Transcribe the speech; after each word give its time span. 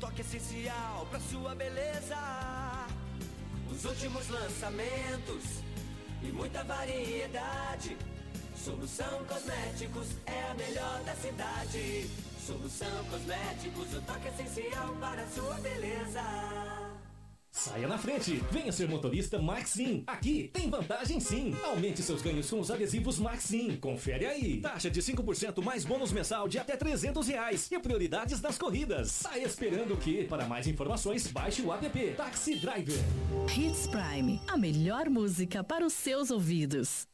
toque 0.00 0.20
essencial 0.20 1.06
pra 1.10 1.20
sua 1.20 1.54
beleza. 1.54 2.16
Os 3.70 3.84
últimos 3.84 4.28
lançamentos 4.28 5.44
e 6.22 6.26
muita 6.26 6.62
variedade. 6.64 7.96
Solução 8.56 9.24
Cosméticos 9.26 10.08
é 10.26 10.50
a 10.50 10.54
melhor 10.54 11.02
da 11.04 11.14
cidade. 11.14 12.10
Solução 12.44 13.04
Cosméticos, 13.10 13.94
o 13.94 14.00
toque 14.02 14.28
essencial 14.28 14.94
para 15.00 15.26
sua 15.28 15.54
beleza. 15.54 16.65
Saia 17.56 17.88
na 17.88 17.96
frente, 17.96 18.42
venha 18.50 18.70
ser 18.70 18.86
motorista 18.86 19.38
Maxim. 19.38 20.04
Aqui 20.06 20.50
tem 20.52 20.68
vantagem 20.68 21.18
sim. 21.18 21.56
Aumente 21.64 22.02
seus 22.02 22.20
ganhos 22.20 22.50
com 22.50 22.60
os 22.60 22.70
adesivos 22.70 23.18
Maxim. 23.18 23.78
Confere 23.78 24.26
aí. 24.26 24.60
Taxa 24.60 24.90
de 24.90 25.00
5% 25.00 25.64
mais 25.64 25.82
bônus 25.82 26.12
mensal 26.12 26.48
de 26.48 26.58
até 26.58 26.76
300 26.76 27.26
reais 27.26 27.72
e 27.72 27.78
prioridades 27.78 28.42
nas 28.42 28.58
corridas. 28.58 29.10
Saia 29.10 29.46
esperando 29.46 29.94
o 29.94 29.96
quê? 29.96 30.26
Para 30.28 30.44
mais 30.44 30.66
informações, 30.66 31.28
baixe 31.28 31.62
o 31.62 31.72
app 31.72 32.10
Taxi 32.14 32.56
Driver. 32.56 32.98
Hits 33.56 33.86
Prime, 33.86 34.38
a 34.46 34.58
melhor 34.58 35.08
música 35.08 35.64
para 35.64 35.84
os 35.84 35.94
seus 35.94 36.30
ouvidos. 36.30 37.08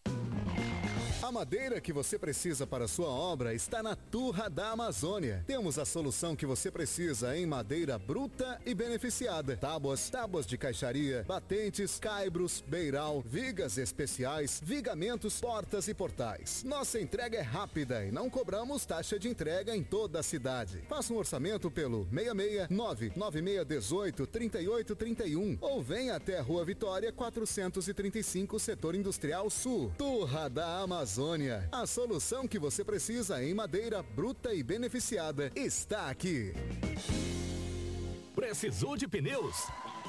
A 1.33 1.41
madeira 1.43 1.81
que 1.81 1.95
você 1.95 2.19
precisa 2.19 2.67
para 2.67 2.87
sua 2.87 3.09
obra 3.09 3.55
está 3.55 3.83
na 3.83 3.97
Turra 3.97 4.51
da 4.51 4.73
Amazônia. 4.73 5.43
Temos 5.47 5.79
a 5.79 5.85
solução 5.87 6.37
que 6.37 6.45
você 6.45 6.71
precisa 6.71 7.35
em 7.35 7.47
madeira 7.47 7.99
bruta 7.99 8.61
e 8.67 8.75
beneficiada. 8.75 9.57
Tábuas, 9.57 10.11
tábuas 10.11 10.47
de 10.47 10.59
caixaria, 10.59 11.25
batentes, 11.27 11.99
caibros, 11.99 12.63
beiral, 12.69 13.23
vigas 13.25 13.79
especiais, 13.79 14.61
vigamentos, 14.63 15.41
portas 15.41 15.89
e 15.89 15.95
portais. 15.95 16.63
Nossa 16.67 17.01
entrega 17.01 17.39
é 17.39 17.41
rápida 17.41 18.05
e 18.05 18.13
não 18.13 18.29
cobramos 18.29 18.85
taxa 18.85 19.19
de 19.19 19.27
entrega 19.27 19.75
em 19.75 19.83
toda 19.83 20.21
a 20.21 20.23
cidade. 20.23 20.85
Faça 20.87 21.15
um 21.15 21.17
orçamento 21.17 21.71
pelo 21.71 22.07
669 22.15 23.13
9618 23.17 24.27
3831 24.27 25.57
ou 25.63 25.83
venha 25.83 26.15
até 26.17 26.39
a 26.39 26.43
Rua 26.43 26.63
Vitória 26.63 27.11
435, 27.11 28.59
Setor 28.61 28.95
Industrial 28.95 29.49
Sul. 29.49 29.91
Turra 29.97 30.51
da 30.51 30.81
Amazônia. 30.81 31.22
Amazônia. 31.23 31.69
A 31.71 31.87
solução 31.87 32.49
que 32.49 32.59
você 32.59 32.85
precisa 32.85 33.43
em 33.43 33.55
madeira 33.55 34.03
bruta 34.03 34.53
e 34.53 34.63
beneficiada 34.63 35.53
está 35.55 36.11
aqui. 36.11 36.53
Precisou 38.35 38.97
de 38.97 39.07
pneus? 39.07 39.57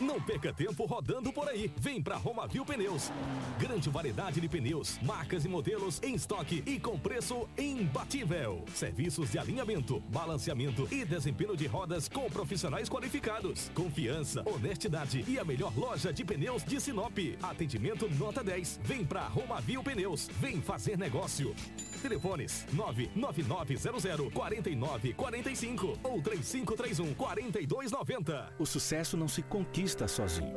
Não 0.01 0.19
perca 0.19 0.51
tempo 0.51 0.85
rodando 0.85 1.31
por 1.31 1.47
aí. 1.47 1.71
Vem 1.77 2.01
pra 2.01 2.17
Romavil 2.17 2.65
Pneus. 2.65 3.11
Grande 3.59 3.89
variedade 3.89 4.41
de 4.41 4.49
pneus, 4.49 4.97
marcas 5.01 5.45
e 5.45 5.47
modelos 5.47 6.01
em 6.01 6.15
estoque 6.15 6.63
e 6.65 6.79
com 6.79 6.97
preço 6.97 7.47
imbatível. 7.57 8.65
Serviços 8.73 9.31
de 9.31 9.37
alinhamento, 9.37 9.99
balanceamento 10.09 10.87
e 10.91 11.05
desempenho 11.05 11.55
de 11.55 11.67
rodas 11.67 12.09
com 12.09 12.29
profissionais 12.29 12.89
qualificados. 12.89 13.69
Confiança, 13.75 14.43
honestidade 14.47 15.23
e 15.27 15.37
a 15.37 15.45
melhor 15.45 15.71
loja 15.77 16.11
de 16.11 16.25
pneus 16.25 16.63
de 16.63 16.79
Sinop. 16.81 17.17
Atendimento 17.41 18.09
nota 18.15 18.43
10. 18.43 18.79
Vem 18.83 19.05
pra 19.05 19.27
Romavil 19.27 19.83
Pneus. 19.83 20.27
Vem 20.39 20.59
fazer 20.61 20.97
negócio. 20.97 21.55
Telefones 22.01 22.65
99900 22.73 24.33
4945 24.33 25.99
ou 26.03 26.21
3531 26.21 27.13
4290. 27.13 28.53
O 28.59 28.65
sucesso 28.65 29.15
não 29.15 29.27
se 29.27 29.41
conquista 29.43 29.82
sozinho. 30.07 30.55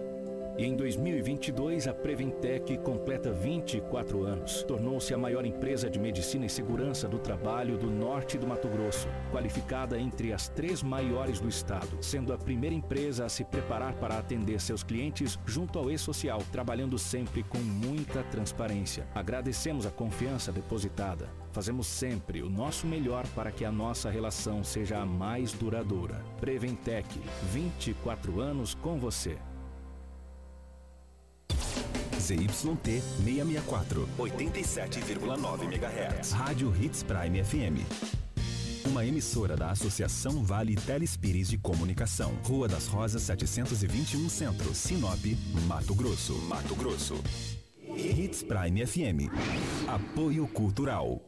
E 0.59 0.65
em 0.65 0.75
2022, 0.75 1.87
a 1.87 1.93
Preventec 1.93 2.79
completa 2.79 3.31
24 3.31 4.25
anos. 4.25 4.63
Tornou-se 4.63 5.13
a 5.13 5.19
maior 5.19 5.45
empresa 5.45 5.91
de 5.91 5.99
medicina 5.99 6.47
e 6.47 6.49
segurança 6.49 7.07
do 7.07 7.19
trabalho 7.19 7.77
do 7.77 7.91
norte 7.91 8.39
do 8.39 8.47
Mato 8.47 8.67
Grosso, 8.67 9.07
qualificada 9.31 10.01
entre 10.01 10.33
as 10.33 10.49
três 10.49 10.83
maiores 10.83 11.41
do 11.41 11.49
estado, 11.49 11.99
sendo 12.01 12.33
a 12.33 12.39
primeira 12.39 12.75
empresa 12.75 13.27
a 13.27 13.29
se 13.29 13.45
preparar 13.45 13.97
para 13.97 14.17
atender 14.17 14.59
seus 14.59 14.83
clientes 14.83 15.39
junto 15.45 15.79
ao 15.79 15.91
e-social, 15.91 16.43
trabalhando 16.51 16.99
sempre 16.99 17.43
com 17.43 17.59
muita 17.59 18.23
transparência. 18.23 19.07
Agradecemos 19.15 19.85
a 19.85 19.91
confiança 19.91 20.51
depositada. 20.51 21.29
Fazemos 21.53 21.87
sempre 21.87 22.41
o 22.41 22.49
nosso 22.49 22.87
melhor 22.87 23.27
para 23.35 23.53
que 23.53 23.65
a 23.65 23.71
nossa 23.71 24.09
relação 24.09 24.65
seja 24.65 24.97
a 24.97 25.05
mais 25.05 25.53
duradoura. 25.53 26.25
Preventec, 26.41 27.21
24 27.53 28.41
anos 28.41 28.75
com 28.75 28.99
você. 28.99 29.37
ZYT 32.27 33.01
664, 33.23 34.09
87,9 34.19 35.63
MHz. 35.63 36.33
Rádio 36.33 36.75
Hits 36.75 37.05
Prime 37.05 37.45
FM. 37.45 37.87
Uma 38.89 39.07
emissora 39.07 39.57
da 39.57 39.71
Associação 39.71 40.43
Vale 40.43 40.75
Telespires 40.75 41.49
de 41.49 41.57
Comunicação. 41.57 42.33
Rua 42.43 42.67
das 42.67 42.89
Rosas 42.89 43.23
721 43.23 44.29
Centro, 44.29 44.75
Sinop, 44.75 45.25
Mato 45.69 45.95
Grosso. 45.95 46.35
Mato 46.49 46.75
Grosso. 46.75 47.15
Hits 47.97 48.43
Prime 48.43 48.85
FM. 48.85 49.31
Apoio 49.87 50.49
Cultural. 50.49 51.23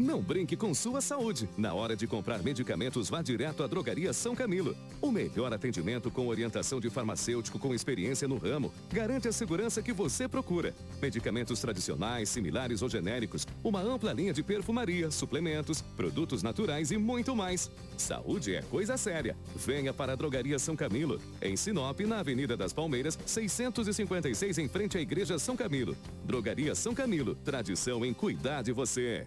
Não 0.00 0.22
brinque 0.22 0.56
com 0.56 0.72
sua 0.72 1.02
saúde. 1.02 1.46
Na 1.58 1.74
hora 1.74 1.94
de 1.94 2.06
comprar 2.06 2.42
medicamentos, 2.42 3.10
vá 3.10 3.20
direto 3.20 3.62
à 3.62 3.66
Drogaria 3.66 4.14
São 4.14 4.34
Camilo. 4.34 4.74
O 4.98 5.12
melhor 5.12 5.52
atendimento 5.52 6.10
com 6.10 6.26
orientação 6.26 6.80
de 6.80 6.88
farmacêutico 6.88 7.58
com 7.58 7.74
experiência 7.74 8.26
no 8.26 8.38
ramo 8.38 8.72
garante 8.90 9.28
a 9.28 9.32
segurança 9.32 9.82
que 9.82 9.92
você 9.92 10.26
procura. 10.26 10.74
Medicamentos 11.02 11.60
tradicionais, 11.60 12.30
similares 12.30 12.80
ou 12.80 12.88
genéricos, 12.88 13.46
uma 13.62 13.82
ampla 13.82 14.14
linha 14.14 14.32
de 14.32 14.42
perfumaria, 14.42 15.10
suplementos, 15.10 15.82
produtos 15.82 16.42
naturais 16.42 16.90
e 16.90 16.96
muito 16.96 17.36
mais. 17.36 17.70
Saúde 17.98 18.54
é 18.54 18.62
coisa 18.62 18.96
séria. 18.96 19.36
Venha 19.54 19.92
para 19.92 20.14
a 20.14 20.16
Drogaria 20.16 20.58
São 20.58 20.74
Camilo, 20.74 21.20
em 21.42 21.56
Sinop, 21.56 22.00
na 22.00 22.20
Avenida 22.20 22.56
das 22.56 22.72
Palmeiras, 22.72 23.18
656, 23.26 24.56
em 24.56 24.66
frente 24.66 24.96
à 24.96 25.00
Igreja 25.02 25.38
São 25.38 25.54
Camilo. 25.54 25.94
Drogaria 26.24 26.74
São 26.74 26.94
Camilo, 26.94 27.34
tradição 27.34 28.02
em 28.02 28.14
cuidar 28.14 28.62
de 28.62 28.72
você. 28.72 29.26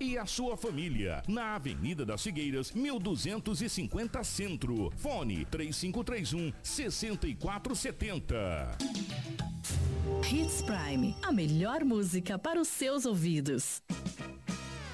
e 0.00 0.18
a 0.18 0.26
sua 0.26 0.56
família. 0.56 1.22
Na 1.26 1.54
Avenida 1.54 2.04
das 2.04 2.22
Figueiras, 2.22 2.72
1250 2.72 4.22
Centro. 4.22 4.92
Fone 4.96 5.46
3531 5.46 6.52
6470. 6.62 8.76
Hits 10.30 10.62
Prime, 10.62 11.16
a 11.22 11.32
melhor 11.32 11.84
música 11.84 12.38
para 12.38 12.60
os 12.60 12.68
seus 12.68 13.06
ouvidos. 13.06 13.82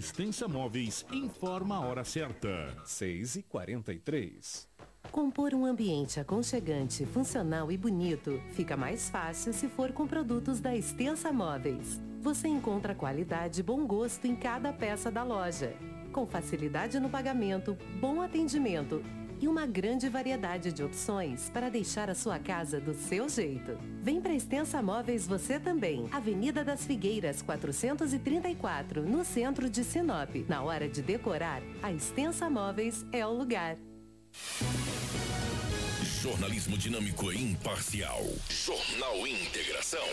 Extensa 0.00 0.48
Móveis 0.48 1.04
informa 1.12 1.76
a 1.76 1.80
hora 1.80 2.04
certa. 2.04 2.74
6 2.86 3.36
e 3.36 3.42
43 3.42 4.66
Compor 5.12 5.52
um 5.52 5.66
ambiente 5.66 6.18
aconchegante, 6.18 7.04
funcional 7.04 7.70
e 7.70 7.76
bonito 7.76 8.40
fica 8.52 8.78
mais 8.78 9.10
fácil 9.10 9.52
se 9.52 9.68
for 9.68 9.92
com 9.92 10.06
produtos 10.06 10.58
da 10.58 10.74
Extensa 10.74 11.30
Móveis. 11.30 12.00
Você 12.22 12.48
encontra 12.48 12.94
qualidade 12.94 13.60
e 13.60 13.62
bom 13.62 13.86
gosto 13.86 14.26
em 14.26 14.34
cada 14.34 14.72
peça 14.72 15.10
da 15.10 15.22
loja. 15.22 15.76
Com 16.10 16.26
facilidade 16.26 16.98
no 16.98 17.10
pagamento, 17.10 17.76
bom 18.00 18.22
atendimento 18.22 19.04
e 19.40 19.48
uma 19.48 19.66
grande 19.66 20.08
variedade 20.08 20.72
de 20.72 20.82
opções 20.82 21.48
para 21.50 21.70
deixar 21.70 22.10
a 22.10 22.14
sua 22.14 22.38
casa 22.38 22.80
do 22.80 22.94
seu 22.94 23.28
jeito. 23.28 23.78
Vem 24.02 24.20
para 24.20 24.34
Extensa 24.34 24.82
Móveis 24.82 25.26
você 25.26 25.58
também. 25.58 26.06
Avenida 26.12 26.62
das 26.62 26.84
Figueiras, 26.84 27.42
434, 27.42 29.02
no 29.02 29.24
centro 29.24 29.70
de 29.70 29.82
Sinop. 29.82 30.34
Na 30.48 30.62
hora 30.62 30.88
de 30.88 31.02
decorar, 31.02 31.62
a 31.82 31.92
Extensa 31.92 32.50
Móveis 32.50 33.06
é 33.12 33.26
o 33.26 33.32
lugar. 33.32 33.76
Jornalismo 36.20 36.76
dinâmico 36.76 37.32
e 37.32 37.42
imparcial. 37.42 38.22
Jornal 38.48 39.26
Integração. 39.26 40.04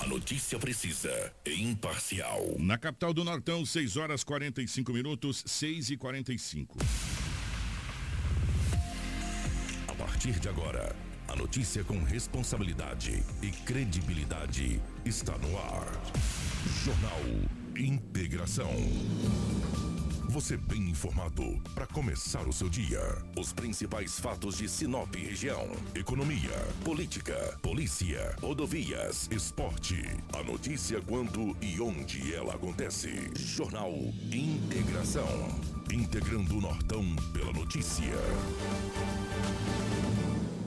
A 0.00 0.06
notícia 0.06 0.58
precisa 0.58 1.32
e 1.46 1.62
imparcial. 1.62 2.56
Na 2.58 2.76
capital 2.76 3.14
do 3.14 3.22
Nortão, 3.24 3.64
6 3.64 3.96
horas 3.96 4.24
45 4.24 4.92
minutos, 4.92 5.44
6 5.46 5.90
e 5.90 5.96
45. 5.96 6.76
A 9.86 9.94
partir 9.94 10.40
de 10.40 10.48
agora, 10.48 10.96
a 11.28 11.36
notícia 11.36 11.84
com 11.84 12.02
responsabilidade 12.02 13.22
e 13.42 13.50
credibilidade 13.50 14.80
está 15.04 15.38
no 15.38 15.56
ar. 15.58 15.86
Jornal 16.84 17.20
Integração. 17.76 18.70
Você 20.28 20.56
bem 20.56 20.90
informado 20.90 21.60
para 21.74 21.86
começar 21.86 22.46
o 22.46 22.52
seu 22.52 22.68
dia. 22.68 23.00
Os 23.36 23.52
principais 23.52 24.18
fatos 24.18 24.58
de 24.58 24.68
Sinop 24.68 25.12
região: 25.14 25.68
economia, 25.94 26.56
política, 26.84 27.58
polícia, 27.62 28.36
rodovias, 28.40 29.28
esporte. 29.30 30.02
A 30.32 30.42
notícia 30.42 31.00
quando 31.00 31.56
e 31.60 31.80
onde 31.80 32.32
ela 32.32 32.54
acontece. 32.54 33.30
Jornal 33.36 33.92
Integração. 34.32 35.26
Integrando 35.92 36.58
o 36.58 36.60
Nortão 36.60 37.04
pela 37.32 37.52
notícia. 37.52 38.14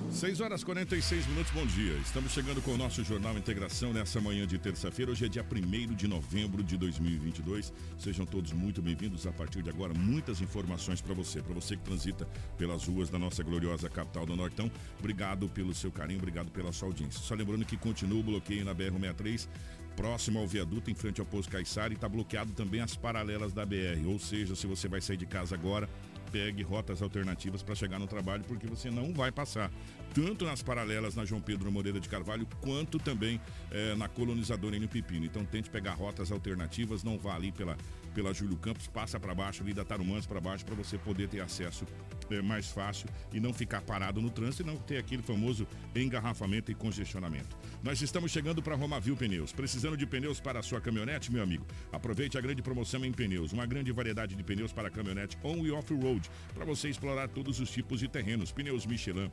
6 0.10 0.42
horas 0.42 0.64
46 0.64 1.28
minutos, 1.28 1.52
bom 1.52 1.66
dia. 1.66 1.94
Estamos 1.98 2.32
chegando 2.32 2.62
com 2.62 2.72
o 2.72 2.78
nosso 2.78 3.04
Jornal 3.04 3.38
Integração 3.38 3.94
nessa 3.94 4.20
manhã 4.22 4.48
de 4.48 4.58
terça-feira. 4.58 5.12
Hoje 5.12 5.26
é 5.26 5.28
dia 5.28 5.46
1 5.46 5.94
de 5.94 6.08
novembro 6.08 6.64
de 6.64 6.78
2022. 6.78 7.74
Sejam 8.00 8.26
todos 8.26 8.52
muito 8.54 8.82
bem-vindos. 8.82 9.28
A 9.28 9.32
partir 9.32 9.62
de 9.62 9.70
agora, 9.70 9.94
muitas 9.94 10.42
informações 10.42 11.02
para 11.02 11.14
você, 11.14 11.42
para 11.42 11.54
você 11.54 11.76
que 11.76 11.84
transita 11.84 12.26
pelas 12.58 12.88
ruas 12.88 13.10
da 13.10 13.20
nossa 13.20 13.44
gloriosa 13.44 13.90
capital 13.90 14.26
do 14.26 14.36
Nortão. 14.36 14.72
Obrigado 14.98 15.48
pelo 15.50 15.76
seu 15.76 15.92
carinho, 15.92 16.20
obrigado 16.20 16.50
pela 16.52 16.72
sua 16.72 16.88
audiência. 16.88 17.20
Só 17.22 17.36
lembrando 17.36 17.66
que 17.66 17.78
continua 17.78 18.20
o 18.20 18.24
bloqueio 18.24 18.66
na 18.66 18.74
BR-63, 18.74 19.48
próximo 19.96 20.40
ao 20.40 20.48
viaduto, 20.48 20.90
em 20.90 20.96
frente 20.96 21.20
ao 21.20 21.28
posto 21.28 21.52
Caiçara, 21.52 21.94
e 21.94 21.96
está 21.96 22.08
bloqueado 22.08 22.54
também 22.54 22.82
as 22.82 22.96
paralelas 22.96 23.54
da 23.54 23.66
BR. 23.66 24.08
Ou 24.08 24.18
seja, 24.18 24.56
se 24.56 24.66
você 24.66 24.88
vai 24.88 25.02
sair 25.02 25.18
de 25.18 25.26
casa 25.26 25.54
agora, 25.54 25.88
pegue 26.32 26.62
rotas 26.62 27.02
alternativas 27.02 27.64
para 27.64 27.76
chegar 27.76 28.00
no 28.00 28.08
trabalho, 28.08 28.44
porque 28.48 28.68
você 28.68 28.90
não 28.90 29.14
vai 29.14 29.32
passar 29.32 29.72
tanto 30.18 30.46
nas 30.46 30.64
paralelas 30.64 31.14
na 31.14 31.24
João 31.24 31.40
Pedro 31.40 31.72
Moreira 31.72 32.00
de 32.00 32.10
Carvalho, 32.10 32.48
quanto 32.60 32.98
também 32.98 33.40
eh, 33.70 33.94
na 33.94 34.08
colonizadora 34.08 34.76
Enio 34.76 34.90
Pepino. 34.90 35.24
Então 35.24 35.46
tente 35.46 35.70
pegar 35.70 35.94
rotas 35.94 36.32
alternativas, 36.32 37.04
não 37.04 37.20
vá 37.20 37.36
ali 37.36 37.52
pela, 37.52 37.78
pela 38.16 38.34
Júlio 38.34 38.58
Campos, 38.58 38.88
passa 38.88 39.20
para 39.20 39.36
baixo, 39.36 39.62
ali 39.62 39.76
da 39.76 39.86
Tarumãs 39.86 40.26
para 40.26 40.42
baixo, 40.42 40.66
para 40.66 40.74
você 40.74 40.98
poder 40.98 41.30
ter 41.30 41.40
acesso 41.40 41.86
eh, 42.32 42.42
mais 42.42 42.68
fácil 42.68 43.08
e 43.32 43.40
não 43.40 43.54
ficar 43.54 43.82
parado 43.82 44.20
no 44.20 44.32
trânsito 44.32 44.64
e 44.64 44.66
não 44.66 44.76
ter 44.78 44.98
aquele 44.98 45.22
famoso 45.22 45.68
engarrafamento 45.96 46.72
e 46.72 46.74
congestionamento. 46.74 47.56
Nós 47.84 48.02
estamos 48.02 48.32
chegando 48.32 48.60
para 48.60 48.76
Romavil 48.76 49.16
Pneus. 49.16 49.54
Precisando 49.54 49.96
de 49.96 50.08
pneus 50.08 50.40
para 50.40 50.62
a 50.62 50.64
sua 50.64 50.82
caminhonete, 50.82 51.32
meu 51.32 51.44
amigo? 51.44 51.64
Aproveite 51.92 52.40
a 52.40 52.42
grande 52.42 52.64
promoção 52.64 53.06
em 53.06 53.12
pneus. 53.12 53.54
Uma 53.54 53.68
grande 53.68 53.92
variedade 53.92 54.34
de 54.34 54.44
pneus 54.44 54.74
para 54.74 54.90
caminhonete 54.90 55.38
on 55.44 55.64
e 55.64 55.70
off-road, 55.70 56.28
para 56.56 56.66
você 56.66 56.90
explorar 56.90 57.28
todos 57.28 57.60
os 57.60 57.70
tipos 57.70 58.00
de 58.00 58.08
terrenos. 58.08 58.52
Pneus 58.52 58.84
Michelin, 58.88 59.32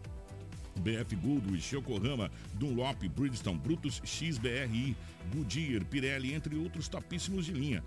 BF 0.81 1.17
Goodrich, 1.17 1.75
Yokohama, 1.75 2.31
Dunlop, 2.55 3.09
Bridgestone, 3.09 3.59
Brutus, 3.59 4.01
XBRI, 4.05 4.97
Goodyear, 5.35 5.85
Pirelli, 5.85 6.35
entre 6.35 6.57
outros 6.57 6.89
topíssimos 6.89 7.47
de 7.47 7.53
linha. 7.53 7.83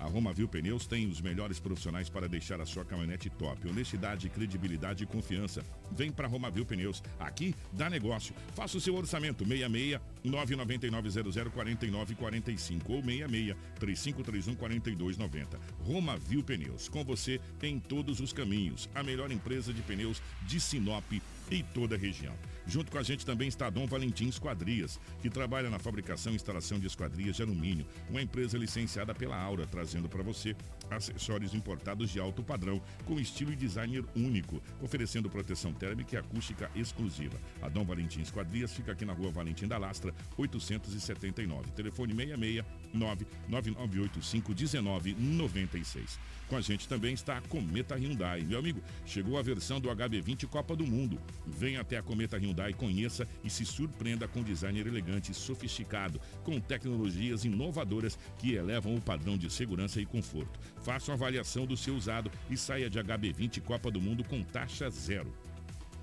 A 0.00 0.06
Romavil 0.06 0.46
Pneus 0.46 0.86
tem 0.86 1.08
os 1.08 1.20
melhores 1.20 1.58
profissionais 1.58 2.08
para 2.08 2.28
deixar 2.28 2.60
a 2.60 2.66
sua 2.66 2.84
caminhonete 2.84 3.28
top. 3.30 3.68
Honestidade, 3.68 4.28
credibilidade 4.28 5.02
e 5.02 5.06
confiança. 5.06 5.64
Vem 5.90 6.12
para 6.12 6.28
Romavil 6.28 6.64
Pneus. 6.64 7.02
Aqui 7.18 7.54
dá 7.72 7.90
negócio. 7.90 8.34
Faça 8.54 8.78
o 8.78 8.80
seu 8.80 8.94
orçamento 8.94 9.44
66 9.44 10.00
999 10.24 11.50
49 11.50 12.14
45 12.14 12.92
ou 12.92 13.02
66 13.02 13.56
3531 13.80 14.54
4290. 14.54 15.60
Romavil 15.80 16.44
Pneus. 16.44 16.88
Com 16.88 17.04
você 17.04 17.40
em 17.62 17.80
todos 17.80 18.20
os 18.20 18.32
caminhos. 18.32 18.88
A 18.94 19.02
melhor 19.02 19.32
empresa 19.32 19.72
de 19.72 19.82
pneus 19.82 20.22
de 20.46 20.60
Sinop 20.60 21.12
e 21.50 21.62
toda 21.62 21.94
a 21.94 21.98
região. 21.98 22.34
Junto 22.68 22.92
com 22.92 22.98
a 22.98 23.02
gente 23.02 23.24
também 23.24 23.48
está 23.48 23.70
Dom 23.70 23.86
Valentim 23.86 24.28
Esquadrias, 24.28 25.00
que 25.22 25.30
trabalha 25.30 25.70
na 25.70 25.78
fabricação 25.78 26.34
e 26.34 26.36
instalação 26.36 26.78
de 26.78 26.86
esquadrias 26.86 27.36
de 27.36 27.42
alumínio, 27.42 27.86
uma 28.10 28.20
empresa 28.20 28.58
licenciada 28.58 29.14
pela 29.14 29.40
Aura, 29.40 29.66
trazendo 29.66 30.06
para 30.06 30.22
você 30.22 30.54
acessórios 30.90 31.54
importados 31.54 32.10
de 32.10 32.20
alto 32.20 32.42
padrão, 32.42 32.82
com 33.06 33.18
estilo 33.18 33.52
e 33.52 33.56
designer 33.56 34.04
único, 34.14 34.62
oferecendo 34.82 35.30
proteção 35.30 35.72
térmica 35.72 36.14
e 36.14 36.18
acústica 36.18 36.70
exclusiva. 36.76 37.40
A 37.62 37.70
Dom 37.70 37.86
Valentim 37.86 38.20
Esquadrias 38.20 38.74
fica 38.74 38.92
aqui 38.92 39.06
na 39.06 39.14
rua 39.14 39.30
Valentim 39.30 39.66
da 39.66 39.78
Lastra, 39.78 40.14
879. 40.36 41.70
Telefone 41.72 42.14
66 42.14 42.64
99985 42.92 44.52
1996. 44.52 46.18
Com 46.48 46.56
a 46.56 46.60
gente 46.62 46.88
também 46.88 47.12
está 47.12 47.36
a 47.36 47.42
Cometa 47.42 47.94
Hyundai. 47.94 48.42
Meu 48.42 48.58
amigo, 48.58 48.82
chegou 49.04 49.38
a 49.38 49.42
versão 49.42 49.78
do 49.78 49.90
HB20 49.90 50.46
Copa 50.46 50.74
do 50.74 50.86
Mundo. 50.86 51.20
Venha 51.46 51.82
até 51.82 51.98
a 51.98 52.02
Cometa 52.02 52.38
Hyundai, 52.38 52.57
conheça 52.74 53.26
e 53.42 53.50
se 53.50 53.64
surpreenda 53.64 54.26
com 54.28 54.42
designer 54.42 54.86
elegante 54.86 55.32
e 55.32 55.34
sofisticado, 55.34 56.20
com 56.44 56.60
tecnologias 56.60 57.44
inovadoras 57.44 58.18
que 58.38 58.54
elevam 58.54 58.94
o 58.94 59.00
padrão 59.00 59.36
de 59.36 59.50
segurança 59.50 60.00
e 60.00 60.06
conforto. 60.06 60.58
Faça 60.82 61.10
uma 61.10 61.16
avaliação 61.16 61.66
do 61.66 61.76
seu 61.76 61.94
usado 61.94 62.30
e 62.50 62.56
saia 62.56 62.90
de 62.90 62.98
HB20 62.98 63.62
Copa 63.62 63.90
do 63.90 64.00
Mundo 64.00 64.24
com 64.24 64.42
taxa 64.42 64.90
zero. 64.90 65.32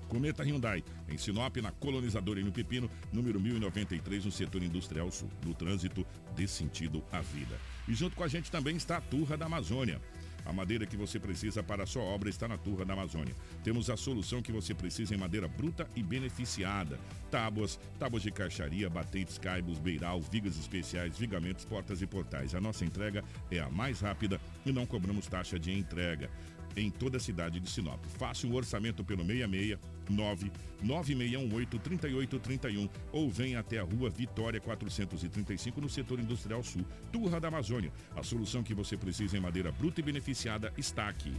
Cometa 0.08 0.44
Hyundai, 0.44 0.84
em 1.08 1.18
Sinop, 1.18 1.56
na 1.56 1.72
colonizadora 1.72 2.40
no 2.40 2.52
Pepino, 2.52 2.88
número 3.12 3.40
1093, 3.40 4.24
no 4.24 4.30
setor 4.30 4.62
industrial 4.62 5.10
sul. 5.10 5.28
No 5.44 5.54
trânsito, 5.54 6.06
dê 6.34 6.46
sentido 6.46 7.02
à 7.12 7.20
vida. 7.20 7.58
E 7.88 7.94
junto 7.94 8.16
com 8.16 8.24
a 8.24 8.28
gente 8.28 8.50
também 8.50 8.76
está 8.76 8.98
a 8.98 9.00
Turra 9.00 9.36
da 9.36 9.46
Amazônia. 9.46 10.00
A 10.46 10.52
madeira 10.52 10.86
que 10.86 10.96
você 10.96 11.18
precisa 11.18 11.62
para 11.62 11.82
a 11.82 11.86
sua 11.86 12.02
obra 12.02 12.30
está 12.30 12.46
na 12.46 12.56
Turra 12.56 12.84
da 12.84 12.92
Amazônia. 12.92 13.34
Temos 13.64 13.90
a 13.90 13.96
solução 13.96 14.40
que 14.40 14.52
você 14.52 14.72
precisa 14.72 15.14
em 15.14 15.18
madeira 15.18 15.48
bruta 15.48 15.88
e 15.96 16.02
beneficiada. 16.02 16.98
Tábuas, 17.30 17.78
tábuas 17.98 18.22
de 18.22 18.30
caixaria, 18.30 18.88
batentes, 18.88 19.38
caibos, 19.38 19.78
beiral, 19.78 20.20
vigas 20.20 20.56
especiais, 20.58 21.18
vigamentos, 21.18 21.64
portas 21.64 22.00
e 22.00 22.06
portais. 22.06 22.54
A 22.54 22.60
nossa 22.60 22.84
entrega 22.84 23.24
é 23.50 23.58
a 23.58 23.68
mais 23.68 24.00
rápida 24.00 24.40
e 24.66 24.72
não 24.72 24.84
cobramos 24.84 25.26
taxa 25.26 25.58
de 25.58 25.72
entrega 25.72 26.30
em 26.76 26.90
toda 26.90 27.16
a 27.16 27.20
cidade 27.20 27.58
de 27.58 27.70
Sinop. 27.70 28.04
Faça 28.18 28.46
um 28.46 28.54
orçamento 28.54 29.02
pelo 29.02 29.24
66 29.24 29.78
99618 30.10 31.78
3831 31.78 32.88
ou 33.12 33.30
venha 33.30 33.60
até 33.60 33.78
a 33.78 33.82
rua 33.82 34.10
Vitória 34.10 34.60
435 34.60 35.80
no 35.80 35.88
setor 35.88 36.20
industrial 36.20 36.62
sul, 36.62 36.84
Turra 37.10 37.40
da 37.40 37.48
Amazônia. 37.48 37.90
A 38.14 38.22
solução 38.22 38.62
que 38.62 38.74
você 38.74 38.96
precisa 38.96 39.36
em 39.36 39.40
madeira 39.40 39.72
bruta 39.72 40.00
e 40.00 40.04
beneficiada 40.04 40.72
está 40.76 41.08
aqui. 41.08 41.32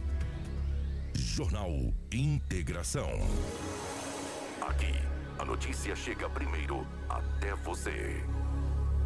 Jornal 1.14 1.70
Integração. 2.12 3.08
Aqui, 4.60 4.92
a 5.38 5.44
notícia 5.44 5.94
chega 5.94 6.28
primeiro 6.28 6.86
até 7.08 7.54
você. 7.54 8.22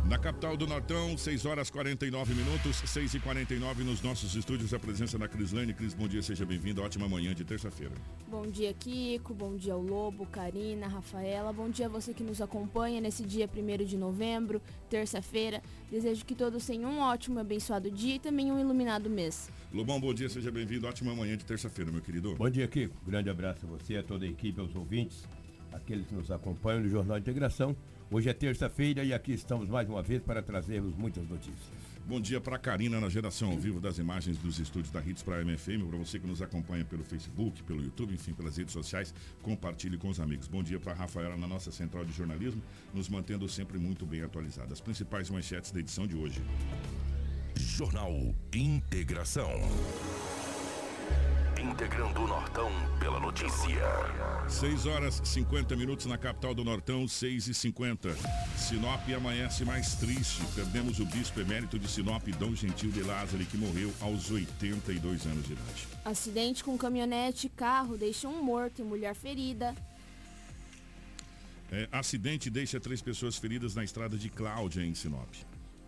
Na 0.09 0.19
capital 0.19 0.57
do 0.57 0.67
Nortão, 0.67 1.17
6 1.17 1.47
horas 1.47 1.71
49 1.71 2.35
minutos, 2.35 2.77
6 2.85 3.15
e 3.15 3.21
49 3.21 3.85
nos 3.85 4.03
nossos 4.03 4.35
estúdios, 4.35 4.75
a 4.75 4.79
presença 4.79 5.17
da 5.17 5.29
Crislane. 5.29 5.73
Cris, 5.73 5.95
bom 5.95 6.09
dia, 6.09 6.21
seja 6.21 6.45
bem-vindo. 6.45 6.83
Ótima 6.83 7.09
manhã 7.09 7.35
de 7.35 7.45
terça-feira. 7.45 7.95
Bom 8.29 8.43
dia, 8.43 8.75
Kiko. 8.75 9.33
Bom 9.33 9.57
dia 9.57 9.73
ao 9.73 9.81
Lobo, 9.81 10.27
Karina, 10.27 10.89
Rafaela. 10.89 11.53
Bom 11.53 11.71
dia 11.71 11.87
a 11.87 11.89
você 11.89 12.13
que 12.13 12.23
nos 12.23 12.43
acompanha 12.43 13.01
nesse 13.01 13.23
dia 13.23 13.49
1 13.49 13.85
de 13.85 13.97
novembro, 13.97 14.61
terça-feira. 14.91 15.63
Desejo 15.91 16.27
que 16.27 16.35
todos 16.35 16.67
tenham 16.67 16.91
um 16.91 17.01
ótimo 17.01 17.39
e 17.39 17.41
abençoado 17.41 17.91
dia 17.91 18.17
e 18.17 18.19
também 18.19 18.51
um 18.51 18.59
iluminado 18.59 19.09
mês. 19.09 19.49
Lobão, 19.73 20.01
bom 20.01 20.13
dia, 20.13 20.29
seja 20.29 20.51
bem-vindo. 20.51 20.87
Ótima 20.87 21.15
manhã 21.15 21.37
de 21.37 21.45
terça-feira, 21.45 21.91
meu 21.91 22.03
querido. 22.03 22.35
Bom 22.35 22.51
dia, 22.51 22.67
Kiko. 22.67 22.95
Grande 23.07 23.31
abraço 23.31 23.65
a 23.65 23.69
você, 23.69 23.97
a 23.97 24.03
toda 24.03 24.27
a 24.27 24.29
equipe, 24.29 24.61
aos 24.61 24.75
ouvintes, 24.75 25.27
aqueles 25.73 26.07
que 26.07 26.15
nos 26.15 26.31
acompanham 26.31 26.83
no 26.83 26.89
Jornal 26.89 27.17
Integração. 27.17 27.75
Hoje 28.15 28.29
é 28.29 28.35
terça-feira 28.35 29.03
e 29.03 29.15
aqui 29.15 29.33
estamos 29.33 29.67
mais 29.71 29.89
uma 29.89 30.03
vez 30.03 30.23
para 30.23 30.43
trazermos 30.43 30.95
muitas 30.95 31.27
notícias. 31.27 31.57
Bom 32.07 32.21
dia 32.21 32.43
para 32.43 32.59
Karina 32.59 33.01
na 33.01 33.09
geração 33.09 33.51
ao 33.51 33.57
vivo 33.57 33.81
das 33.81 33.97
imagens 33.97 34.37
dos 34.37 34.59
estúdios 34.59 34.93
da 34.93 35.01
Hits 35.01 35.23
para 35.23 35.37
a 35.37 35.41
MFM. 35.43 35.89
Para 35.89 35.97
você 35.97 36.19
que 36.19 36.27
nos 36.27 36.43
acompanha 36.43 36.85
pelo 36.85 37.03
Facebook, 37.05 37.63
pelo 37.63 37.83
YouTube, 37.83 38.13
enfim, 38.13 38.35
pelas 38.35 38.59
redes 38.59 38.75
sociais, 38.75 39.15
compartilhe 39.41 39.97
com 39.97 40.11
os 40.11 40.21
amigos. 40.21 40.47
Bom 40.47 40.63
dia 40.63 40.79
para 40.79 40.93
Rafaela 40.93 41.39
na 41.39 41.47
nossa 41.47 41.73
central 41.73 42.05
de 42.05 42.13
jornalismo, 42.13 42.63
nos 42.93 43.09
mantendo 43.09 43.49
sempre 43.49 43.79
muito 43.79 44.05
bem 44.05 44.21
atualizadas. 44.21 44.73
As 44.73 44.81
principais 44.83 45.31
manchetes 45.31 45.71
da 45.71 45.81
edição 45.81 46.07
de 46.07 46.15
hoje. 46.15 46.43
Jornal 47.57 48.13
Integração. 48.53 49.49
Integrando 51.63 52.23
o 52.23 52.27
Nortão 52.27 52.71
pela 52.99 53.21
notícia. 53.21 53.81
6 54.49 54.87
horas 54.87 55.23
50 55.25 55.77
minutos 55.77 56.07
na 56.07 56.19
capital 56.19 56.53
do 56.55 56.65
Nortão, 56.65 57.07
6 57.07 57.47
e 57.47 57.55
50. 57.55 58.17
Sinop 58.57 59.09
amanhece 59.17 59.65
mais 59.65 59.95
triste. 59.95 60.43
Perdemos 60.57 60.99
o 60.99 61.07
bispo 61.07 61.41
emérito 61.41 61.79
de 61.79 61.89
Sinop, 61.89 62.27
Dom 62.39 62.53
Gentil 62.55 62.91
de 62.91 63.03
Lázaro, 63.03 63.45
que 63.45 63.57
morreu 63.57 63.93
aos 64.01 64.29
82 64.29 65.25
anos 65.25 65.47
de 65.47 65.53
idade. 65.53 65.89
Acidente 66.05 66.65
com 66.65 66.77
caminhonete 66.77 67.47
e 67.47 67.51
carro 67.51 67.97
deixa 67.97 68.27
um 68.27 68.43
morto 68.43 68.83
e 68.83 68.85
mulher 68.85 69.15
ferida. 69.15 69.73
É, 71.71 71.89
acidente 71.93 72.51
deixa 72.51 72.81
três 72.81 73.01
pessoas 73.01 73.37
feridas 73.37 73.75
na 73.75 73.85
estrada 73.85 74.19
de 74.19 74.29
Cláudia, 74.29 74.85
em 74.85 74.95
Sinop. 74.95 75.29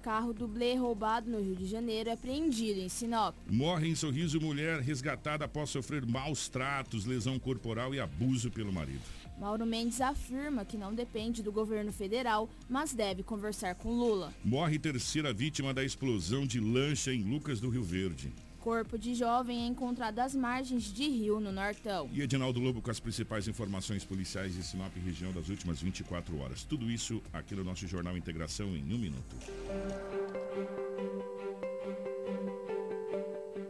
Carro 0.04 0.34
dublê 0.34 0.74
roubado 0.74 1.30
no 1.30 1.40
Rio 1.40 1.56
de 1.56 1.64
Janeiro 1.64 2.10
é 2.10 2.12
apreendido 2.12 2.78
em 2.78 2.90
Sinop. 2.90 3.34
Morre 3.50 3.88
em 3.88 3.94
sorriso 3.94 4.38
mulher 4.38 4.78
resgatada 4.80 5.46
após 5.46 5.70
sofrer 5.70 6.04
maus 6.04 6.46
tratos, 6.46 7.06
lesão 7.06 7.38
corporal 7.38 7.94
e 7.94 7.98
abuso 7.98 8.50
pelo 8.50 8.70
marido. 8.70 9.00
Mauro 9.40 9.64
Mendes 9.64 10.02
afirma 10.02 10.62
que 10.62 10.76
não 10.76 10.94
depende 10.94 11.42
do 11.42 11.50
governo 11.50 11.90
federal, 11.90 12.50
mas 12.68 12.92
deve 12.92 13.22
conversar 13.22 13.76
com 13.76 13.96
Lula. 13.96 14.30
Morre 14.44 14.78
terceira 14.78 15.32
vítima 15.32 15.72
da 15.72 15.82
explosão 15.82 16.46
de 16.46 16.60
lancha 16.60 17.10
em 17.10 17.22
Lucas 17.22 17.58
do 17.58 17.70
Rio 17.70 17.82
Verde. 17.82 18.30
Corpo 18.64 18.96
de 18.96 19.14
jovem 19.14 19.62
é 19.62 19.66
encontrado 19.66 20.20
às 20.20 20.34
margens 20.34 20.84
de 20.84 21.06
rio 21.06 21.38
no 21.38 21.52
Nortão. 21.52 22.08
E 22.10 22.22
Edinaldo 22.22 22.58
Lobo 22.58 22.80
com 22.80 22.90
as 22.90 22.98
principais 22.98 23.46
informações 23.46 24.06
policiais 24.06 24.54
de 24.54 24.62
Sinop 24.62 24.90
região 25.04 25.30
das 25.32 25.50
últimas 25.50 25.82
24 25.82 26.40
horas. 26.40 26.64
Tudo 26.64 26.90
isso 26.90 27.22
aqui 27.30 27.54
no 27.54 27.62
nosso 27.62 27.86
Jornal 27.86 28.16
Integração 28.16 28.74
em 28.74 28.82
um 28.84 28.96
minuto. 28.96 29.36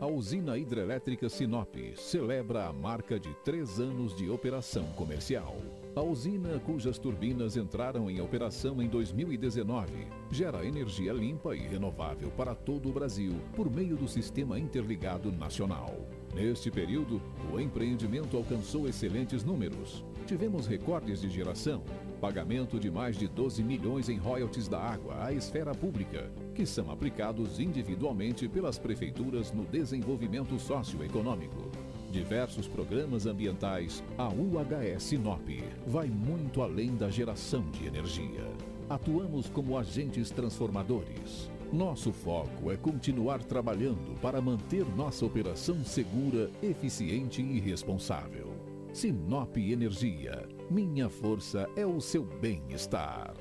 A 0.00 0.06
usina 0.06 0.56
hidrelétrica 0.56 1.28
Sinop 1.28 1.74
celebra 1.96 2.66
a 2.66 2.72
marca 2.72 3.18
de 3.18 3.34
três 3.44 3.80
anos 3.80 4.14
de 4.14 4.30
operação 4.30 4.84
comercial. 4.92 5.56
A 5.96 6.02
usina, 6.02 6.58
cujas 6.58 6.98
turbinas 6.98 7.56
entraram 7.56 8.10
em 8.10 8.20
operação 8.20 8.82
em 8.82 8.88
2019, 8.88 10.08
gera 10.28 10.66
energia 10.66 11.12
limpa 11.12 11.54
e 11.54 11.60
renovável 11.60 12.32
para 12.32 12.52
todo 12.52 12.88
o 12.88 12.92
Brasil 12.92 13.34
por 13.54 13.70
meio 13.72 13.96
do 13.96 14.08
Sistema 14.08 14.58
Interligado 14.58 15.30
Nacional. 15.30 15.94
Neste 16.34 16.68
período, 16.68 17.22
o 17.52 17.60
empreendimento 17.60 18.36
alcançou 18.36 18.88
excelentes 18.88 19.44
números. 19.44 20.04
Tivemos 20.26 20.66
recordes 20.66 21.20
de 21.20 21.30
geração, 21.30 21.84
pagamento 22.20 22.80
de 22.80 22.90
mais 22.90 23.16
de 23.16 23.28
12 23.28 23.62
milhões 23.62 24.08
em 24.08 24.18
royalties 24.18 24.66
da 24.66 24.80
água 24.80 25.24
à 25.24 25.32
esfera 25.32 25.76
pública, 25.76 26.28
que 26.56 26.66
são 26.66 26.90
aplicados 26.90 27.60
individualmente 27.60 28.48
pelas 28.48 28.80
prefeituras 28.80 29.52
no 29.52 29.64
desenvolvimento 29.64 30.58
socioeconômico 30.58 31.70
diversos 32.14 32.68
programas 32.68 33.26
ambientais, 33.26 34.02
a 34.16 34.28
UHS 34.28 35.02
Sinop 35.02 35.48
vai 35.84 36.06
muito 36.06 36.62
além 36.62 36.94
da 36.94 37.10
geração 37.10 37.68
de 37.72 37.88
energia. 37.88 38.48
Atuamos 38.88 39.48
como 39.48 39.76
agentes 39.76 40.30
transformadores. 40.30 41.50
Nosso 41.72 42.12
foco 42.12 42.70
é 42.70 42.76
continuar 42.76 43.42
trabalhando 43.42 44.16
para 44.20 44.40
manter 44.40 44.86
nossa 44.94 45.26
operação 45.26 45.84
segura, 45.84 46.48
eficiente 46.62 47.42
e 47.42 47.58
responsável. 47.58 48.54
Sinop 48.92 49.56
Energia. 49.56 50.48
Minha 50.70 51.10
força 51.10 51.68
é 51.74 51.84
o 51.84 52.00
seu 52.00 52.22
bem-estar. 52.22 53.34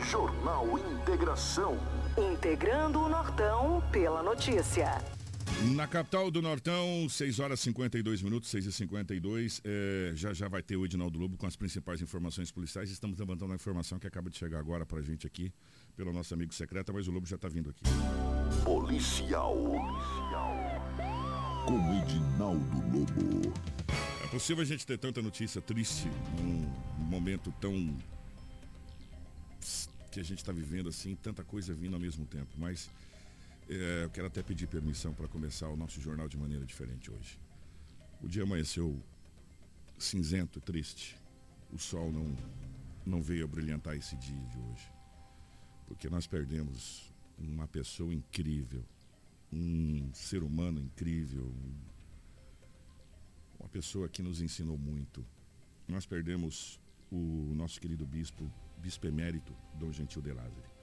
Jornal 0.00 0.78
Integração. 0.78 1.76
Integrando 2.16 3.00
o 3.00 3.08
Nortão 3.08 3.82
pela 3.90 4.22
notícia. 4.22 5.15
Na 5.74 5.86
capital 5.86 6.30
do 6.30 6.42
Nortão, 6.42 7.08
6 7.08 7.40
horas 7.40 7.60
52 7.60 8.22
minutos, 8.22 8.50
6 8.50 8.66
e 8.66 8.72
52 8.72 9.60
é, 9.64 10.12
já 10.14 10.32
já 10.32 10.48
vai 10.48 10.62
ter 10.62 10.76
o 10.76 10.84
Edinaldo 10.84 11.18
Lobo 11.18 11.36
com 11.36 11.46
as 11.46 11.56
principais 11.56 12.00
informações 12.02 12.50
policiais. 12.50 12.90
Estamos 12.90 13.18
levantando 13.18 13.52
a 13.52 13.56
informação 13.56 13.98
que 13.98 14.06
acaba 14.06 14.28
de 14.28 14.36
chegar 14.36 14.58
agora 14.58 14.84
pra 14.84 15.00
gente 15.00 15.26
aqui, 15.26 15.52
pelo 15.96 16.12
nosso 16.12 16.34
amigo 16.34 16.52
secreto, 16.52 16.92
mas 16.92 17.08
o 17.08 17.10
Lobo 17.10 17.26
já 17.26 17.38
tá 17.38 17.48
vindo 17.48 17.70
aqui. 17.70 17.82
Policial. 18.64 19.56
Com 21.66 22.02
Edinaldo 22.02 22.98
Lobo. 22.98 23.52
É 24.22 24.26
possível 24.28 24.62
a 24.62 24.66
gente 24.66 24.86
ter 24.86 24.98
tanta 24.98 25.22
notícia 25.22 25.60
triste 25.60 26.08
num 26.38 26.68
momento 27.08 27.52
tão. 27.60 27.96
que 30.12 30.20
a 30.20 30.24
gente 30.24 30.38
está 30.38 30.52
vivendo 30.52 30.88
assim, 30.88 31.14
tanta 31.14 31.42
coisa 31.42 31.72
vindo 31.72 31.94
ao 31.94 32.00
mesmo 32.00 32.26
tempo, 32.26 32.50
mas. 32.58 32.90
É, 33.68 34.04
eu 34.04 34.10
quero 34.10 34.28
até 34.28 34.42
pedir 34.42 34.68
permissão 34.68 35.12
para 35.12 35.26
começar 35.26 35.68
o 35.68 35.76
nosso 35.76 36.00
jornal 36.00 36.28
de 36.28 36.36
maneira 36.36 36.64
diferente 36.64 37.10
hoje. 37.10 37.38
O 38.22 38.28
dia 38.28 38.44
amanheceu 38.44 38.96
cinzento, 39.98 40.60
triste. 40.60 41.16
O 41.72 41.78
sol 41.78 42.12
não, 42.12 42.36
não 43.04 43.20
veio 43.20 43.44
a 43.44 43.48
brilhantar 43.48 43.96
esse 43.96 44.16
dia 44.16 44.40
de 44.46 44.58
hoje. 44.58 44.92
Porque 45.88 46.08
nós 46.08 46.26
perdemos 46.26 47.12
uma 47.38 47.66
pessoa 47.66 48.14
incrível, 48.14 48.84
um 49.52 50.10
ser 50.12 50.42
humano 50.42 50.80
incrível, 50.80 51.52
uma 53.58 53.68
pessoa 53.68 54.08
que 54.08 54.22
nos 54.22 54.40
ensinou 54.40 54.78
muito. 54.78 55.24
Nós 55.88 56.06
perdemos 56.06 56.80
o 57.10 57.52
nosso 57.54 57.80
querido 57.80 58.06
bispo, 58.06 58.50
bispo 58.78 59.06
emérito, 59.06 59.52
Dom 59.74 59.92
Gentil 59.92 60.22
de 60.22 60.32
Lázaro. 60.32 60.75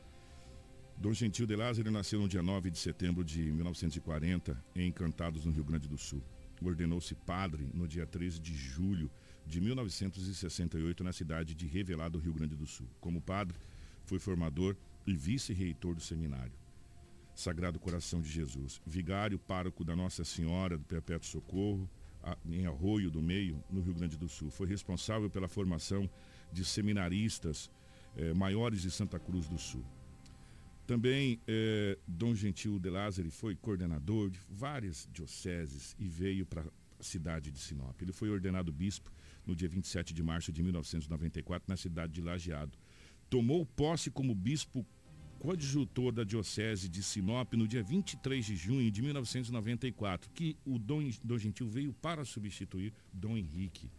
Dom 0.97 1.13
Gentil 1.13 1.45
de 1.45 1.55
Lázaro 1.55 1.91
nasceu 1.91 2.19
no 2.19 2.27
dia 2.27 2.41
9 2.41 2.69
de 2.69 2.77
setembro 2.77 3.23
de 3.23 3.51
1940 3.51 4.63
em 4.75 4.87
Encantados, 4.87 5.43
no 5.43 5.51
Rio 5.51 5.65
Grande 5.65 5.87
do 5.87 5.97
Sul. 5.97 6.23
Ordenou-se 6.61 7.13
padre 7.13 7.69
no 7.73 7.87
dia 7.87 8.05
13 8.05 8.39
de 8.39 8.55
julho 8.55 9.11
de 9.45 9.59
1968 9.59 11.03
na 11.03 11.11
cidade 11.11 11.53
de 11.53 11.67
Revelado, 11.67 12.19
Rio 12.19 12.33
Grande 12.33 12.55
do 12.55 12.65
Sul. 12.65 12.87
Como 13.01 13.21
padre, 13.21 13.57
foi 14.05 14.17
formador 14.17 14.77
e 15.05 15.13
vice-reitor 15.13 15.95
do 15.95 16.01
seminário. 16.01 16.53
Sagrado 17.35 17.79
Coração 17.79 18.21
de 18.21 18.29
Jesus, 18.29 18.79
vigário 18.85 19.37
pároco 19.39 19.83
da 19.83 19.95
Nossa 19.95 20.23
Senhora 20.23 20.77
do 20.77 20.85
Perpétuo 20.85 21.27
Socorro, 21.27 21.89
em 22.45 22.65
Arroio 22.65 23.11
do 23.11 23.21
Meio, 23.21 23.61
no 23.69 23.81
Rio 23.81 23.93
Grande 23.93 24.17
do 24.17 24.29
Sul. 24.29 24.49
Foi 24.49 24.67
responsável 24.67 25.29
pela 25.29 25.47
formação 25.47 26.09
de 26.51 26.63
seminaristas 26.63 27.69
eh, 28.15 28.33
maiores 28.33 28.81
de 28.81 28.91
Santa 28.91 29.19
Cruz 29.19 29.47
do 29.47 29.57
Sul. 29.57 29.83
Também 30.85 31.39
é, 31.47 31.97
Dom 32.05 32.35
Gentil 32.35 32.77
de 32.77 32.89
Lázaro 32.89 33.31
foi 33.31 33.55
coordenador 33.55 34.29
de 34.29 34.39
várias 34.49 35.07
dioceses 35.13 35.95
e 35.97 36.07
veio 36.07 36.45
para 36.45 36.61
a 36.99 37.03
cidade 37.03 37.51
de 37.51 37.59
Sinop. 37.59 38.01
Ele 38.01 38.11
foi 38.11 38.29
ordenado 38.29 38.71
bispo 38.71 39.09
no 39.45 39.55
dia 39.55 39.69
27 39.69 40.13
de 40.13 40.21
março 40.21 40.51
de 40.51 40.61
1994 40.61 41.65
na 41.69 41.77
cidade 41.77 42.11
de 42.11 42.21
Lajeado. 42.21 42.77
Tomou 43.29 43.65
posse 43.65 44.11
como 44.11 44.35
bispo 44.35 44.85
coadjutor 45.39 46.11
da 46.11 46.23
diocese 46.23 46.89
de 46.89 47.01
Sinop 47.01 47.53
no 47.53 47.67
dia 47.67 47.81
23 47.81 48.45
de 48.45 48.55
junho 48.55 48.91
de 48.91 49.01
1994, 49.01 50.29
que 50.31 50.57
o 50.65 50.77
Dom, 50.77 51.09
Dom 51.23 51.37
Gentil 51.37 51.67
veio 51.67 51.93
para 51.93 52.25
substituir 52.25 52.93
Dom 53.11 53.37
Henrique. 53.37 53.89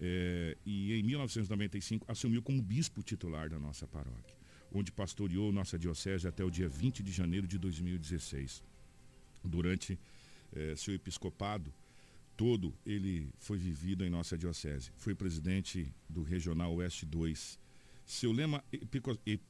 É, 0.00 0.56
e 0.66 0.94
em 0.94 1.02
1995 1.04 2.04
assumiu 2.10 2.42
como 2.42 2.60
bispo 2.60 3.04
titular 3.04 3.48
da 3.48 3.58
nossa 3.58 3.86
paróquia 3.86 4.41
onde 4.72 4.90
pastoreou 4.90 5.52
nossa 5.52 5.78
diocese 5.78 6.26
até 6.26 6.44
o 6.44 6.50
dia 6.50 6.68
20 6.68 7.02
de 7.02 7.12
janeiro 7.12 7.46
de 7.46 7.58
2016. 7.58 8.62
Durante 9.44 9.98
eh, 10.54 10.74
seu 10.76 10.94
episcopado 10.94 11.72
todo, 12.36 12.74
ele 12.84 13.28
foi 13.38 13.58
vivido 13.58 14.04
em 14.04 14.10
nossa 14.10 14.36
diocese. 14.36 14.90
Foi 14.96 15.14
presidente 15.14 15.92
do 16.08 16.22
Regional 16.22 16.74
Oeste 16.74 17.04
2. 17.06 17.58
Seu 18.04 18.32
lema 18.32 18.64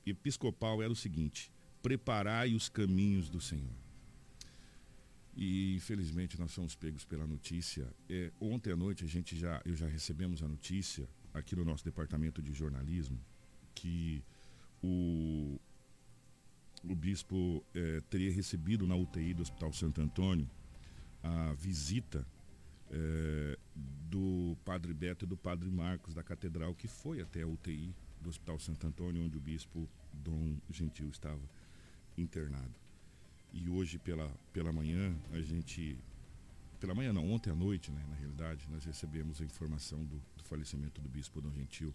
episcopal 0.06 0.82
era 0.82 0.92
o 0.92 0.96
seguinte: 0.96 1.50
preparai 1.82 2.54
os 2.54 2.68
caminhos 2.68 3.28
do 3.28 3.40
Senhor. 3.40 3.74
E 5.34 5.74
infelizmente 5.76 6.38
nós 6.38 6.54
fomos 6.54 6.74
pegos 6.74 7.04
pela 7.04 7.26
notícia. 7.26 7.88
É, 8.08 8.30
ontem 8.40 8.72
à 8.72 8.76
noite 8.76 9.04
a 9.04 9.08
gente 9.08 9.36
já, 9.36 9.62
eu 9.64 9.74
já 9.74 9.86
recebemos 9.86 10.42
a 10.42 10.48
notícia 10.48 11.08
aqui 11.32 11.56
no 11.56 11.64
nosso 11.64 11.84
departamento 11.84 12.42
de 12.42 12.52
jornalismo 12.52 13.18
que 13.74 14.22
o, 14.82 15.60
o 16.84 16.94
bispo 16.94 17.64
eh, 17.74 18.02
teria 18.10 18.32
recebido 18.32 18.86
na 18.86 18.96
UTI 18.96 19.34
do 19.34 19.42
Hospital 19.42 19.72
Santo 19.72 20.00
Antônio 20.00 20.50
a 21.22 21.52
visita 21.52 22.26
eh, 22.90 23.58
do 23.76 24.56
padre 24.64 24.92
Beto 24.92 25.24
e 25.24 25.28
do 25.28 25.36
padre 25.36 25.70
Marcos 25.70 26.14
da 26.14 26.22
Catedral, 26.22 26.74
que 26.74 26.88
foi 26.88 27.20
até 27.20 27.42
a 27.42 27.46
UTI 27.46 27.94
do 28.20 28.28
Hospital 28.28 28.58
Santo 28.58 28.86
Antônio, 28.86 29.24
onde 29.24 29.36
o 29.36 29.40
bispo 29.40 29.88
Dom 30.12 30.56
Gentil 30.70 31.08
estava 31.08 31.40
internado. 32.18 32.74
E 33.52 33.68
hoje 33.68 33.98
pela, 33.98 34.28
pela 34.52 34.72
manhã, 34.72 35.14
a 35.32 35.40
gente. 35.40 35.98
Pela 36.80 36.94
manhã 36.94 37.12
não, 37.12 37.30
ontem 37.30 37.50
à 37.50 37.54
noite, 37.54 37.92
né, 37.92 38.04
na 38.08 38.16
realidade, 38.16 38.68
nós 38.68 38.84
recebemos 38.84 39.40
a 39.40 39.44
informação 39.44 40.04
do, 40.04 40.20
do 40.36 40.44
falecimento 40.44 41.00
do 41.00 41.08
bispo 41.08 41.40
Dom 41.40 41.52
Gentil 41.52 41.94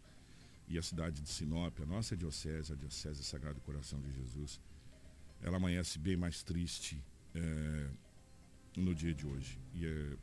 e 0.68 0.78
a 0.78 0.82
cidade 0.82 1.22
de 1.22 1.30
Sinop, 1.30 1.80
a 1.80 1.86
nossa 1.86 2.16
diocese, 2.16 2.74
a 2.74 2.76
Diocese 2.76 3.24
Sagrado 3.24 3.62
Coração 3.62 4.02
de 4.02 4.12
Jesus, 4.12 4.60
ela 5.42 5.58
amanhece 5.58 5.98
bem 5.98 6.18
mais 6.18 6.44
triste 6.44 7.02
é, 7.34 7.90
no 8.76 8.94
dia 8.94 9.14
de 9.14 9.26
hoje. 9.26 9.60
E 9.74 9.86
é 9.86 10.18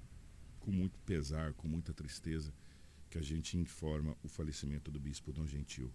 com 0.60 0.70
muito 0.70 0.98
pesar, 1.00 1.52
com 1.54 1.68
muita 1.68 1.92
tristeza, 1.92 2.52
que 3.10 3.18
a 3.18 3.22
gente 3.22 3.56
informa 3.56 4.16
o 4.22 4.28
falecimento 4.28 4.90
do 4.90 4.98
bispo 4.98 5.32
Dom 5.32 5.46
Gentil. 5.46 5.92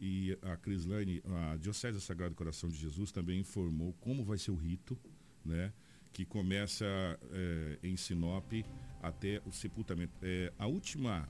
E 0.00 0.36
a 0.42 0.56
Crislane, 0.56 1.22
a 1.52 1.56
Diocese 1.56 2.00
Sagrado 2.00 2.34
Coração 2.34 2.68
de 2.68 2.76
Jesus 2.76 3.12
também 3.12 3.40
informou 3.40 3.92
como 4.00 4.24
vai 4.24 4.38
ser 4.38 4.50
o 4.50 4.56
rito, 4.56 4.98
né? 5.44 5.72
Que 6.12 6.24
começa 6.24 6.84
é, 7.30 7.78
em 7.82 7.96
Sinop 7.96 8.52
até 9.00 9.40
o 9.46 9.52
sepultamento. 9.52 10.12
É, 10.22 10.52
a 10.58 10.66
última 10.66 11.28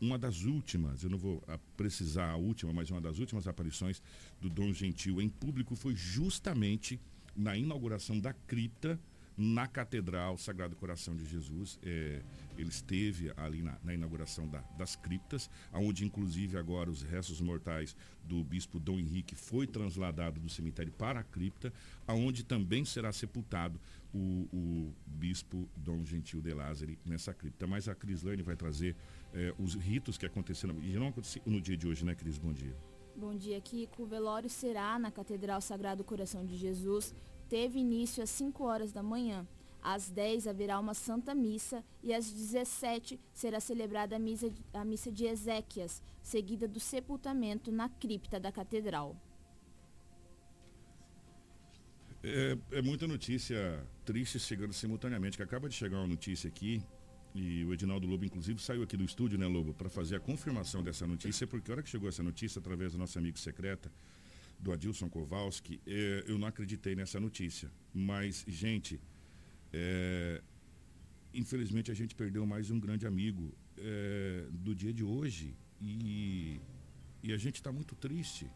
uma 0.00 0.18
das 0.18 0.44
últimas, 0.44 1.02
eu 1.02 1.10
não 1.10 1.18
vou 1.18 1.42
ah, 1.48 1.58
precisar 1.76 2.30
a 2.30 2.36
última, 2.36 2.72
mas 2.72 2.90
uma 2.90 3.00
das 3.00 3.18
últimas 3.18 3.46
aparições 3.46 4.02
do 4.40 4.48
Dom 4.48 4.72
Gentil 4.72 5.20
em 5.20 5.28
público 5.28 5.74
foi 5.74 5.94
justamente 5.94 7.00
na 7.34 7.56
inauguração 7.56 8.18
da 8.18 8.32
cripta 8.32 8.98
na 9.38 9.68
Catedral 9.68 10.36
Sagrado 10.36 10.74
Coração 10.74 11.14
de 11.14 11.24
Jesus. 11.24 11.78
É, 11.84 12.20
ele 12.58 12.70
esteve 12.70 13.32
ali 13.36 13.62
na, 13.62 13.78
na 13.84 13.94
inauguração 13.94 14.48
da, 14.48 14.60
das 14.76 14.96
criptas, 14.96 15.48
onde 15.72 16.04
inclusive 16.04 16.58
agora 16.58 16.90
os 16.90 17.02
restos 17.02 17.40
mortais 17.40 17.96
do 18.24 18.42
bispo 18.42 18.80
Dom 18.80 18.98
Henrique 18.98 19.36
foi 19.36 19.64
transladado 19.66 20.40
do 20.40 20.48
cemitério 20.48 20.92
para 20.92 21.20
a 21.20 21.22
cripta, 21.22 21.72
aonde 22.04 22.44
também 22.44 22.84
será 22.84 23.12
sepultado 23.12 23.80
o, 24.12 24.48
o 24.52 24.94
bispo 25.06 25.68
Dom 25.76 26.04
Gentil 26.04 26.40
de 26.40 26.52
Lázaro 26.52 26.98
nessa 27.04 27.32
cripta. 27.32 27.64
Mas 27.64 27.88
a 27.88 27.94
Crislane 27.94 28.42
vai 28.42 28.56
trazer 28.56 28.96
é, 29.32 29.54
os 29.56 29.74
ritos 29.74 30.18
que 30.18 30.26
aconteceram, 30.26 30.82
e 30.82 30.94
não 30.94 31.08
aconteceram 31.08 31.44
no 31.46 31.60
dia 31.60 31.76
de 31.76 31.86
hoje, 31.86 32.04
né, 32.04 32.14
Cris? 32.16 32.38
Bom 32.38 32.52
dia. 32.52 32.74
Bom 33.14 33.36
dia, 33.36 33.60
Kiko. 33.60 34.02
O 34.02 34.06
velório 34.06 34.50
será 34.50 34.98
na 34.98 35.10
Catedral 35.10 35.60
Sagrado 35.60 36.02
Coração 36.02 36.44
de 36.44 36.56
Jesus 36.56 37.14
teve 37.48 37.78
início 37.78 38.22
às 38.22 38.30
5 38.30 38.64
horas 38.64 38.92
da 38.92 39.02
manhã. 39.02 39.46
Às 39.82 40.10
10 40.10 40.46
haverá 40.46 40.78
uma 40.78 40.92
Santa 40.92 41.34
Missa 41.34 41.84
e 42.02 42.12
às 42.12 42.30
17 42.30 43.18
será 43.32 43.60
celebrada 43.60 44.16
a 44.16 44.18
missa, 44.18 44.50
a 44.72 44.84
missa 44.84 45.10
de 45.10 45.24
Ezequias, 45.24 46.02
seguida 46.22 46.66
do 46.66 46.80
sepultamento 46.80 47.70
na 47.70 47.88
cripta 47.88 48.40
da 48.40 48.50
Catedral. 48.50 49.16
É, 52.22 52.58
é, 52.72 52.82
muita 52.82 53.06
notícia 53.06 53.86
triste 54.04 54.40
chegando 54.40 54.72
simultaneamente, 54.72 55.36
que 55.36 55.42
acaba 55.42 55.68
de 55.68 55.74
chegar 55.74 55.98
uma 55.98 56.08
notícia 56.08 56.48
aqui, 56.48 56.82
e 57.34 57.64
o 57.64 57.72
Edinaldo 57.72 58.06
Lobo, 58.06 58.24
inclusive, 58.24 58.60
saiu 58.60 58.82
aqui 58.82 58.96
do 58.96 59.04
estúdio, 59.04 59.38
né, 59.38 59.46
Lobo, 59.46 59.72
para 59.72 59.88
fazer 59.88 60.16
a 60.16 60.20
confirmação 60.20 60.82
dessa 60.82 61.06
notícia, 61.06 61.46
porque 61.46 61.70
a 61.70 61.74
hora 61.74 61.82
que 61.82 61.88
chegou 61.88 62.08
essa 62.08 62.22
notícia, 62.22 62.58
através 62.58 62.92
do 62.92 62.98
nosso 62.98 63.16
amigo 63.18 63.38
secreta, 63.38 63.92
do 64.58 64.72
Adilson 64.72 65.08
Kowalski, 65.08 65.80
é, 65.86 66.24
eu 66.26 66.38
não 66.38 66.48
acreditei 66.48 66.94
nessa 66.94 67.20
notícia. 67.20 67.70
Mas, 67.94 68.44
gente, 68.48 69.00
é, 69.72 70.42
infelizmente 71.32 71.90
a 71.90 71.94
gente 71.94 72.14
perdeu 72.14 72.44
mais 72.46 72.70
um 72.70 72.78
grande 72.78 73.06
amigo 73.06 73.54
é, 73.76 74.46
do 74.50 74.74
dia 74.74 74.92
de 74.92 75.04
hoje 75.04 75.54
e, 75.80 76.60
e 77.22 77.32
a 77.32 77.36
gente 77.36 77.56
está 77.56 77.70
muito 77.70 77.94
triste. 77.94 78.50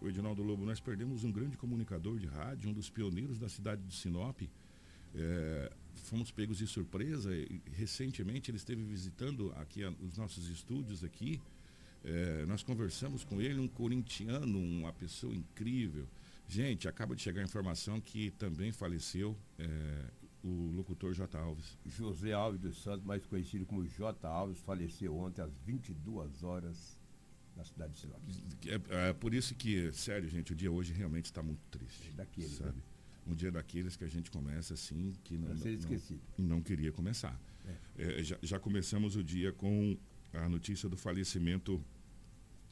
O 0.00 0.08
Edinaldo 0.08 0.42
Lobo, 0.42 0.64
nós 0.64 0.80
perdemos 0.80 1.24
um 1.24 1.30
grande 1.30 1.56
comunicador 1.56 2.18
de 2.18 2.26
rádio, 2.26 2.70
um 2.70 2.72
dos 2.72 2.90
pioneiros 2.90 3.38
da 3.38 3.48
cidade 3.48 3.82
de 3.82 3.94
Sinop. 3.94 4.42
É, 5.14 5.72
fomos 5.94 6.30
pegos 6.30 6.58
de 6.58 6.66
surpresa. 6.66 7.34
E, 7.34 7.60
recentemente 7.72 8.50
ele 8.50 8.58
esteve 8.58 8.82
visitando 8.82 9.52
aqui 9.56 9.84
a, 9.84 9.90
os 9.90 10.16
nossos 10.16 10.48
estúdios 10.48 11.04
aqui 11.04 11.40
é, 12.04 12.44
nós 12.46 12.62
conversamos 12.62 13.24
com 13.24 13.40
ele, 13.40 13.60
um 13.60 13.68
corintiano, 13.68 14.58
uma 14.58 14.92
pessoa 14.92 15.34
incrível. 15.34 16.06
Gente, 16.48 16.88
acaba 16.88 17.14
de 17.14 17.22
chegar 17.22 17.40
a 17.40 17.44
informação 17.44 18.00
que 18.00 18.30
também 18.32 18.72
faleceu 18.72 19.36
é, 19.58 20.04
o 20.42 20.72
locutor 20.74 21.14
J. 21.14 21.38
Alves. 21.38 21.78
José 21.86 22.32
Alves 22.32 22.60
dos 22.60 22.82
Santos, 22.82 23.04
mais 23.04 23.24
conhecido 23.24 23.64
como 23.64 23.86
J. 23.86 24.26
Alves, 24.26 24.58
faleceu 24.60 25.16
ontem 25.16 25.40
às 25.40 25.56
22 25.64 26.42
horas 26.42 26.98
na 27.56 27.64
cidade 27.64 27.92
de 27.92 28.00
Sinop. 28.00 28.20
É, 28.66 29.08
é, 29.08 29.12
por 29.12 29.32
isso 29.32 29.54
que, 29.54 29.92
sério, 29.92 30.28
gente, 30.28 30.52
o 30.52 30.56
dia 30.56 30.70
hoje 30.70 30.92
realmente 30.92 31.26
está 31.26 31.42
muito 31.42 31.62
triste. 31.70 32.10
É 32.12 32.16
daqueles, 32.16 32.52
sabe? 32.52 32.76
Né? 32.76 32.82
Um 33.26 33.34
dia 33.34 33.52
daqueles 33.52 33.96
que 33.96 34.04
a 34.04 34.08
gente 34.08 34.30
começa 34.30 34.74
assim, 34.74 35.12
que 35.22 35.38
não, 35.38 35.54
não, 35.54 36.56
não 36.56 36.62
queria 36.62 36.90
começar. 36.90 37.40
É. 37.96 38.18
É, 38.18 38.22
já, 38.22 38.36
já 38.42 38.58
começamos 38.58 39.14
o 39.14 39.22
dia 39.22 39.52
com 39.52 39.96
a 40.32 40.48
notícia 40.48 40.88
do 40.88 40.96
falecimento 40.96 41.82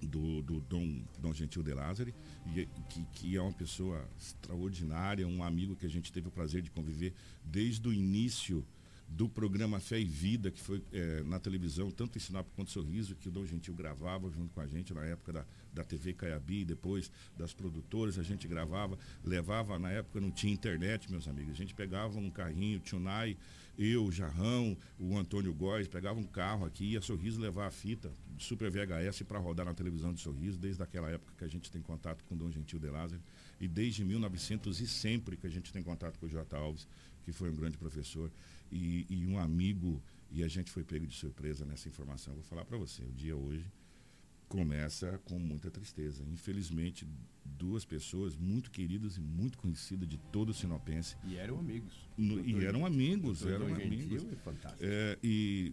do, 0.01 0.43
do 0.43 0.61
Dom, 0.61 1.03
Dom 1.19 1.33
Gentil 1.33 1.63
de 1.63 1.75
Lázari, 1.75 2.15
e, 2.55 2.67
que, 2.89 3.05
que 3.13 3.37
é 3.37 3.43
uma 3.43 3.53
pessoa 3.53 4.09
extraordinária, 4.19 5.27
um 5.27 5.43
amigo 5.43 5.77
que 5.77 5.87
a 5.87 5.91
gente 5.91 6.13
teve 6.13 6.29
o 6.29 6.31
prazer 6.31 6.63
de 6.63 6.71
conviver 6.71 7.13
desde 7.45 7.87
o 7.87 7.93
início 7.93 8.65
do 9.11 9.29
programa 9.29 9.81
Fé 9.81 10.01
e 10.01 10.05
Vida, 10.05 10.51
que 10.51 10.61
foi 10.61 10.83
é, 10.93 11.23
na 11.25 11.41
televisão, 11.41 11.91
tanto 11.91 12.17
em 12.17 12.21
Sinop 12.21 12.47
quanto 12.55 12.71
Sorriso, 12.71 13.17
que 13.17 13.29
o 13.29 13.31
Dom 13.31 13.45
Gentil 13.45 13.75
gravava 13.75 14.31
junto 14.31 14.55
com 14.55 14.61
a 14.61 14.67
gente 14.67 14.95
na 14.95 15.05
época 15.05 15.33
da, 15.33 15.45
da 15.73 15.83
TV 15.83 16.13
Caiabi, 16.13 16.65
depois 16.65 17.11
das 17.37 17.53
produtoras, 17.53 18.19
a 18.19 18.23
gente 18.23 18.47
gravava, 18.47 18.97
levava, 19.25 19.79
na 19.79 19.91
época 19.91 20.21
não 20.21 20.31
tinha 20.31 20.53
internet, 20.53 21.11
meus 21.11 21.27
amigos, 21.27 21.53
a 21.53 21.57
gente 21.57 21.75
pegava 21.75 22.19
um 22.19 22.31
carrinho, 22.31 22.79
Tunai, 22.79 23.37
eu, 23.77 24.11
Jarrão, 24.13 24.77
o 24.99 25.17
Antônio 25.19 25.53
Góes, 25.53 25.89
pegava 25.89 26.21
um 26.21 26.25
carro 26.25 26.65
aqui, 26.65 26.93
ia 26.93 27.01
Sorriso 27.01 27.41
levar 27.41 27.67
a 27.67 27.71
fita 27.71 28.13
Super 28.39 28.71
VHS 28.71 29.23
para 29.23 29.39
rodar 29.39 29.67
na 29.67 29.75
televisão 29.75 30.13
de 30.13 30.21
Sorriso, 30.21 30.59
desde 30.59 30.83
aquela 30.83 31.11
época 31.11 31.33
que 31.37 31.45
a 31.45 31.49
gente 31.49 31.71
tem 31.71 31.83
contato 31.83 32.25
com 32.25 32.35
o 32.35 32.39
Dom 32.39 32.51
Gentil 32.51 32.79
de 32.79 32.89
Lázaro, 32.89 33.21
e 33.61 33.69
desde 33.69 34.05
1900 34.05 34.81
e 34.81 34.87
sempre 34.87 35.37
que 35.37 35.47
a 35.47 35.51
gente 35.51 35.73
tem 35.73 35.83
contato 35.83 36.19
com 36.19 36.27
o 36.27 36.29
J. 36.29 36.57
Alves, 36.57 36.87
que 37.23 37.33
foi 37.33 37.51
um 37.51 37.55
grande 37.55 37.77
professor 37.77 38.31
e, 38.71 39.07
e 39.09 39.27
um 39.27 39.39
amigo, 39.39 40.03
e 40.31 40.43
a 40.43 40.49
gente 40.49 40.71
foi 40.71 40.85
pego 40.85 41.07
de 41.07 41.15
surpresa 41.15 41.65
nessa 41.65 41.89
informação. 41.89 42.35
Vou 42.35 42.43
falar 42.43 42.65
para 42.65 42.79
você, 42.79 43.03
o 43.03 43.13
dia 43.13 43.37
hoje 43.37 43.67
começa 44.51 45.17
com 45.25 45.39
muita 45.39 45.71
tristeza. 45.71 46.25
Infelizmente, 46.29 47.07
duas 47.45 47.85
pessoas 47.85 48.37
muito 48.37 48.71
queridas 48.71 49.17
e 49.17 49.21
muito 49.21 49.57
conhecidas 49.57 50.09
de 50.09 50.19
todo 50.19 50.49
o 50.49 50.55
sinopense. 50.55 51.17
E 51.25 51.37
eram 51.37 51.61
amigos. 51.61 51.95
No, 52.19 52.45
e 52.45 52.65
eram 52.65 52.85
amigos, 52.85 53.47
eram 53.47 53.69
amigos. 53.69 54.25
É, 54.81 55.15
é, 55.15 55.19
e 55.23 55.73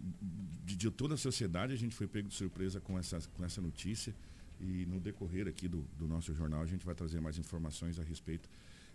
de, 0.64 0.76
de, 0.76 0.90
toda 0.92 1.14
a 1.14 1.16
sociedade 1.16 1.72
a 1.72 1.76
gente 1.76 1.94
foi 1.94 2.06
pego 2.06 2.28
de 2.28 2.34
surpresa 2.34 2.80
com 2.80 2.96
essa, 2.96 3.18
com 3.36 3.44
essa 3.44 3.60
notícia. 3.60 4.14
E 4.60 4.86
no 4.86 5.00
decorrer 5.00 5.48
aqui 5.48 5.66
do, 5.66 5.84
do 5.98 6.06
nosso 6.06 6.32
jornal, 6.32 6.62
a 6.62 6.66
gente 6.66 6.86
vai 6.86 6.94
trazer 6.94 7.20
mais 7.20 7.36
informações 7.36 7.98
a 7.98 8.02
respeito 8.02 8.48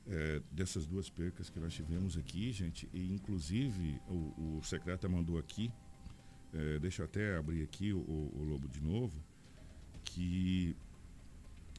é, 0.07 0.41
dessas 0.51 0.85
duas 0.85 1.09
percas 1.09 1.49
que 1.49 1.59
nós 1.59 1.73
tivemos 1.73 2.17
aqui, 2.17 2.51
gente. 2.51 2.89
E 2.93 3.11
inclusive 3.11 3.99
o, 4.07 4.57
o 4.57 4.63
secretário 4.63 5.15
mandou 5.15 5.37
aqui, 5.37 5.71
é, 6.53 6.79
deixa 6.79 7.01
eu 7.01 7.05
até 7.05 7.37
abrir 7.37 7.63
aqui 7.63 7.93
o, 7.93 7.99
o 7.99 8.43
Lobo 8.43 8.67
de 8.67 8.81
novo, 8.81 9.23
que 10.03 10.75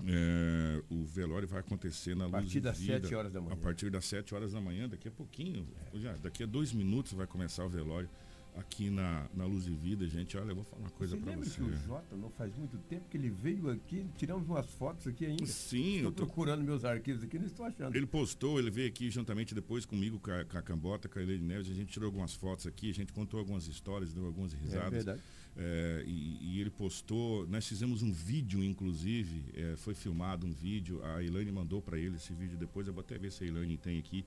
é, 0.07 0.83
o 0.91 1.05
velório 1.05 1.47
vai 1.47 1.61
acontecer 1.61 2.17
na 2.17 2.27
a 2.27 2.31
partir 2.31 2.61
das 2.61 2.79
7 2.79 3.15
horas 3.15 3.33
da 3.33 3.41
manhã. 3.41 3.53
A 3.53 3.57
partir 3.57 3.91
das 3.91 4.05
7 4.07 4.35
horas 4.35 4.53
da 4.53 4.61
manhã, 4.61 4.89
daqui 4.89 5.07
a 5.07 5.13
pouquinho, 5.13 5.69
é. 5.93 5.99
já, 5.99 6.13
daqui 6.15 6.43
a 6.43 6.47
dois 6.47 6.73
minutos 6.73 7.13
vai 7.13 7.27
começar 7.27 7.65
o 7.65 7.69
velório 7.69 8.09
aqui 8.57 8.91
na, 8.91 9.29
na 9.35 9.45
Luz 9.45 9.67
e 9.67 9.71
Vida, 9.71 10.07
gente. 10.09 10.37
Olha, 10.37 10.51
eu 10.51 10.55
vou 10.55 10.65
falar 10.65 10.83
uma 10.83 10.91
coisa 10.91 11.17
para 11.17 11.33
você. 11.33 11.51
Você 11.51 11.61
lembra 11.61 11.77
que 11.77 11.83
o 11.83 11.87
Jota 11.87 12.17
não 12.17 12.31
faz 12.31 12.55
muito 12.57 12.79
tempo 12.79 13.09
que 13.09 13.17
ele 13.17 13.31
veio 13.31 13.71
aqui, 13.71 14.07
tiramos 14.17 14.49
umas 14.49 14.67
fotos 14.67 15.07
aqui 15.07 15.27
ainda. 15.27 15.47
Sim, 15.47 15.97
estou 15.97 16.11
eu 16.11 16.13
tô 16.13 16.27
procurando 16.27 16.63
meus 16.63 16.85
arquivos 16.85 17.23
aqui, 17.23 17.39
não 17.39 17.47
estou 17.47 17.67
achando. 17.67 17.95
Ele 17.95 18.07
postou, 18.07 18.59
ele 18.59 18.71
veio 18.71 18.89
aqui 18.89 19.11
juntamente 19.11 19.55
depois 19.55 19.85
comigo, 19.85 20.19
com 20.19 20.31
a, 20.31 20.45
com 20.45 20.59
a 20.59 20.63
Cambota, 20.63 21.09
com 21.09 21.19
a 21.19 21.23
Helene 21.23 21.45
Neves, 21.45 21.71
a 21.71 21.75
gente 21.75 21.93
tirou 21.93 22.07
algumas 22.07 22.35
fotos 22.35 22.67
aqui, 22.67 22.91
a 22.91 22.95
gente 22.95 23.13
contou 23.13 23.41
algumas 23.41 23.67
histórias, 23.67 24.13
deu 24.13 24.25
algumas 24.25 24.53
risadas. 24.53 24.87
É 24.87 24.91
verdade. 24.91 25.23
É, 25.57 26.03
e, 26.05 26.57
e, 26.57 26.61
ele 26.61 26.71
postou, 26.71 27.47
nós 27.47 27.67
fizemos 27.67 28.03
um 28.03 28.13
vídeo, 28.13 28.63
inclusive, 28.63 29.45
é, 29.55 29.77
foi 29.77 29.95
filmado 29.95 30.45
um 30.47 30.53
vídeo, 30.53 31.01
a 31.05 31.23
Elaine 31.23 31.53
mandou 31.53 31.81
para 31.81 31.97
ele 31.97 32.17
esse 32.17 32.33
vídeo 32.33 32.59
depois, 32.59 32.89
eu 32.89 32.93
vou 32.93 33.03
até 33.03 33.17
ver 33.17 33.31
se 33.31 33.45
a 33.45 33.47
Elaine 33.47 33.77
tem 33.77 33.99
aqui. 33.99 34.25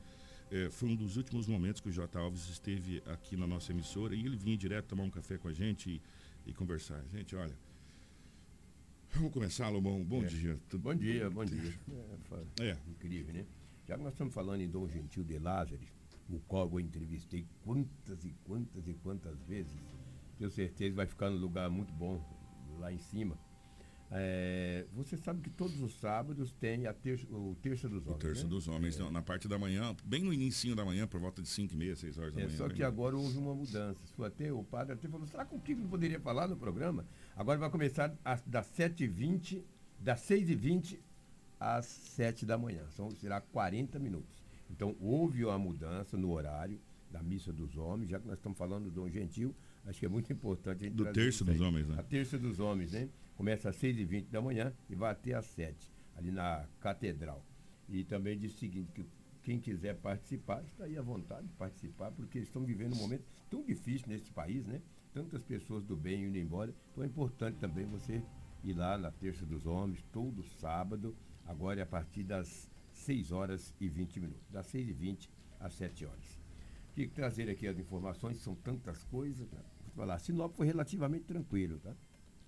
É, 0.50 0.70
foi 0.70 0.90
um 0.90 0.96
dos 0.96 1.18
últimos 1.18 1.48
momentos 1.48 1.82
que 1.82 1.90
o 1.90 1.92
J. 1.92 2.18
Alves 2.18 2.48
esteve 2.50 3.04
aqui 3.06 3.36
na 3.36 3.46
nossa 3.46 3.72
emissora 3.72 4.16
e 4.16 4.26
ele 4.26 4.38
vinha 4.38 4.58
direto 4.58 4.88
tomar 4.88 5.04
um 5.04 5.10
café 5.10 5.38
com 5.38 5.48
a 5.48 5.54
gente 5.54 5.90
e, 6.46 6.50
e 6.50 6.54
conversar. 6.54 7.04
Gente, 7.12 7.36
olha. 7.36 7.56
Vamos 9.14 9.34
começar, 9.34 9.70
Lobão. 9.70 10.04
Bom 10.04 10.24
é. 10.24 10.28
dia. 10.28 10.60
Tudo 10.70 10.84
bom 10.84 10.96
dia, 10.96 11.30
bom 11.30 11.44
dia. 11.44 11.74
É, 12.62 12.70
é, 12.70 12.78
Incrível, 12.88 13.34
né? 13.34 13.46
Já 13.88 13.98
que 13.98 14.04
nós 14.04 14.14
estamos 14.14 14.34
falando 14.34 14.62
em 14.62 14.70
Dom 14.70 14.88
Gentil 14.88 15.24
de 15.24 15.40
Lázaro, 15.40 15.82
o 16.30 16.40
qual 16.40 16.70
eu 16.72 16.80
entrevistei 16.80 17.46
quantas 17.64 18.24
e 18.26 18.34
quantas 18.44 18.88
e 18.88 18.94
quantas 18.96 19.42
vezes, 19.44 19.82
tenho 20.38 20.52
certeza 20.52 20.92
que 20.92 20.96
vai 20.96 21.06
ficar 21.06 21.30
num 21.30 21.38
lugar 21.38 21.70
muito 21.70 21.94
bom 21.94 22.22
lá 22.80 22.92
em 22.92 23.00
cima. 23.00 23.38
É, 24.10 24.86
você 24.94 25.18
sabe 25.18 25.42
que 25.42 25.50
todos 25.50 25.82
os 25.82 26.00
sábados 26.00 26.54
tem 26.54 26.84
terça, 27.02 27.28
o 27.30 27.58
Terça 27.62 27.90
dos 27.90 28.08
Homens. 28.08 28.16
O 28.16 28.20
Terça 28.20 28.44
né? 28.44 28.50
dos 28.50 28.68
Homens, 28.68 29.00
é. 29.00 29.12
na 29.12 29.22
parte 29.22 29.48
da 29.48 29.60
manhã, 29.60 29.96
bem 30.06 30.24
no 30.24 30.34
início 30.34 30.74
da 30.76 30.86
manhã, 30.86 31.06
por 31.06 31.20
volta 31.20 31.42
de 31.42 31.48
5 31.50 31.74
e 31.74 31.78
meia, 31.78 31.96
6 31.96 32.18
horas 32.18 32.34
da 32.34 32.42
é, 32.42 32.46
manhã. 32.46 32.58
Só 32.58 32.70
que 32.70 32.84
agora 32.84 33.18
houve 33.18 33.38
uma 33.38 33.54
mudança. 33.54 34.00
Até, 34.24 34.52
o 34.52 34.64
padre 34.64 34.94
até 34.94 35.10
falou, 35.10 35.28
será 35.28 35.46
que 35.46 35.56
o 35.56 35.60
Kiko 35.60 35.82
não 35.82 35.90
poderia 35.90 36.20
falar 36.20 36.48
no 36.48 36.56
programa? 36.56 37.06
Agora 37.36 37.60
vai 37.60 37.70
começar 37.70 38.16
às, 38.24 38.42
das 38.44 38.66
7h20, 38.78 39.62
das 40.00 40.22
6h20 40.22 41.00
às 41.60 41.86
7 41.86 42.46
da 42.46 42.58
manhã. 42.58 42.84
São, 42.92 43.12
será 43.12 43.42
40 43.42 44.00
minutos. 44.00 44.42
Então 44.70 44.96
houve 45.02 45.44
uma 45.44 45.58
mudança 45.58 46.18
no 46.18 46.32
horário 46.32 46.80
da 47.12 47.22
Missa 47.22 47.52
dos 47.52 47.78
Homens, 47.78 48.10
já 48.10 48.20
que 48.20 48.28
nós 48.28 48.38
estamos 48.38 48.58
falando 48.58 48.86
do 48.86 48.92
Dom 48.92 49.10
Gentil, 49.10 49.56
acho 49.86 50.00
que 50.00 50.06
é 50.06 50.10
muito 50.10 50.32
importante 50.32 50.84
a 50.84 50.88
gente 50.88 50.96
Do 50.96 51.12
Terço 51.12 51.44
dos 51.44 51.60
Homens, 51.60 51.88
né? 51.88 51.96
A 51.98 52.04
Terça 52.04 52.38
dos 52.38 52.60
Homens, 52.60 52.92
né? 52.92 53.10
Começa 53.38 53.70
às 53.70 53.78
6h20 53.78 54.30
da 54.32 54.42
manhã 54.42 54.74
e 54.90 54.96
vai 54.96 55.12
até 55.12 55.34
às 55.34 55.46
7 55.46 55.94
ali 56.16 56.32
na 56.32 56.68
Catedral. 56.82 57.46
E 57.88 58.04
também 58.04 58.38
diz 58.38 58.56
o 58.56 58.58
seguinte, 58.58 58.92
que 58.92 59.06
quem 59.44 59.60
quiser 59.60 59.96
participar, 59.96 60.62
está 60.64 60.86
aí 60.86 60.98
à 60.98 61.02
vontade 61.02 61.48
de 61.48 61.54
participar, 61.54 62.12
porque 62.12 62.40
estão 62.40 62.66
vivendo 62.66 62.96
um 62.96 62.98
momento 62.98 63.24
tão 63.50 63.64
difícil 63.64 64.08
nesse 64.10 64.32
país, 64.32 64.66
né? 64.66 64.82
Tantas 65.14 65.42
pessoas 65.44 65.86
do 65.86 65.96
bem 65.96 66.26
indo 66.26 66.38
embora. 66.38 66.74
Então 66.92 67.04
é 67.04 67.08
importante 67.08 67.58
também 67.58 67.86
você 67.86 68.22
ir 68.64 68.74
lá 68.74 68.98
na 68.98 69.12
Terça 69.12 69.46
dos 69.46 69.66
Homens, 69.66 70.04
todo 70.12 70.44
sábado, 70.44 71.16
agora 71.46 71.80
é 71.80 71.84
a 71.84 71.86
partir 71.86 72.24
das 72.24 72.70
6 72.92 73.32
horas 73.32 73.74
e 73.80 73.88
20 73.88 74.20
minutos. 74.20 74.50
Das 74.50 74.66
6 74.66 74.90
e 74.90 74.94
20 74.94 75.30
às 75.60 75.74
7 75.76 76.06
horas. 76.06 76.40
Queria 76.94 77.10
trazer 77.12 77.50
aqui 77.50 77.68
as 77.68 77.78
informações, 77.78 78.40
são 78.40 78.56
tantas 78.56 79.04
coisas. 79.06 79.50
Né? 79.52 79.62
Vou 79.86 79.96
falar, 79.96 80.18
Sinop 80.20 80.56
foi 80.56 80.66
relativamente 80.66 81.26
tranquilo, 81.26 81.80
tá? 81.80 81.96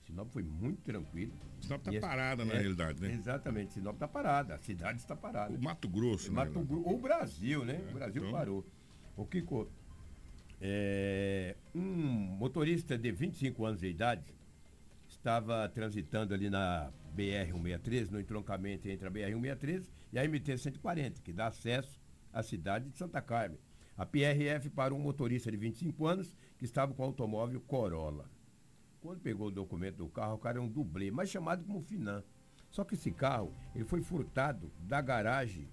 Sinop 0.10 0.32
foi 0.32 0.42
muito 0.42 0.82
tranquilo. 0.82 1.32
Sinop 1.62 1.88
está 1.88 2.08
parada, 2.08 2.44
na 2.44 2.54
é, 2.54 2.60
realidade, 2.60 3.00
né? 3.00 3.14
Exatamente, 3.14 3.74
Sinop 3.74 3.94
está 3.94 4.08
parada, 4.08 4.56
a 4.56 4.58
cidade 4.58 5.00
está 5.00 5.16
parada. 5.16 5.56
O 5.56 5.62
Mato 5.62 5.88
Grosso, 5.88 6.32
o 6.32 6.34
Mato 6.34 6.66
ou 6.84 6.96
o 6.96 7.00
Brasil, 7.00 7.64
né? 7.64 7.80
É, 7.88 7.92
o 7.92 7.94
Brasil 7.94 8.22
então... 8.24 8.32
parou. 8.32 8.66
O 9.16 9.26
Kiko, 9.26 9.72
é, 10.60 11.56
um 11.76 11.82
motorista 11.82 12.98
de 12.98 13.12
25 13.12 13.66
anos 13.66 13.82
de 13.82 13.88
idade 13.88 14.24
estava 15.08 15.70
transitando 15.70 16.34
ali 16.34 16.50
na 16.50 16.92
BR-163, 17.16 18.10
no 18.10 18.20
entroncamento 18.20 18.90
entre 18.90 19.08
a 19.08 19.12
BR-163 19.12 19.90
e 20.14 20.20
a 20.20 20.26
MT-140, 20.26 21.22
que 21.22 21.32
dá 21.32 21.48
acesso 21.48 22.00
à 22.34 22.42
cidade 22.42 22.90
de 22.90 22.98
Santa 22.98 23.22
Carmen. 23.22 23.60
A 23.98 24.06
PRF 24.06 24.70
parou 24.70 24.98
um 24.98 25.02
motorista 25.02 25.52
de 25.52 25.58
25 25.58 26.08
anos 26.08 26.36
que 26.58 26.66
estava 26.66 26.94
com 26.94 27.04
o 27.04 27.06
automóvel 27.06 27.60
Corolla. 27.62 28.30
Quando 29.02 29.22
pegou 29.22 29.48
o 29.48 29.52
documento 29.52 29.98
do 29.98 30.10
carro, 30.10 30.36
o 30.36 30.40
cara 30.40 30.58
é 30.58 30.62
um 30.62 30.68
dublê, 30.68 31.10
mas 31.10 31.30
chamado 31.30 31.64
como 31.64 31.82
Finan. 31.82 32.24
Só 32.70 32.84
que 32.84 32.96
esse 32.96 33.12
carro, 33.12 33.54
ele 33.74 33.86
foi 33.86 34.02
furtado 34.02 34.72
da 34.80 35.02
garagem 35.02 35.70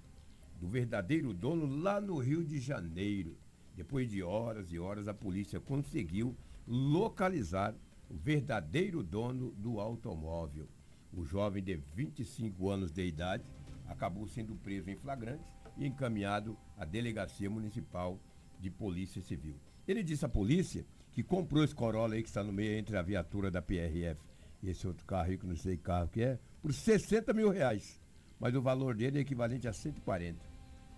do 0.61 0.69
verdadeiro 0.69 1.35
dono 1.35 1.67
lá 1.67 2.01
no 2.01 2.19
Rio 2.19 2.45
de 2.45 2.61
Janeiro. 2.61 3.37
Depois 3.75 4.09
de 4.09 4.23
horas 4.23 4.73
e 4.73 4.79
horas, 4.79 5.09
a 5.09 5.13
polícia 5.13 5.61
conseguiu 5.61 6.37
localizar 6.67 7.75
o 8.09 8.17
verdadeiro 8.17 9.03
dono 9.03 9.51
do 9.53 9.81
automóvel. 9.81 10.69
O 11.13 11.25
jovem 11.25 11.63
de 11.63 11.77
25 11.95 12.71
anos 12.71 12.93
de 12.93 13.05
idade 13.05 13.53
acabou 13.87 14.27
sendo 14.27 14.55
preso 14.55 14.89
em 14.89 14.97
flagrante 14.97 15.45
e 15.77 15.87
encaminhado 15.87 16.57
à 16.77 16.85
Delegacia 16.85 17.51
Municipal 17.51 18.19
de 18.61 18.71
Polícia 18.71 19.21
Civil. 19.21 19.57
Ele 19.87 20.03
disse 20.03 20.25
à 20.25 20.29
polícia 20.29 20.87
que 21.17 21.23
comprou 21.23 21.65
esse 21.65 21.75
Corolla 21.75 22.15
aí 22.15 22.23
que 22.23 22.29
está 22.29 22.45
no 22.45 22.53
meio 22.53 22.79
entre 22.79 22.95
a 22.95 23.01
viatura 23.01 23.51
da 23.51 23.63
PRF 23.63 24.21
e 24.63 24.69
esse 24.69 24.87
outro 24.87 25.03
carro 25.07 25.31
aí, 25.31 25.39
que 25.39 25.47
não 25.47 25.57
sei 25.57 25.79
que 25.79 25.83
carro 25.83 26.09
que 26.09 26.21
é, 26.21 26.39
por 26.61 26.75
60 26.75 27.33
mil 27.33 27.49
reais. 27.49 27.99
Mas 28.39 28.55
o 28.55 28.61
valor 28.61 28.95
dele 28.95 29.17
é 29.17 29.21
equivalente 29.23 29.67
a 29.67 29.73
140. 29.73 30.39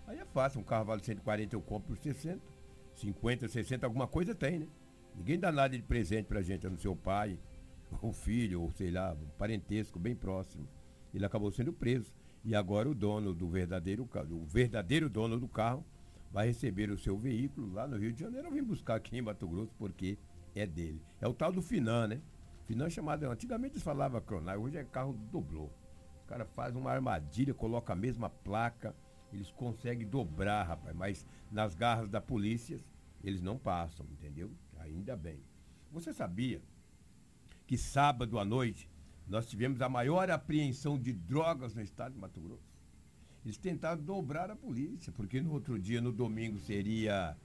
Aí 0.07 0.19
é 0.19 0.25
fácil, 0.25 0.59
um 0.59 0.63
carro 0.63 0.83
vale 0.83 1.01
140, 1.01 1.55
eu 1.55 1.61
compro 1.61 1.95
por 1.95 1.97
60. 1.97 2.37
50, 2.95 3.47
60, 3.47 3.85
alguma 3.85 4.07
coisa 4.07 4.35
tem, 4.35 4.59
né? 4.59 4.67
Ninguém 5.15 5.39
dá 5.39 5.53
nada 5.53 5.77
de 5.77 5.83
presente 5.83 6.25
pra 6.25 6.41
gente, 6.41 6.67
a 6.67 6.89
o 6.89 6.95
pai, 6.97 7.39
ou 8.01 8.11
filho, 8.11 8.61
ou 8.61 8.71
sei 8.71 8.91
lá, 8.91 9.13
um 9.13 9.29
parentesco 9.37 9.97
bem 9.97 10.17
próximo. 10.17 10.67
Ele 11.13 11.25
acabou 11.25 11.49
sendo 11.49 11.71
preso. 11.71 12.13
E 12.43 12.53
agora 12.53 12.89
o 12.89 12.93
dono 12.93 13.33
do 13.33 13.47
verdadeiro 13.47 14.05
carro, 14.05 14.35
o 14.35 14.45
verdadeiro 14.45 15.09
dono 15.09 15.39
do 15.39 15.47
carro, 15.47 15.85
vai 16.31 16.47
receber 16.47 16.89
o 16.91 16.97
seu 16.97 17.17
veículo 17.17 17.71
lá 17.73 17.87
no 17.87 17.97
Rio 17.97 18.13
de 18.13 18.19
Janeiro. 18.19 18.47
Eu 18.47 18.53
vim 18.53 18.63
buscar 18.63 18.95
aqui 18.95 19.17
em 19.17 19.21
Mato 19.21 19.47
Grosso 19.47 19.73
porque 19.77 20.17
é 20.55 20.65
dele. 20.65 21.01
É 21.19 21.27
o 21.27 21.33
tal 21.33 21.51
do 21.51 21.61
Finan, 21.61 22.07
né? 22.07 22.21
Finan 22.65 22.85
é 22.85 22.89
chamado, 22.89 23.25
antigamente 23.25 23.73
eles 23.73 23.83
falavam 23.83 24.21
Cronai, 24.21 24.57
hoje 24.57 24.77
é 24.77 24.83
carro 24.83 25.13
doblô. 25.31 25.71
O 26.23 26.27
cara 26.27 26.45
faz 26.45 26.75
uma 26.75 26.91
armadilha, 26.91 27.53
coloca 27.53 27.93
a 27.93 27.95
mesma 27.95 28.29
placa, 28.29 28.95
eles 29.33 29.51
conseguem 29.51 30.07
dobrar, 30.07 30.63
rapaz, 30.63 30.95
mas 30.95 31.27
nas 31.51 31.73
garras 31.73 32.07
da 32.07 32.21
polícia 32.21 32.79
eles 33.23 33.41
não 33.41 33.57
passam, 33.57 34.05
entendeu? 34.11 34.51
Ainda 34.77 35.15
bem. 35.15 35.43
Você 35.91 36.13
sabia 36.13 36.61
que 37.65 37.75
sábado 37.77 38.37
à 38.37 38.45
noite 38.45 38.89
nós 39.27 39.47
tivemos 39.47 39.81
a 39.81 39.89
maior 39.89 40.29
apreensão 40.29 40.99
de 40.99 41.13
drogas 41.13 41.73
no 41.73 41.81
estado 41.81 42.13
de 42.13 42.19
Mato 42.19 42.39
Grosso? 42.39 42.68
Eles 43.45 43.57
tentaram 43.57 44.01
dobrar 44.01 44.51
a 44.51 44.55
polícia, 44.55 45.11
porque 45.13 45.41
no 45.41 45.51
outro 45.51 45.79
dia, 45.79 46.01
no 46.01 46.11
domingo, 46.11 46.59
seria. 46.59 47.35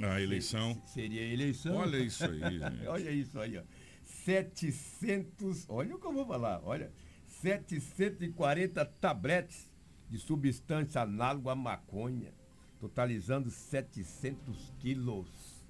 A 0.00 0.20
eleição. 0.20 0.80
Seria 0.86 1.22
a 1.22 1.24
eleição. 1.24 1.76
Olha 1.76 1.98
isso 1.98 2.24
aí, 2.24 2.40
gente. 2.58 2.86
olha 2.86 3.10
isso 3.10 3.38
aí, 3.38 3.58
ó. 3.58 3.62
700. 4.02 5.66
Olha 5.68 5.94
o 5.94 5.98
que 5.98 6.06
eu 6.06 6.12
vou 6.12 6.26
falar, 6.26 6.60
olha. 6.64 6.90
740 7.28 8.84
tabletes 8.84 9.70
de 10.08 10.18
substância 10.18 11.00
análoga 11.00 11.52
à 11.52 11.54
maconha, 11.54 12.32
totalizando 12.78 13.50
700 13.50 14.72
quilos. 14.78 15.64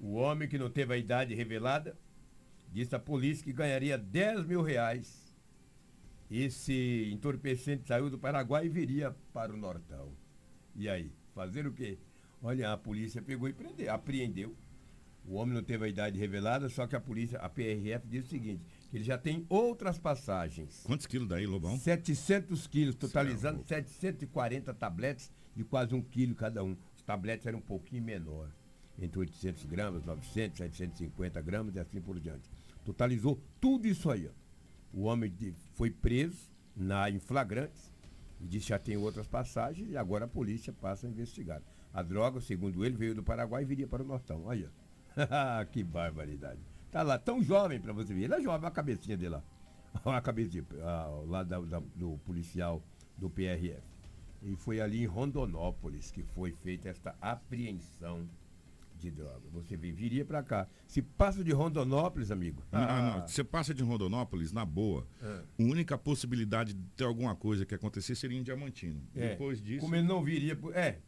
O 0.00 0.14
homem 0.14 0.48
que 0.48 0.58
não 0.58 0.68
teve 0.68 0.92
a 0.92 0.98
idade 0.98 1.34
revelada 1.34 1.96
disse 2.72 2.94
à 2.94 2.98
polícia 2.98 3.44
que 3.44 3.52
ganharia 3.52 3.96
10 3.96 4.44
mil 4.46 4.60
reais 4.60 5.23
esse 6.30 7.10
entorpecente 7.12 7.86
saiu 7.86 8.08
do 8.10 8.18
Paraguai 8.18 8.66
e 8.66 8.68
viria 8.68 9.14
para 9.32 9.52
o 9.52 9.56
Nortão. 9.56 10.12
E 10.74 10.88
aí? 10.88 11.12
Fazer 11.34 11.66
o 11.66 11.72
quê? 11.72 11.98
Olha, 12.42 12.72
a 12.72 12.76
polícia 12.76 13.22
pegou 13.22 13.48
e 13.48 13.52
prendeu, 13.52 13.92
apreendeu. 13.92 14.54
O 15.26 15.34
homem 15.34 15.54
não 15.54 15.62
teve 15.62 15.86
a 15.86 15.88
idade 15.88 16.18
revelada, 16.18 16.68
só 16.68 16.86
que 16.86 16.94
a 16.94 17.00
polícia, 17.00 17.38
a 17.38 17.48
PRF, 17.48 18.06
diz 18.06 18.26
o 18.26 18.28
seguinte, 18.28 18.62
que 18.90 18.96
ele 18.98 19.04
já 19.04 19.16
tem 19.16 19.46
outras 19.48 19.98
passagens. 19.98 20.82
Quantos 20.84 21.06
quilos 21.06 21.28
daí, 21.28 21.46
Lobão? 21.46 21.78
700 21.78 22.66
quilos, 22.66 22.94
totalizando 22.94 23.64
Certo. 23.66 23.88
740 23.88 24.74
tabletes 24.74 25.32
de 25.56 25.64
quase 25.64 25.94
um 25.94 26.02
quilo 26.02 26.34
cada 26.34 26.62
um. 26.62 26.76
Os 26.94 27.02
tabletes 27.02 27.46
eram 27.46 27.58
um 27.58 27.62
pouquinho 27.62 28.02
menor, 28.02 28.50
entre 28.98 29.18
800 29.18 29.64
gramas, 29.64 30.04
900, 30.04 30.58
750 30.58 31.40
gramas 31.40 31.74
e 31.74 31.80
assim 31.80 32.00
por 32.02 32.20
diante. 32.20 32.50
Totalizou 32.84 33.40
tudo 33.58 33.88
isso 33.88 34.10
aí, 34.10 34.28
ó 34.28 34.43
O 34.94 35.02
homem 35.02 35.34
foi 35.72 35.90
preso 35.90 36.48
na, 36.76 37.10
em 37.10 37.18
flagrantes 37.18 37.92
e 38.40 38.46
disse 38.46 38.68
já 38.68 38.78
tem 38.78 38.96
outras 38.96 39.26
passagens 39.26 39.90
e 39.90 39.96
agora 39.96 40.26
a 40.26 40.28
polícia 40.28 40.72
passa 40.72 41.06
a 41.06 41.10
investigar. 41.10 41.60
A 41.92 42.00
droga, 42.00 42.40
segundo 42.40 42.84
ele, 42.84 42.96
veio 42.96 43.14
do 43.14 43.22
Paraguai 43.22 43.62
e 43.62 43.66
viria 43.66 43.88
para 43.88 44.02
o 44.02 44.06
Nortão. 44.06 44.44
Olha, 44.44 44.70
que 45.72 45.82
barbaridade. 45.82 46.60
Tá 46.92 47.02
lá, 47.02 47.18
tão 47.18 47.42
jovem 47.42 47.80
para 47.80 47.92
você 47.92 48.14
ver. 48.14 48.22
Ele 48.22 48.34
é 48.34 48.40
jovem, 48.40 48.68
a 48.68 48.70
cabecinha 48.70 49.16
dele 49.16 49.30
lá. 49.30 49.42
A 50.04 50.20
cabecinha 50.20 50.64
lá 51.26 51.44
da, 51.44 51.60
da, 51.60 51.80
do 51.94 52.18
policial 52.24 52.82
do 53.16 53.30
PRF. 53.30 53.82
E 54.42 54.56
foi 54.56 54.80
ali 54.80 55.02
em 55.02 55.06
Rondonópolis 55.06 56.10
que 56.10 56.22
foi 56.22 56.52
feita 56.52 56.88
esta 56.88 57.16
apreensão 57.20 58.28
de 59.04 59.10
droga. 59.10 59.42
Você 59.52 59.76
viria 59.76 60.24
para 60.24 60.42
cá. 60.42 60.66
Se 60.86 61.02
passa 61.02 61.44
de 61.44 61.52
Rondonópolis, 61.52 62.30
amigo. 62.30 62.62
Ah. 62.72 63.18
não. 63.18 63.28
Você 63.28 63.44
passa 63.44 63.74
de 63.74 63.82
Rondonópolis, 63.82 64.52
na 64.52 64.64
boa. 64.64 65.06
Ah. 65.22 65.42
A 65.58 65.62
única 65.62 65.98
possibilidade 65.98 66.72
de 66.72 66.82
ter 66.96 67.04
alguma 67.04 67.36
coisa 67.36 67.66
que 67.66 67.74
acontecer 67.74 68.14
seria 68.14 68.38
em 68.38 68.42
Diamantino. 68.42 69.02
É. 69.14 69.30
Depois 69.30 69.60
disso. 69.60 69.80
Como 69.80 69.94
ele 69.94 70.06
não 70.06 70.22
viria. 70.22 70.58
É, 70.72 70.98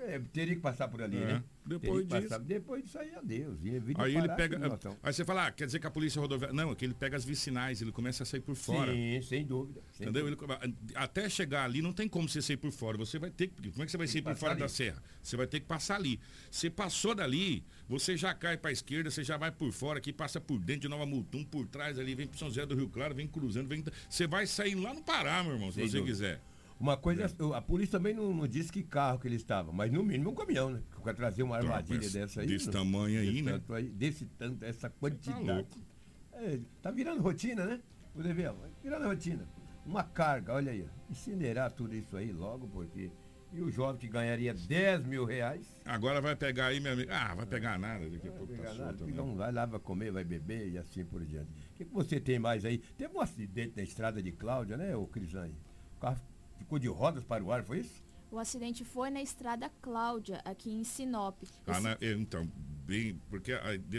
é, 0.00 0.18
teria 0.32 0.54
que 0.54 0.60
passar 0.60 0.88
por 0.88 1.02
ali, 1.02 1.18
é. 1.18 1.26
né? 1.26 1.44
Depois 1.64 2.06
disso. 2.06 2.22
Passar, 2.22 2.38
depois 2.38 2.84
disso 2.84 2.98
aí, 2.98 3.14
adeus. 3.14 3.58
Aí 3.96 4.16
ele 4.16 4.28
pega. 4.30 4.58
Aí 5.02 5.12
você 5.12 5.24
fala, 5.24 5.46
ah, 5.46 5.52
quer 5.52 5.66
dizer 5.66 5.78
que 5.78 5.86
a 5.86 5.90
polícia 5.90 6.20
rodoviária. 6.20 6.54
Não, 6.54 6.72
é 6.72 6.74
que 6.74 6.84
ele 6.84 6.94
pega 6.94 7.16
as 7.16 7.24
vicinais, 7.24 7.80
ele 7.80 7.92
começa 7.92 8.22
a 8.22 8.26
sair 8.26 8.40
por 8.40 8.54
fora. 8.56 8.92
Sim, 8.92 9.20
sem 9.22 9.44
dúvida. 9.44 9.80
Sem 9.92 10.08
Entendeu? 10.08 10.34
Dúvida. 10.34 10.58
Ele, 10.62 10.74
até 10.94 11.28
chegar 11.28 11.64
ali 11.64 11.82
não 11.82 11.92
tem 11.92 12.08
como 12.08 12.28
você 12.28 12.42
sair 12.42 12.56
por 12.56 12.72
fora. 12.72 12.96
Você 12.98 13.18
vai 13.18 13.30
ter 13.30 13.48
que. 13.48 13.70
Como 13.70 13.82
é 13.82 13.86
que 13.86 13.92
você 13.92 13.98
vai 13.98 14.06
sair 14.06 14.22
por 14.22 14.34
fora 14.34 14.52
ali. 14.52 14.60
da 14.60 14.68
serra? 14.68 15.02
Você 15.22 15.36
vai 15.36 15.46
ter 15.46 15.60
que 15.60 15.66
passar 15.66 15.96
ali. 15.96 16.18
Você 16.50 16.70
passou 16.70 17.14
dali, 17.14 17.62
você 17.88 18.16
já 18.16 18.34
cai 18.34 18.56
para 18.56 18.70
a 18.70 18.72
esquerda, 18.72 19.10
você 19.10 19.22
já 19.22 19.36
vai 19.36 19.52
por 19.52 19.70
fora 19.70 19.98
aqui, 19.98 20.12
passa 20.12 20.40
por 20.40 20.58
dentro 20.58 20.82
de 20.82 20.88
Nova 20.88 21.06
Mutum, 21.06 21.44
por 21.44 21.66
trás 21.66 21.98
ali, 21.98 22.14
vem 22.14 22.26
para 22.26 22.38
São 22.38 22.48
José 22.48 22.66
do 22.66 22.74
Rio 22.74 22.88
Claro, 22.88 23.14
vem 23.14 23.28
cruzando, 23.28 23.68
vem. 23.68 23.84
Você 24.08 24.26
vai 24.26 24.46
sair 24.46 24.74
lá 24.74 24.92
no 24.92 25.02
Pará, 25.02 25.42
meu 25.44 25.52
irmão, 25.52 25.70
se 25.70 25.76
sem 25.76 25.88
você 25.88 25.98
dúvida. 25.98 26.12
quiser. 26.12 26.49
Uma 26.80 26.96
coisa, 26.96 27.24
é. 27.24 27.56
a 27.56 27.60
polícia 27.60 27.98
também 27.98 28.14
não, 28.14 28.32
não, 28.32 28.48
disse 28.48 28.72
que 28.72 28.82
carro 28.82 29.18
que 29.18 29.28
ele 29.28 29.36
estava, 29.36 29.70
mas 29.70 29.92
no 29.92 30.02
mínimo 30.02 30.30
um 30.30 30.34
caminhão, 30.34 30.70
né? 30.70 30.82
Que 31.04 31.12
trazer 31.12 31.42
uma 31.42 31.58
armadilha 31.58 32.00
não, 32.00 32.10
dessa 32.10 32.40
aí. 32.40 32.46
Desse 32.46 32.68
no, 32.68 32.72
tamanho 32.72 33.20
aí, 33.20 33.42
né? 33.42 33.60
Aí, 33.68 33.90
desse 33.90 34.24
tanto, 34.38 34.64
essa 34.64 34.88
tá 34.88 34.90
quantidade. 34.98 35.68
Tá, 35.68 36.38
é, 36.38 36.58
tá 36.80 36.90
virando 36.90 37.20
rotina, 37.20 37.66
né? 37.66 37.80
Você 38.14 38.32
vê, 38.32 38.50
virando 38.82 39.06
rotina. 39.06 39.46
Uma 39.84 40.02
carga, 40.02 40.54
olha 40.54 40.72
aí, 40.72 40.88
incinerar 41.10 41.70
tudo 41.70 41.94
isso 41.94 42.16
aí 42.16 42.32
logo, 42.32 42.66
porque. 42.68 43.10
E 43.52 43.60
o 43.60 43.70
jovem 43.70 44.00
que 44.00 44.06
ganharia 44.06 44.54
10 44.54 45.04
mil 45.06 45.24
reais. 45.24 45.66
Agora 45.84 46.20
vai 46.20 46.36
pegar 46.36 46.66
aí, 46.66 46.78
meu 46.78 46.92
amigo. 46.92 47.10
Ah, 47.12 47.34
vai 47.34 47.44
pegar 47.44 47.78
nada, 47.78 48.08
daqui 48.08 48.28
a 48.28 48.32
pouco 48.32 48.54
tá 48.54 48.68
solto, 48.72 49.04
né? 49.04 49.10
Então 49.10 49.34
vai 49.34 49.52
lá, 49.52 49.66
vai 49.66 49.80
comer, 49.80 50.12
vai 50.12 50.24
beber 50.24 50.68
e 50.68 50.78
assim 50.78 51.04
por 51.04 51.22
diante. 51.26 51.50
O 51.50 51.74
que, 51.74 51.84
que 51.84 51.92
você 51.92 52.20
tem 52.20 52.38
mais 52.38 52.64
aí? 52.64 52.78
Teve 52.78 53.14
um 53.14 53.20
acidente 53.20 53.76
na 53.76 53.82
estrada 53.82 54.22
de 54.22 54.30
Cláudia, 54.30 54.76
né, 54.76 54.94
o 54.94 55.04
Crisanhe? 55.04 55.56
O 55.96 56.00
carro 56.00 56.16
ficou 56.60 56.78
de 56.78 56.88
rodas 56.88 57.24
para 57.24 57.42
o 57.42 57.50
ar, 57.50 57.64
foi 57.64 57.78
isso? 57.80 58.02
O 58.30 58.38
acidente 58.38 58.84
foi 58.84 59.10
na 59.10 59.20
estrada 59.20 59.68
Cláudia, 59.82 60.40
aqui 60.44 60.70
em 60.70 60.84
Sinop. 60.84 61.42
Ah, 61.66 61.80
na, 61.80 61.98
então, 62.00 62.48
bem, 62.86 63.20
porque 63.28 63.52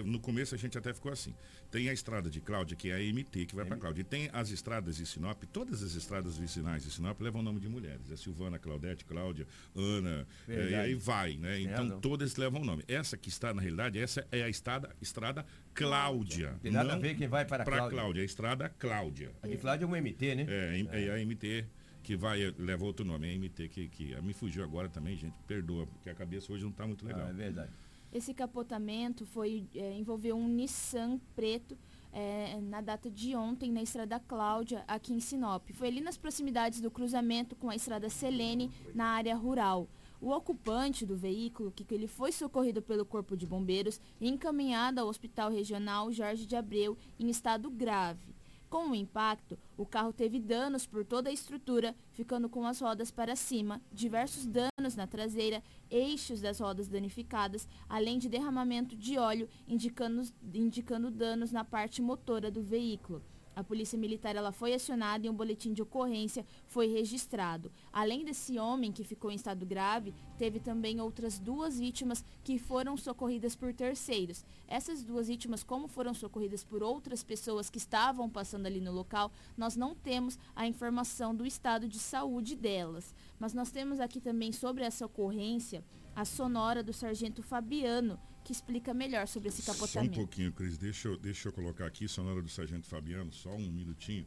no 0.05 0.21
começo 0.21 0.55
a 0.55 0.57
gente 0.57 0.77
até 0.77 0.93
ficou 0.93 1.11
assim. 1.11 1.35
Tem 1.69 1.89
a 1.89 1.93
estrada 1.93 2.29
de 2.29 2.39
Cláudia, 2.39 2.77
que 2.77 2.89
é 2.89 2.95
a 2.95 2.99
MT, 2.99 3.45
que 3.45 3.55
vai 3.55 3.65
para 3.65 3.75
Cláudia. 3.75 4.01
E 4.01 4.03
tem 4.05 4.29
as 4.31 4.49
estradas 4.49 4.95
de 4.95 5.05
Sinop, 5.05 5.43
todas 5.51 5.83
as 5.83 5.95
estradas 5.95 6.37
vicinais 6.37 6.83
de 6.83 6.91
Sinop 6.91 7.19
levam 7.19 7.41
o 7.41 7.43
nome 7.43 7.59
de 7.59 7.67
mulheres. 7.67 8.09
É 8.09 8.15
Silvana, 8.15 8.57
Claudete, 8.57 9.03
Cláudia, 9.03 9.45
Ana, 9.75 10.25
é, 10.47 10.69
e 10.69 10.75
aí 10.75 10.95
vai, 10.95 11.35
né? 11.35 11.59
Então 11.59 11.99
todas 11.99 12.37
levam 12.37 12.61
o 12.61 12.65
nome. 12.65 12.83
Essa 12.87 13.17
que 13.17 13.27
está, 13.27 13.53
na 13.53 13.61
realidade, 13.61 13.99
essa 13.99 14.25
é 14.31 14.43
a 14.43 14.49
estrada, 14.49 14.95
estrada 15.01 15.45
Cláudia. 15.73 16.55
Tem 16.61 16.71
nada 16.71 16.93
a 16.93 16.97
ver 16.97 17.17
quem 17.17 17.27
vai 17.27 17.43
para 17.43 17.65
Cláudia. 17.65 17.81
Para 17.81 17.89
Cláudia, 17.89 18.21
a 18.21 18.25
estrada 18.25 18.69
Cláudia. 18.69 19.31
A 19.41 19.47
de 19.47 19.57
Cláudia 19.57 19.83
é 19.83 19.87
um 19.87 19.91
MT, 19.91 20.35
né? 20.35 20.45
É, 20.47 20.85
é, 20.89 21.05
é 21.07 21.21
a 21.21 21.25
MT 21.25 21.65
que 22.03 22.15
vai, 22.15 22.53
leva 22.57 22.83
outro 22.85 23.05
nome, 23.05 23.29
é 23.29 23.37
MT, 23.37 23.69
que, 23.69 23.87
que 23.87 24.21
me 24.21 24.33
fugiu 24.33 24.63
agora 24.63 24.89
também, 24.89 25.15
gente, 25.15 25.35
perdoa, 25.47 25.85
porque 25.87 26.09
a 26.09 26.15
cabeça 26.15 26.51
hoje 26.51 26.63
não 26.63 26.71
está 26.71 26.85
muito 26.85 27.05
legal. 27.05 27.27
Ah, 27.27 27.29
é 27.29 27.33
verdade. 27.33 27.71
Esse 28.11 28.33
capotamento 28.33 29.25
foi 29.25 29.65
é, 29.73 29.93
envolveu 29.93 30.35
um 30.35 30.47
Nissan 30.47 31.17
preto 31.33 31.77
é, 32.11 32.59
na 32.61 32.81
data 32.81 33.09
de 33.09 33.35
ontem 33.35 33.71
na 33.71 33.81
Estrada 33.81 34.19
Cláudia, 34.19 34.83
aqui 34.87 35.13
em 35.13 35.19
Sinop. 35.19 35.69
Foi 35.73 35.87
ali 35.87 36.01
nas 36.01 36.17
proximidades 36.17 36.81
do 36.81 36.91
cruzamento 36.91 37.55
com 37.55 37.69
a 37.69 37.75
Estrada 37.75 38.09
Selene, 38.09 38.69
na 38.93 39.05
área 39.05 39.35
rural. 39.35 39.87
O 40.19 40.29
ocupante 40.31 41.05
do 41.05 41.15
veículo, 41.15 41.71
que 41.71 41.85
ele 41.93 42.07
foi 42.07 42.31
socorrido 42.31 42.81
pelo 42.81 43.05
Corpo 43.05 43.35
de 43.37 43.47
Bombeiros 43.47 43.99
e 44.19 44.27
encaminhado 44.27 44.99
ao 44.99 45.07
Hospital 45.07 45.49
Regional 45.49 46.11
Jorge 46.11 46.45
de 46.45 46.55
Abreu 46.55 46.97
em 47.17 47.29
estado 47.29 47.71
grave. 47.71 48.35
Com 48.71 48.91
o 48.91 48.95
impacto, 48.95 49.59
o 49.75 49.85
carro 49.85 50.13
teve 50.13 50.39
danos 50.39 50.85
por 50.85 51.03
toda 51.03 51.29
a 51.29 51.33
estrutura, 51.33 51.93
ficando 52.13 52.47
com 52.47 52.65
as 52.65 52.79
rodas 52.79 53.11
para 53.11 53.35
cima, 53.35 53.81
diversos 53.91 54.45
danos 54.45 54.95
na 54.95 55.05
traseira, 55.05 55.61
eixos 55.89 56.39
das 56.39 56.61
rodas 56.61 56.87
danificadas, 56.87 57.67
além 57.89 58.17
de 58.17 58.29
derramamento 58.29 58.95
de 58.95 59.17
óleo, 59.17 59.49
indicando, 59.67 60.23
indicando 60.53 61.11
danos 61.11 61.51
na 61.51 61.65
parte 61.65 62.01
motora 62.01 62.49
do 62.49 62.63
veículo. 62.63 63.21
A 63.55 63.63
polícia 63.63 63.97
militar 63.97 64.35
ela 64.35 64.51
foi 64.51 64.73
acionada 64.73 65.25
e 65.25 65.29
um 65.29 65.33
boletim 65.33 65.73
de 65.73 65.81
ocorrência 65.81 66.45
foi 66.67 66.87
registrado. 66.87 67.71
Além 67.91 68.23
desse 68.23 68.57
homem 68.57 68.91
que 68.91 69.03
ficou 69.03 69.31
em 69.31 69.35
estado 69.35 69.65
grave, 69.65 70.13
teve 70.37 70.59
também 70.59 71.01
outras 71.01 71.37
duas 71.37 71.77
vítimas 71.77 72.23
que 72.43 72.57
foram 72.57 72.95
socorridas 72.95 73.55
por 73.55 73.73
terceiros. 73.73 74.45
Essas 74.67 75.03
duas 75.03 75.27
vítimas, 75.27 75.63
como 75.63 75.87
foram 75.87 76.13
socorridas 76.13 76.63
por 76.63 76.81
outras 76.81 77.23
pessoas 77.23 77.69
que 77.69 77.77
estavam 77.77 78.29
passando 78.29 78.65
ali 78.65 78.79
no 78.79 78.91
local, 78.91 79.31
nós 79.57 79.75
não 79.75 79.93
temos 79.93 80.39
a 80.55 80.65
informação 80.65 81.35
do 81.35 81.45
estado 81.45 81.87
de 81.87 81.99
saúde 81.99 82.55
delas. 82.55 83.13
Mas 83.37 83.53
nós 83.53 83.69
temos 83.69 83.99
aqui 83.99 84.21
também 84.21 84.51
sobre 84.51 84.83
essa 84.83 85.05
ocorrência 85.05 85.83
a 86.15 86.25
sonora 86.25 86.83
do 86.83 86.93
sargento 86.93 87.41
Fabiano, 87.41 88.19
que 88.43 88.51
explica 88.51 88.93
melhor 88.93 89.27
sobre 89.27 89.49
esse 89.49 89.61
capotamento. 89.61 90.15
Só 90.15 90.21
um 90.21 90.23
pouquinho, 90.23 90.51
Cris, 90.51 90.77
deixa 90.77 91.07
eu, 91.07 91.17
deixa 91.17 91.49
eu 91.49 91.53
colocar 91.53 91.85
aqui 91.85 92.07
sonora 92.07 92.41
do 92.41 92.49
sargento 92.49 92.87
Fabiano, 92.87 93.31
só 93.31 93.49
um 93.55 93.71
minutinho, 93.71 94.25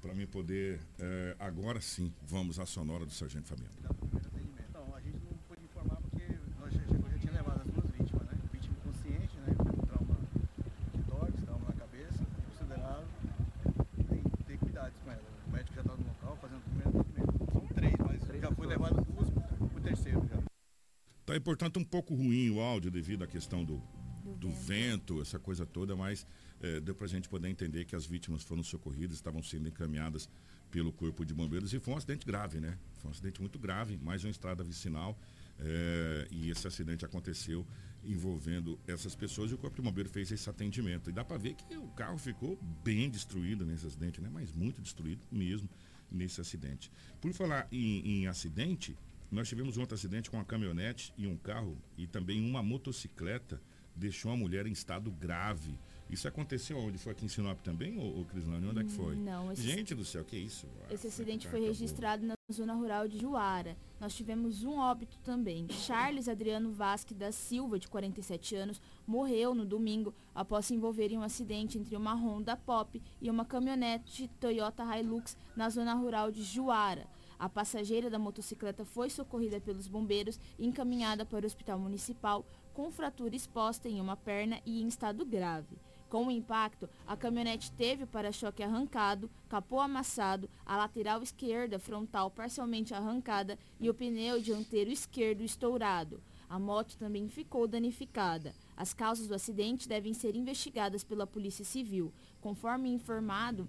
para 0.00 0.14
mim 0.14 0.26
poder. 0.26 0.80
É, 0.98 1.36
agora 1.38 1.80
sim, 1.80 2.12
vamos 2.22 2.58
à 2.58 2.66
sonora 2.66 3.04
do 3.04 3.12
sargento 3.12 3.48
Fabiano. 3.48 3.72
Então, 4.68 4.94
a 4.94 5.00
gente 5.00 5.18
não 5.24 5.36
pôde 5.48 5.62
informar 5.64 5.96
porque 5.96 6.24
nós 6.60 6.72
já, 6.72 6.80
já 6.80 7.18
tinha 7.18 7.32
levado 7.32 7.60
as 7.60 7.72
duas 7.72 7.86
vítimas, 7.92 8.26
né? 8.26 8.38
Vítima 8.52 8.76
consciente, 8.84 9.36
né? 9.38 9.54
Com 9.56 9.86
trauma 9.86 10.16
de 10.94 11.02
tórax, 11.04 11.40
trauma 11.42 11.66
na 11.68 11.74
cabeça, 11.74 12.26
considerado. 12.48 13.06
Tem, 14.08 14.22
tem 14.46 14.58
cuidados 14.58 14.98
com 15.04 15.10
ela. 15.10 15.22
O 15.46 15.50
médico 15.50 15.74
já 15.74 15.80
está 15.82 15.96
no 15.96 16.06
local 16.06 16.38
fazendo 16.40 16.58
o 16.58 16.62
primeiro 16.62 17.00
atendimento. 17.00 17.52
São 17.52 17.66
três, 17.68 17.94
mas 17.98 18.24
três 18.24 18.42
já 18.42 18.52
foi 18.52 18.66
levado 18.66 19.04
duas 19.04 19.28
o 19.28 19.80
terceiro 19.80 20.26
já. 20.28 20.42
Tá, 21.36 21.40
portanto, 21.40 21.78
um 21.78 21.84
pouco 21.84 22.14
ruim 22.14 22.50
o 22.50 22.60
áudio 22.60 22.90
devido 22.90 23.22
à 23.22 23.26
questão 23.26 23.64
do, 23.64 23.82
do 24.38 24.50
vento, 24.50 25.20
essa 25.20 25.38
coisa 25.38 25.66
toda, 25.66 25.94
mas 25.94 26.26
é, 26.62 26.80
deu 26.80 26.94
para 26.94 27.06
a 27.06 27.08
gente 27.08 27.28
poder 27.28 27.48
entender 27.48 27.84
que 27.84 27.94
as 27.94 28.06
vítimas 28.06 28.42
foram 28.42 28.62
socorridas, 28.62 29.16
estavam 29.16 29.42
sendo 29.42 29.68
encaminhadas 29.68 30.28
pelo 30.70 30.92
Corpo 30.92 31.24
de 31.24 31.34
Bombeiros 31.34 31.72
e 31.72 31.78
foi 31.78 31.94
um 31.94 31.96
acidente 31.96 32.26
grave, 32.26 32.58
né? 32.58 32.78
Foi 32.98 33.08
um 33.08 33.12
acidente 33.12 33.40
muito 33.40 33.58
grave, 33.58 33.96
mais 33.98 34.24
uma 34.24 34.30
estrada 34.30 34.64
vicinal 34.64 35.18
é, 35.58 36.26
e 36.30 36.50
esse 36.50 36.66
acidente 36.66 37.04
aconteceu 37.04 37.66
envolvendo 38.04 38.78
essas 38.86 39.14
pessoas 39.14 39.50
e 39.50 39.54
o 39.54 39.58
Corpo 39.58 39.76
de 39.76 39.82
Bombeiros 39.82 40.12
fez 40.12 40.30
esse 40.30 40.48
atendimento. 40.48 41.10
E 41.10 41.12
dá 41.12 41.24
para 41.24 41.36
ver 41.36 41.54
que 41.54 41.76
o 41.76 41.88
carro 41.88 42.18
ficou 42.18 42.58
bem 42.82 43.10
destruído 43.10 43.64
nesse 43.64 43.86
acidente, 43.86 44.20
né? 44.20 44.30
Mas 44.32 44.52
muito 44.52 44.80
destruído 44.80 45.22
mesmo 45.30 45.68
nesse 46.10 46.40
acidente. 46.40 46.90
Por 47.20 47.32
falar 47.32 47.68
em, 47.70 48.22
em 48.22 48.26
acidente, 48.26 48.96
nós 49.36 49.48
tivemos 49.48 49.76
um 49.76 49.82
outro 49.82 49.94
acidente 49.94 50.30
com 50.30 50.38
uma 50.38 50.46
caminhonete 50.46 51.12
e 51.14 51.26
um 51.26 51.36
carro 51.36 51.76
e 51.98 52.06
também 52.06 52.40
uma 52.40 52.62
motocicleta 52.62 53.60
deixou 53.94 54.30
uma 54.30 54.36
mulher 54.38 54.66
em 54.66 54.72
estado 54.72 55.10
grave. 55.10 55.78
Isso 56.08 56.26
aconteceu 56.26 56.78
onde? 56.78 56.96
Foi 56.96 57.12
aqui 57.12 57.26
em 57.26 57.28
Sinop 57.28 57.60
também, 57.60 57.98
ou, 57.98 58.16
ou 58.16 58.24
Crislane? 58.24 58.66
Onde 58.66 58.80
é 58.80 58.84
que 58.84 58.92
foi? 58.92 59.14
Não. 59.14 59.52
Esse, 59.52 59.60
Gente 59.60 59.94
do 59.94 60.06
céu, 60.06 60.24
que 60.24 60.38
isso? 60.38 60.66
Esse 60.90 61.08
acidente 61.08 61.46
foi 61.48 61.60
registrado 61.60 62.24
na 62.24 62.34
zona 62.50 62.72
rural 62.72 63.06
de 63.08 63.18
Juara. 63.18 63.76
Nós 64.00 64.14
tivemos 64.14 64.64
um 64.64 64.78
óbito 64.78 65.18
também. 65.18 65.66
Charles 65.68 66.28
Adriano 66.28 66.72
Vasque 66.72 67.12
da 67.12 67.30
Silva, 67.30 67.78
de 67.78 67.88
47 67.88 68.54
anos, 68.56 68.80
morreu 69.06 69.54
no 69.54 69.66
domingo 69.66 70.14
após 70.34 70.64
se 70.64 70.74
envolver 70.74 71.12
em 71.12 71.18
um 71.18 71.22
acidente 71.22 71.76
entre 71.76 71.94
uma 71.94 72.14
Honda 72.14 72.56
Pop 72.56 73.02
e 73.20 73.28
uma 73.28 73.44
caminhonete 73.44 74.30
Toyota 74.40 74.82
Hilux 74.96 75.36
na 75.54 75.68
zona 75.68 75.92
rural 75.92 76.30
de 76.30 76.42
Juara. 76.42 77.06
A 77.38 77.48
passageira 77.48 78.08
da 78.08 78.18
motocicleta 78.18 78.84
foi 78.84 79.10
socorrida 79.10 79.60
pelos 79.60 79.86
bombeiros 79.86 80.40
e 80.58 80.66
encaminhada 80.66 81.24
para 81.26 81.44
o 81.44 81.46
hospital 81.46 81.78
municipal 81.78 82.44
com 82.72 82.90
fratura 82.90 83.34
exposta 83.34 83.88
em 83.88 84.00
uma 84.00 84.16
perna 84.16 84.60
e 84.64 84.82
em 84.82 84.88
estado 84.88 85.24
grave. 85.24 85.78
Com 86.08 86.26
o 86.26 86.30
impacto, 86.30 86.88
a 87.06 87.16
caminhonete 87.16 87.72
teve 87.72 88.04
o 88.04 88.06
para-choque 88.06 88.62
arrancado, 88.62 89.28
capô 89.48 89.80
amassado, 89.80 90.48
a 90.64 90.76
lateral 90.76 91.22
esquerda 91.22 91.78
frontal 91.78 92.30
parcialmente 92.30 92.94
arrancada 92.94 93.58
e 93.80 93.90
o 93.90 93.94
pneu 93.94 94.40
dianteiro 94.40 94.90
esquerdo 94.90 95.42
estourado. 95.42 96.22
A 96.48 96.60
moto 96.60 96.96
também 96.96 97.28
ficou 97.28 97.66
danificada. 97.66 98.54
As 98.76 98.94
causas 98.94 99.26
do 99.26 99.34
acidente 99.34 99.88
devem 99.88 100.14
ser 100.14 100.36
investigadas 100.36 101.02
pela 101.02 101.26
Polícia 101.26 101.64
Civil. 101.64 102.12
Conforme 102.40 102.88
informado 102.88 103.68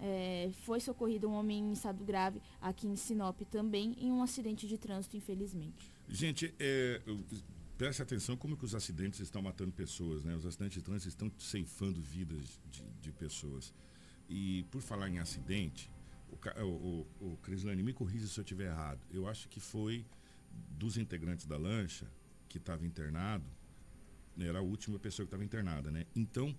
é, 0.00 0.50
foi 0.64 0.80
socorrido 0.80 1.28
um 1.28 1.32
homem 1.32 1.58
em 1.58 1.72
estado 1.72 2.04
grave 2.04 2.40
aqui 2.60 2.86
em 2.86 2.96
Sinop 2.96 3.40
também, 3.50 3.94
em 3.98 4.10
um 4.12 4.22
acidente 4.22 4.66
de 4.66 4.78
trânsito, 4.78 5.16
infelizmente. 5.16 5.90
Gente, 6.08 6.54
é, 6.58 7.00
preste 7.76 8.02
atenção 8.02 8.36
como 8.36 8.56
que 8.56 8.64
os 8.64 8.74
acidentes 8.74 9.20
estão 9.20 9.42
matando 9.42 9.72
pessoas, 9.72 10.24
né? 10.24 10.34
Os 10.34 10.46
acidentes 10.46 10.78
de 10.78 10.82
trânsito 10.82 11.08
estão 11.08 11.30
ceifando 11.38 12.00
vidas 12.00 12.60
de, 12.70 12.82
de 13.00 13.12
pessoas. 13.12 13.72
E 14.28 14.64
por 14.70 14.80
falar 14.82 15.08
em 15.08 15.18
acidente, 15.18 15.90
o, 16.30 16.62
o, 16.62 17.06
o, 17.20 17.32
o 17.32 17.36
Crislane, 17.38 17.82
me 17.82 17.92
corrija 17.92 18.26
se 18.26 18.38
eu 18.38 18.42
estiver 18.42 18.66
errado. 18.66 19.00
Eu 19.10 19.26
acho 19.26 19.48
que 19.48 19.60
foi 19.60 20.04
dos 20.70 20.96
integrantes 20.96 21.46
da 21.46 21.56
lancha 21.56 22.06
que 22.48 22.58
estava 22.58 22.84
internado, 22.86 23.44
era 24.38 24.58
a 24.58 24.62
última 24.62 24.98
pessoa 24.98 25.24
que 25.24 25.28
estava 25.28 25.44
internada, 25.44 25.90
né? 25.90 26.06
Então, 26.14 26.56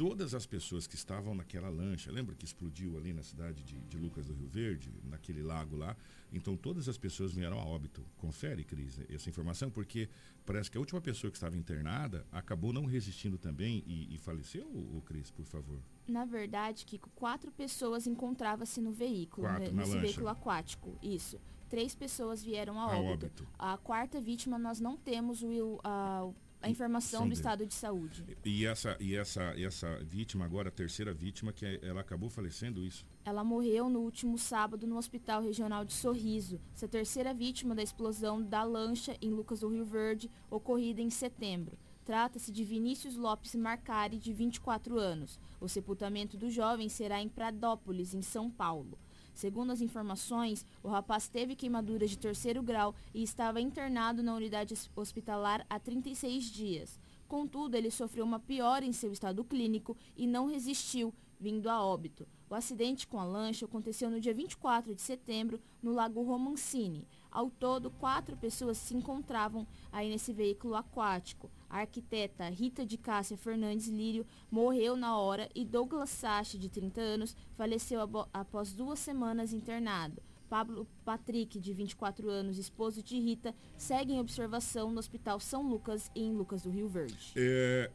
todas 0.00 0.34
as 0.34 0.46
pessoas 0.46 0.86
que 0.86 0.94
estavam 0.94 1.34
naquela 1.34 1.68
lancha, 1.68 2.10
lembra 2.10 2.34
que 2.34 2.46
explodiu 2.46 2.96
ali 2.96 3.12
na 3.12 3.22
cidade 3.22 3.62
de, 3.62 3.78
de, 3.80 3.98
Lucas 3.98 4.24
do 4.24 4.32
Rio 4.32 4.48
Verde, 4.48 4.90
naquele 5.04 5.42
lago 5.42 5.76
lá? 5.76 5.94
Então 6.32 6.56
todas 6.56 6.88
as 6.88 6.96
pessoas 6.96 7.34
vieram 7.34 7.60
a 7.60 7.64
óbito. 7.66 8.02
Confere, 8.16 8.64
Cris, 8.64 8.98
essa 9.10 9.28
informação, 9.28 9.70
porque 9.70 10.08
parece 10.46 10.70
que 10.70 10.78
a 10.78 10.80
última 10.80 11.02
pessoa 11.02 11.30
que 11.30 11.36
estava 11.36 11.54
internada 11.54 12.26
acabou 12.32 12.72
não 12.72 12.86
resistindo 12.86 13.36
também 13.36 13.84
e, 13.86 14.14
e 14.14 14.16
faleceu, 14.16 14.66
o 14.68 15.02
Cris, 15.04 15.30
por 15.30 15.44
favor? 15.44 15.78
Na 16.08 16.24
verdade, 16.24 16.86
Kiko, 16.86 17.10
quatro 17.10 17.52
pessoas 17.52 18.06
encontravam-se 18.06 18.80
no 18.80 18.92
veículo, 18.92 19.48
quatro, 19.48 19.70
nesse 19.70 19.98
veículo 19.98 20.28
aquático. 20.28 20.98
Isso. 21.02 21.38
Três 21.68 21.94
pessoas 21.94 22.42
vieram 22.42 22.80
a, 22.80 22.84
a 22.84 22.98
óbito. 22.98 23.26
óbito. 23.26 23.48
A 23.58 23.76
quarta 23.76 24.18
vítima 24.18 24.58
nós 24.58 24.80
não 24.80 24.96
temos 24.96 25.42
o, 25.42 25.78
a, 25.84 26.26
a 26.62 26.68
informação 26.68 27.26
do 27.26 27.32
estado 27.32 27.64
de 27.66 27.74
saúde. 27.74 28.24
E 28.44 28.66
essa, 28.66 28.96
e 29.00 29.16
essa, 29.16 29.42
essa 29.58 29.98
vítima 30.04 30.44
agora, 30.44 30.68
a 30.68 30.72
terceira 30.72 31.12
vítima, 31.12 31.52
que 31.52 31.64
é, 31.64 31.80
ela 31.82 32.00
acabou 32.00 32.28
falecendo 32.28 32.84
isso? 32.84 33.06
Ela 33.24 33.42
morreu 33.42 33.88
no 33.88 34.00
último 34.00 34.36
sábado 34.36 34.86
no 34.86 34.96
Hospital 34.96 35.42
Regional 35.42 35.84
de 35.84 35.92
Sorriso. 35.92 36.60
Essa 36.74 36.86
terceira 36.86 37.32
vítima 37.32 37.74
da 37.74 37.82
explosão 37.82 38.42
da 38.42 38.62
lancha 38.62 39.16
em 39.22 39.30
Lucas 39.30 39.60
do 39.60 39.68
Rio 39.68 39.84
Verde, 39.84 40.30
ocorrida 40.50 41.00
em 41.00 41.10
setembro. 41.10 41.78
Trata-se 42.04 42.50
de 42.50 42.64
Vinícius 42.64 43.16
Lopes 43.16 43.54
Marcari, 43.54 44.18
de 44.18 44.32
24 44.32 44.98
anos. 44.98 45.38
O 45.60 45.68
sepultamento 45.68 46.36
do 46.36 46.50
jovem 46.50 46.88
será 46.88 47.20
em 47.22 47.28
Pradópolis, 47.28 48.14
em 48.14 48.22
São 48.22 48.50
Paulo. 48.50 48.98
Segundo 49.34 49.70
as 49.70 49.80
informações, 49.80 50.64
o 50.82 50.88
rapaz 50.88 51.28
teve 51.28 51.56
queimaduras 51.56 52.10
de 52.10 52.18
terceiro 52.18 52.62
grau 52.62 52.94
e 53.14 53.22
estava 53.22 53.60
internado 53.60 54.22
na 54.22 54.34
unidade 54.34 54.74
hospitalar 54.94 55.64
há 55.68 55.78
36 55.78 56.44
dias. 56.44 56.98
Contudo, 57.28 57.76
ele 57.76 57.90
sofreu 57.90 58.24
uma 58.24 58.40
piora 58.40 58.84
em 58.84 58.92
seu 58.92 59.12
estado 59.12 59.44
clínico 59.44 59.96
e 60.16 60.26
não 60.26 60.46
resistiu, 60.46 61.14
vindo 61.38 61.68
a 61.68 61.82
óbito. 61.82 62.26
O 62.50 62.54
acidente 62.54 63.06
com 63.06 63.20
a 63.20 63.24
lancha 63.24 63.64
aconteceu 63.64 64.10
no 64.10 64.20
dia 64.20 64.34
24 64.34 64.94
de 64.94 65.00
setembro, 65.00 65.60
no 65.80 65.92
Lago 65.92 66.22
Romancini. 66.22 67.06
Ao 67.30 67.48
todo, 67.48 67.90
quatro 67.92 68.36
pessoas 68.36 68.76
se 68.76 68.96
encontravam 68.96 69.64
aí 69.92 70.08
nesse 70.10 70.32
veículo 70.32 70.74
aquático. 70.74 71.48
A 71.70 71.78
arquiteta 71.78 72.48
Rita 72.48 72.84
de 72.84 72.98
Cássia 72.98 73.36
Fernandes 73.36 73.86
Lírio 73.86 74.26
morreu 74.50 74.96
na 74.96 75.16
hora 75.16 75.48
e 75.54 75.64
Douglas 75.64 76.10
Sachi, 76.10 76.58
de 76.58 76.68
30 76.68 77.00
anos, 77.00 77.36
faleceu 77.56 78.00
após 78.32 78.72
duas 78.72 78.98
semanas 78.98 79.52
internado. 79.52 80.20
Pablo 80.48 80.84
Patrick, 81.04 81.60
de 81.60 81.72
24 81.72 82.28
anos, 82.28 82.58
esposo 82.58 83.04
de 83.04 83.20
Rita, 83.20 83.54
segue 83.78 84.14
em 84.14 84.18
observação 84.18 84.90
no 84.90 84.98
Hospital 84.98 85.38
São 85.38 85.62
Lucas, 85.62 86.10
em 86.12 86.32
Lucas 86.32 86.62
do 86.62 86.70
Rio 86.70 86.88
Verde. 86.88 87.32
É, 87.36 87.88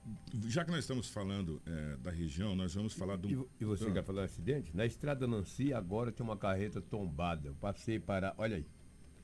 já 0.48 0.64
que 0.64 0.72
nós 0.72 0.80
estamos 0.80 1.10
falando 1.10 1.62
é, 1.66 1.98
da 1.98 2.12
região, 2.12 2.56
nós 2.56 2.74
vamos 2.74 2.94
falar 2.94 3.18
do. 3.18 3.30
E, 3.30 3.46
e 3.60 3.66
você 3.66 3.90
ah. 3.90 3.92
quer 3.92 4.04
falar 4.06 4.22
um 4.22 4.26
acidente? 4.26 4.74
Na 4.74 4.86
estrada 4.86 5.28
Nancy, 5.28 5.74
agora 5.74 6.14
tem 6.14 6.26
uma 6.26 6.38
carreta 6.38 6.80
tombada. 6.80 7.50
Eu 7.50 7.56
passei 7.56 8.00
para. 8.00 8.34
Olha 8.38 8.56
aí. 8.56 8.66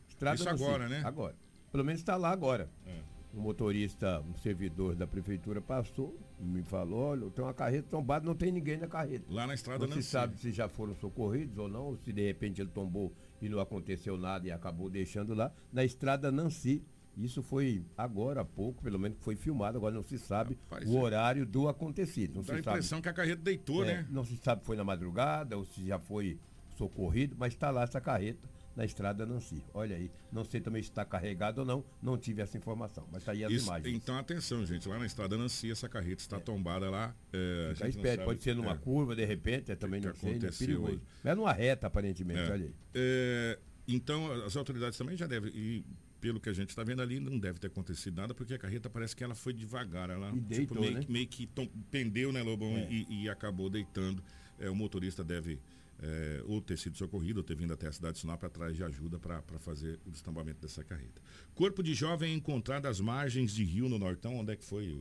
Estrada 0.09 0.35
Isso 0.35 0.43
Nancy, 0.43 0.63
agora, 0.65 0.89
né? 0.89 1.01
Agora. 1.05 1.35
Pelo 1.71 1.85
menos 1.85 2.01
está 2.01 2.17
lá 2.17 2.31
agora. 2.31 2.69
É 2.85 3.10
um 3.33 3.41
motorista, 3.41 4.21
um 4.21 4.35
servidor 4.37 4.95
da 4.95 5.07
prefeitura 5.07 5.61
passou, 5.61 6.17
me 6.39 6.63
falou, 6.63 6.99
olha, 6.99 7.29
tem 7.29 7.43
uma 7.43 7.53
carreta 7.53 7.87
tombada, 7.89 8.25
não 8.25 8.35
tem 8.35 8.51
ninguém 8.51 8.77
na 8.77 8.87
carreta. 8.87 9.25
Lá 9.29 9.47
na 9.47 9.53
estrada 9.53 9.87
não 9.87 9.93
se 9.93 10.03
sabe 10.03 10.37
se 10.37 10.51
já 10.51 10.67
foram 10.67 10.95
socorridos 10.95 11.57
ou 11.57 11.67
não, 11.67 11.85
ou 11.85 11.97
se 11.97 12.11
de 12.11 12.25
repente 12.25 12.61
ele 12.61 12.69
tombou 12.69 13.13
e 13.41 13.47
não 13.47 13.59
aconteceu 13.59 14.17
nada 14.17 14.47
e 14.47 14.51
acabou 14.51 14.89
deixando 14.89 15.33
lá. 15.33 15.51
Na 15.71 15.83
estrada 15.83 16.31
Nancy, 16.31 16.83
isso 17.17 17.41
foi 17.41 17.85
agora 17.97 18.41
há 18.41 18.45
pouco, 18.45 18.83
pelo 18.83 18.99
menos 18.99 19.17
foi 19.21 19.35
filmado, 19.35 19.77
agora 19.77 19.95
não 19.95 20.03
se 20.03 20.17
sabe 20.17 20.57
Rapaz, 20.69 20.89
o 20.89 20.97
é. 20.97 21.01
horário 21.01 21.45
do 21.45 21.67
acontecido. 21.67 22.35
Não 22.35 22.41
Dá 22.41 22.47
se 22.47 22.53
a 22.53 22.59
impressão 22.59 22.97
sabe, 22.97 23.01
que 23.03 23.09
a 23.09 23.13
carreta 23.13 23.41
deitou, 23.41 23.83
é, 23.83 23.87
né? 23.87 24.07
Não 24.09 24.25
se 24.25 24.37
sabe 24.37 24.61
se 24.61 24.67
foi 24.67 24.75
na 24.75 24.83
madrugada 24.83 25.57
ou 25.57 25.65
se 25.65 25.85
já 25.85 25.99
foi 25.99 26.37
socorrido, 26.75 27.35
mas 27.37 27.53
está 27.53 27.69
lá 27.69 27.83
essa 27.83 28.01
carreta 28.01 28.47
na 28.81 28.85
estrada 28.85 29.25
Nancy. 29.27 29.63
Olha 29.73 29.95
aí, 29.95 30.11
não 30.31 30.43
sei 30.43 30.59
também 30.59 30.81
se 30.81 30.89
está 30.89 31.05
carregado 31.05 31.59
ou 31.59 31.65
não, 31.65 31.85
não 32.01 32.17
tive 32.17 32.41
essa 32.41 32.57
informação, 32.57 33.07
mas 33.11 33.21
está 33.21 33.31
aí 33.31 33.43
as 33.43 33.51
Isso, 33.51 33.67
imagens. 33.67 33.95
Então 33.95 34.17
atenção, 34.17 34.65
gente, 34.65 34.89
lá 34.89 34.97
na 34.97 35.05
estrada 35.05 35.37
Nancy 35.37 35.71
essa 35.71 35.87
carreta 35.87 36.21
está 36.21 36.37
é. 36.37 36.39
tombada 36.39 36.89
lá. 36.89 37.15
É, 37.31 37.73
Fica 37.75 37.89
esperto, 37.89 38.25
pode 38.25 38.41
ser 38.41 38.55
numa 38.55 38.73
é. 38.73 38.77
curva, 38.77 39.15
de 39.15 39.23
repente, 39.23 39.71
é, 39.71 39.75
também 39.75 40.01
não 40.01 40.13
sei, 40.15 40.35
é 40.35 40.51
perigoso. 40.51 40.99
Mas 41.23 41.31
é 41.31 41.35
numa 41.35 41.53
reta, 41.53 41.87
aparentemente, 41.87 42.39
é. 42.39 42.51
olha 42.51 42.65
aí. 42.65 42.73
É, 42.95 43.59
então 43.87 44.31
as 44.43 44.57
autoridades 44.57 44.97
também 44.97 45.15
já 45.15 45.27
devem, 45.27 45.51
e 45.53 45.85
pelo 46.19 46.39
que 46.39 46.49
a 46.49 46.53
gente 46.53 46.69
está 46.69 46.83
vendo 46.83 47.03
ali, 47.03 47.19
não 47.19 47.37
deve 47.37 47.59
ter 47.59 47.67
acontecido 47.67 48.17
nada, 48.17 48.33
porque 48.33 48.55
a 48.55 48.57
carreta 48.57 48.89
parece 48.89 49.15
que 49.15 49.23
ela 49.23 49.35
foi 49.35 49.53
devagar, 49.53 50.09
ela 50.09 50.31
tipo, 50.31 50.41
deitou, 50.41 50.81
meio, 50.81 50.93
né? 50.93 51.05
meio 51.07 51.27
que 51.27 51.45
tom, 51.45 51.67
pendeu, 51.91 52.31
né, 52.31 52.41
Lobão, 52.41 52.77
e, 52.89 53.23
e, 53.23 53.29
acabou 53.29 53.69
deitando. 53.69 54.23
o 54.59 54.75
motorista 54.75 55.23
deve 55.23 55.59
é, 56.01 56.43
ou 56.45 56.61
ter 56.61 56.77
sido 56.77 56.97
socorrido, 56.97 57.39
ou 57.39 57.43
ter 57.43 57.55
vindo 57.55 57.73
até 57.73 57.87
a 57.87 57.91
cidade 57.91 58.15
de 58.15 58.21
Sinop 58.21 58.43
atrás 58.43 58.75
de 58.75 58.83
ajuda 58.83 59.19
para 59.19 59.41
fazer 59.59 59.99
o 60.05 60.11
destambamento 60.11 60.61
dessa 60.61 60.83
carreta. 60.83 61.21
Corpo 61.53 61.83
de 61.83 61.93
jovem 61.93 62.33
encontrado 62.33 62.87
às 62.87 62.99
margens 62.99 63.53
de 63.53 63.63
rio 63.63 63.87
no 63.87 63.99
Nortão, 63.99 64.37
onde 64.37 64.53
é 64.53 64.55
que 64.55 64.65
foi? 64.65 64.99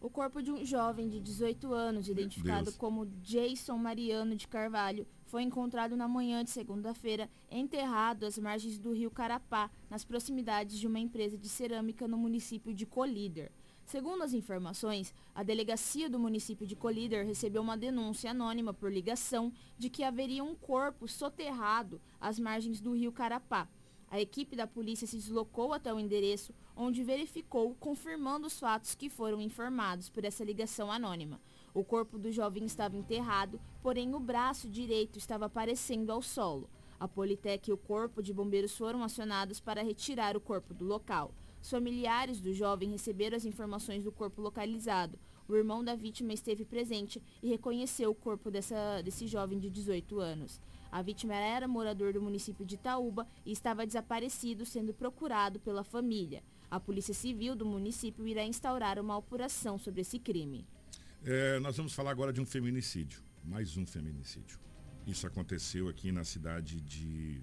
O 0.00 0.10
corpo 0.10 0.42
de 0.42 0.50
um 0.50 0.64
jovem 0.64 1.08
de 1.08 1.20
18 1.20 1.72
anos, 1.72 2.08
identificado 2.08 2.64
Deus. 2.64 2.76
como 2.76 3.06
Jason 3.22 3.76
Mariano 3.78 4.34
de 4.34 4.48
Carvalho, 4.48 5.06
foi 5.26 5.42
encontrado 5.42 5.96
na 5.96 6.08
manhã 6.08 6.42
de 6.42 6.50
segunda-feira, 6.50 7.30
enterrado 7.48 8.26
às 8.26 8.36
margens 8.36 8.78
do 8.78 8.92
rio 8.92 9.10
Carapá, 9.12 9.70
nas 9.88 10.04
proximidades 10.04 10.78
de 10.78 10.88
uma 10.88 10.98
empresa 10.98 11.38
de 11.38 11.48
cerâmica 11.48 12.08
no 12.08 12.18
município 12.18 12.74
de 12.74 12.84
Colíder. 12.84 13.52
Segundo 13.92 14.22
as 14.22 14.32
informações, 14.32 15.14
a 15.34 15.42
delegacia 15.42 16.08
do 16.08 16.18
município 16.18 16.66
de 16.66 16.74
Colíder 16.74 17.26
recebeu 17.26 17.60
uma 17.60 17.76
denúncia 17.76 18.30
anônima 18.30 18.72
por 18.72 18.90
ligação 18.90 19.52
de 19.76 19.90
que 19.90 20.02
haveria 20.02 20.42
um 20.42 20.54
corpo 20.54 21.06
soterrado 21.06 22.00
às 22.18 22.38
margens 22.38 22.80
do 22.80 22.94
rio 22.94 23.12
Carapá. 23.12 23.68
A 24.10 24.18
equipe 24.18 24.56
da 24.56 24.66
polícia 24.66 25.06
se 25.06 25.18
deslocou 25.18 25.74
até 25.74 25.92
o 25.92 26.00
endereço, 26.00 26.54
onde 26.74 27.04
verificou, 27.04 27.74
confirmando 27.74 28.46
os 28.46 28.58
fatos 28.58 28.94
que 28.94 29.10
foram 29.10 29.42
informados 29.42 30.08
por 30.08 30.24
essa 30.24 30.42
ligação 30.42 30.90
anônima. 30.90 31.38
O 31.74 31.84
corpo 31.84 32.18
do 32.18 32.32
jovem 32.32 32.64
estava 32.64 32.96
enterrado, 32.96 33.60
porém 33.82 34.14
o 34.14 34.18
braço 34.18 34.70
direito 34.70 35.18
estava 35.18 35.44
aparecendo 35.44 36.10
ao 36.10 36.22
solo. 36.22 36.66
A 36.98 37.06
Politec 37.06 37.68
e 37.68 37.74
o 37.74 37.76
corpo 37.76 38.22
de 38.22 38.32
bombeiros 38.32 38.74
foram 38.74 39.04
acionados 39.04 39.60
para 39.60 39.82
retirar 39.82 40.34
o 40.34 40.40
corpo 40.40 40.72
do 40.72 40.86
local. 40.86 41.34
Os 41.62 41.70
familiares 41.70 42.40
do 42.40 42.52
jovem 42.52 42.90
receberam 42.90 43.36
as 43.36 43.44
informações 43.44 44.02
do 44.02 44.10
corpo 44.10 44.42
localizado. 44.42 45.16
O 45.48 45.54
irmão 45.54 45.84
da 45.84 45.94
vítima 45.94 46.32
esteve 46.32 46.64
presente 46.64 47.22
e 47.40 47.48
reconheceu 47.48 48.10
o 48.10 48.14
corpo 48.14 48.50
dessa, 48.50 49.00
desse 49.00 49.28
jovem 49.28 49.60
de 49.60 49.70
18 49.70 50.18
anos. 50.18 50.60
A 50.90 51.00
vítima 51.02 51.34
era 51.34 51.68
morador 51.68 52.12
do 52.12 52.20
município 52.20 52.66
de 52.66 52.74
Itaúba 52.74 53.28
e 53.46 53.52
estava 53.52 53.86
desaparecido, 53.86 54.66
sendo 54.66 54.92
procurado 54.92 55.60
pela 55.60 55.84
família. 55.84 56.42
A 56.68 56.80
Polícia 56.80 57.14
Civil 57.14 57.54
do 57.54 57.64
município 57.64 58.26
irá 58.26 58.44
instaurar 58.44 58.98
uma 58.98 59.16
apuração 59.16 59.78
sobre 59.78 60.00
esse 60.00 60.18
crime. 60.18 60.66
É, 61.24 61.60
nós 61.60 61.76
vamos 61.76 61.94
falar 61.94 62.10
agora 62.10 62.32
de 62.32 62.40
um 62.40 62.46
feminicídio. 62.46 63.22
Mais 63.44 63.76
um 63.76 63.86
feminicídio. 63.86 64.58
Isso 65.06 65.26
aconteceu 65.28 65.88
aqui 65.88 66.10
na 66.10 66.24
cidade 66.24 66.80
de 66.80 67.40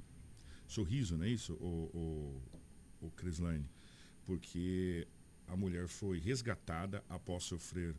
Sorriso, 0.67 1.17
não 1.17 1.23
é 1.23 1.29
isso, 1.29 1.53
o, 1.53 2.41
o, 3.01 3.07
o 3.07 3.11
Crislane? 3.11 3.65
Porque 4.29 5.07
a 5.47 5.57
mulher 5.57 5.87
foi 5.87 6.19
resgatada 6.19 7.03
após 7.09 7.45
sofrer 7.45 7.95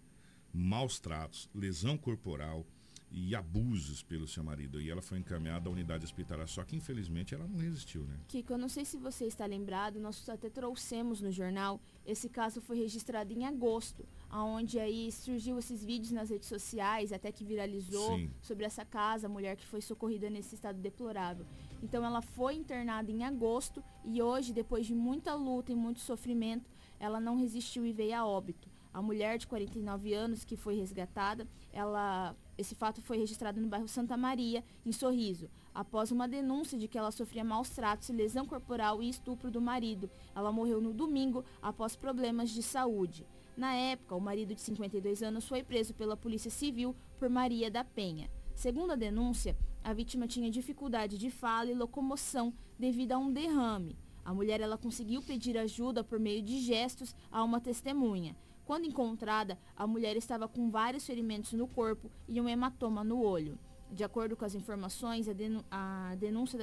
maus 0.55 1.01
tratos, 1.01 1.51
lesão 1.53 1.99
corporal 1.99 2.65
e 3.11 3.35
abusos 3.35 4.01
pelo 4.05 4.29
seu 4.29 4.45
marido. 4.45 4.81
E 4.81 4.89
ela 4.89 5.03
foi 5.03 5.19
encaminhada 5.19 5.69
à 5.69 5.73
unidade 5.73 6.05
hospitalar, 6.05 6.47
só 6.47 6.63
que 6.63 6.77
infelizmente 6.77 7.35
ela 7.35 7.49
não 7.49 7.59
resistiu, 7.59 8.05
né? 8.05 8.17
Kiko, 8.29 8.53
eu 8.53 8.59
não 8.59 8.69
sei 8.69 8.85
se 8.85 8.97
você 8.97 9.25
está 9.25 9.45
lembrado, 9.45 9.99
nós 9.99 10.29
até 10.29 10.49
trouxemos 10.49 11.21
no 11.21 11.33
jornal, 11.33 11.81
esse 12.07 12.29
caso 12.29 12.61
foi 12.61 12.77
registrado 12.79 13.33
em 13.33 13.45
agosto, 13.45 14.07
aonde 14.29 14.79
aí 14.79 15.11
surgiu 15.11 15.59
esses 15.59 15.85
vídeos 15.85 16.13
nas 16.13 16.31
redes 16.31 16.49
sociais, 16.49 17.13
até 17.13 17.33
que 17.33 17.45
viralizou 17.45 18.17
Sim. 18.17 18.31
sobre 18.41 18.65
essa 18.65 18.85
casa, 18.85 19.27
a 19.27 19.29
mulher 19.29 19.57
que 19.57 19.67
foi 19.67 19.81
socorrida 19.81 20.31
nesse 20.31 20.55
estado 20.55 20.79
deplorável. 20.79 21.45
Então 21.83 22.05
ela 22.05 22.21
foi 22.21 22.55
internada 22.55 23.11
em 23.11 23.25
agosto 23.25 23.83
e 24.05 24.21
hoje, 24.23 24.53
depois 24.53 24.87
de 24.87 24.95
muita 24.95 25.35
luta 25.35 25.73
e 25.73 25.75
muito 25.75 26.01
sofrimento, 26.01 26.71
ela 26.99 27.21
não 27.21 27.37
resistiu 27.37 27.87
e 27.87 27.93
veio 27.93 28.17
a 28.17 28.27
óbito. 28.27 28.69
A 28.93 29.01
mulher 29.01 29.39
de 29.39 29.47
49 29.47 30.13
anos 30.13 30.45
que 30.45 30.57
foi 30.57 30.75
resgatada, 30.77 31.47
ela 31.73 32.35
esse 32.59 32.75
fato 32.75 33.01
foi 33.01 33.17
registrado 33.17 33.59
no 33.59 33.69
bairro 33.69 33.89
Santa 33.89 34.19
Maria, 34.19 34.63
em 34.85 34.93
Sorriso, 34.93 35.49
após 35.75 36.11
uma 36.11 36.29
denúncia 36.29 36.77
de 36.77 36.87
que 36.87 36.99
ela 36.99 37.11
sofria 37.11 37.43
maus 37.43 37.71
tratos, 37.71 38.11
lesão 38.11 38.45
corporal 38.45 39.03
e 39.03 39.09
estupro 39.09 39.51
do 39.51 39.63
marido. 39.63 40.11
Ela 40.35 40.53
morreu 40.53 40.79
no 40.79 40.93
domingo 40.93 41.43
após 41.63 41.97
problemas 41.97 42.51
de 42.51 42.63
saúde. 42.63 43.27
Na 43.57 43.75
época, 43.75 44.15
o 44.15 44.21
marido 44.21 44.55
de 44.55 44.61
52 44.61 45.23
anos 45.23 45.49
foi 45.49 45.63
preso 45.63 45.95
pela 45.95 46.19
Polícia 46.19 46.51
Civil 46.51 46.95
por 47.19 47.31
Maria 47.31 47.71
da 47.71 47.83
Penha. 47.83 48.31
Segundo 48.55 48.93
a 48.93 48.97
denúncia, 48.97 49.57
a 49.83 49.93
vítima 49.93 50.27
tinha 50.27 50.51
dificuldade 50.51 51.17
de 51.17 51.31
fala 51.31 51.71
e 51.71 51.75
locomoção 51.75 52.53
devido 52.79 53.13
a 53.13 53.19
um 53.19 53.33
derrame. 53.33 53.97
A 54.25 54.35
mulher 54.35 54.61
ela 54.61 54.77
conseguiu 54.77 55.23
pedir 55.23 55.57
ajuda 55.57 56.05
por 56.05 56.19
meio 56.19 56.43
de 56.43 56.61
gestos 56.61 57.15
a 57.33 57.43
uma 57.43 57.61
testemunha. 57.61 58.37
Quando 58.67 58.85
encontrada, 58.85 59.59
a 59.75 59.87
mulher 59.87 60.17
estava 60.17 60.47
com 60.47 60.71
vários 60.71 61.07
ferimentos 61.07 61.53
no 61.55 61.67
corpo 61.67 62.11
e 62.29 62.41
um 62.41 62.49
hematoma 62.49 63.03
no 63.03 63.21
olho. 63.23 63.59
De 63.91 64.05
acordo 64.05 64.37
com 64.37 64.45
as 64.45 64.55
informações, 64.55 65.29
a, 65.29 65.33
denú 65.33 65.65
a 65.69 66.15
denúncia 66.17 66.59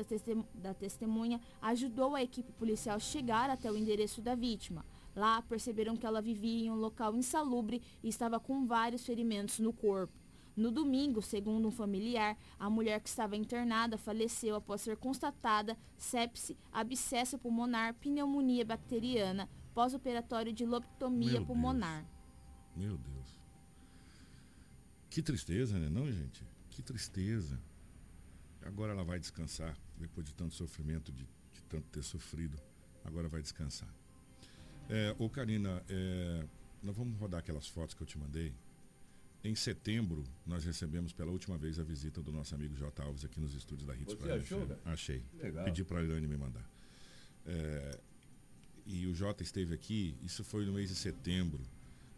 da 0.53 0.74
testemunha 0.74 1.41
ajudou 1.61 2.15
a 2.15 2.24
equipe 2.24 2.53
policial 2.53 2.95
a 2.95 2.99
chegar 2.99 3.49
até 3.49 3.70
o 3.70 3.76
endereço 3.76 4.22
da 4.22 4.36
vítima. 4.36 4.86
Lá, 5.13 5.41
perceberam 5.41 5.97
que 5.97 6.05
ela 6.05 6.22
vivia 6.22 6.68
em 6.68 6.72
um 6.72 6.76
local 6.76 7.15
insalubre 7.15 7.82
e 8.01 8.07
estava 8.07 8.39
com 8.39 8.65
vários 8.65 9.05
ferimentos 9.05 9.59
no 9.59 9.74
corpo. 9.74 10.13
No 10.58 10.72
domingo, 10.72 11.22
segundo 11.22 11.68
um 11.68 11.72
familiar, 11.72 12.36
a 12.58 12.68
mulher 12.68 12.99
que 12.99 13.08
estava 13.08 13.38
internada 13.38 13.95
faleceu 13.95 14.55
após 14.55 14.82
ser 14.82 14.97
constatada 14.97 15.78
sepse, 15.95 16.58
abscesso 16.72 17.38
pulmonar, 17.38 17.93
pneumonia 17.93 18.66
bacteriana, 18.66 19.47
pós-operatório 19.76 20.51
de 20.51 20.66
lobotomia 20.66 21.34
Meu 21.34 21.45
pulmonar. 21.45 22.03
Deus. 22.76 22.88
Meu 22.88 22.97
Deus. 22.97 23.39
Que 25.12 25.22
tristeza, 25.22 25.78
né, 25.78 25.89
não, 25.89 26.12
gente? 26.12 26.43
Que 26.72 26.82
tristeza. 26.82 27.62
Agora 28.64 28.93
ela 28.93 29.03
vai 29.03 29.20
descansar, 29.20 29.78
depois 29.95 30.26
de 30.26 30.34
tanto 30.34 30.55
sofrimento, 30.55 31.12
de, 31.12 31.24
de 31.53 31.64
tanto 31.70 31.88
ter 31.89 32.01
sofrido. 32.01 32.60
Agora 33.05 33.30
vai 33.30 33.43
descansar. 33.43 33.93
É, 34.89 35.16
ô 35.20 35.30
Karina, 35.30 35.84
é, 35.88 36.47
nós 36.82 36.95
vamos 36.95 37.16
rodar 37.20 37.41
aquelas 37.41 37.68
fotos 37.68 37.93
que 37.93 38.01
eu 38.01 38.08
te 38.08 38.18
mandei. 38.18 38.55
Em 39.43 39.55
setembro, 39.55 40.23
nós 40.45 40.65
recebemos 40.65 41.13
pela 41.13 41.31
última 41.31 41.57
vez 41.57 41.79
a 41.79 41.83
visita 41.83 42.21
do 42.21 42.31
nosso 42.31 42.53
amigo 42.55 42.75
J. 42.75 43.03
Alves 43.03 43.23
aqui 43.23 43.39
nos 43.39 43.53
estúdios 43.53 43.88
da 43.88 43.95
Hits 43.95 44.13
Você 44.13 44.31
achou, 44.31 44.79
Achei. 44.85 45.23
Legal. 45.41 45.65
Pedi 45.65 45.83
para 45.83 45.99
a 45.99 46.03
Ilane 46.03 46.27
me 46.27 46.38
mandar. 46.38 46.67
É, 47.45 47.99
e 48.85 49.05
o 49.05 49.13
Jota 49.13 49.43
esteve 49.43 49.73
aqui, 49.73 50.17
isso 50.23 50.43
foi 50.43 50.65
no 50.65 50.73
mês 50.73 50.89
de 50.89 50.95
setembro. 50.95 51.61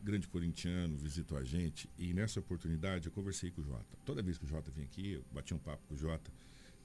Grande 0.01 0.27
corintiano 0.27 0.95
visitou 0.97 1.37
a 1.37 1.43
gente 1.43 1.89
e 1.97 2.13
nessa 2.13 2.39
oportunidade 2.39 3.07
eu 3.07 3.11
conversei 3.11 3.51
com 3.51 3.61
o 3.61 3.63
Jota. 3.63 3.97
Toda 4.05 4.21
vez 4.21 4.37
que 4.37 4.45
o 4.45 4.47
Jota 4.47 4.71
vinha 4.71 4.85
aqui, 4.85 5.13
eu 5.13 5.25
bati 5.31 5.53
um 5.53 5.57
papo 5.57 5.83
com 5.87 5.95
o 5.95 5.97
Jota 5.97 6.31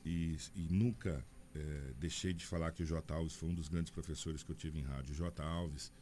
e, 0.05 0.37
e 0.57 0.67
nunca 0.69 1.25
é, 1.55 1.93
deixei 1.99 2.33
de 2.33 2.45
falar 2.45 2.73
que 2.73 2.83
o 2.83 2.87
Jota 2.87 3.15
Alves 3.15 3.35
foi 3.35 3.49
um 3.49 3.55
dos 3.55 3.69
grandes 3.69 3.93
professores 3.93 4.43
que 4.43 4.51
eu 4.51 4.57
tive 4.57 4.81
em 4.81 4.83
rádio. 4.83 5.13
O 5.13 5.15
Jota 5.15 5.45
Alves, 5.45 5.93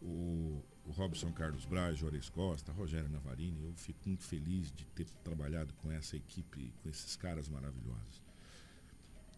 o, 0.00 0.62
o 0.86 0.90
Robson 0.90 1.32
Carlos 1.32 1.64
Braz, 1.64 1.98
Juarez 1.98 2.28
Costa, 2.28 2.72
Rogério 2.72 3.08
Navarini. 3.08 3.64
Eu 3.64 3.72
fico 3.74 4.00
muito 4.06 4.24
feliz 4.24 4.72
de 4.72 4.84
ter 4.86 5.06
trabalhado 5.24 5.72
com 5.74 5.90
essa 5.90 6.16
equipe, 6.16 6.72
com 6.82 6.88
esses 6.88 7.16
caras 7.16 7.48
maravilhosos. 7.48 8.22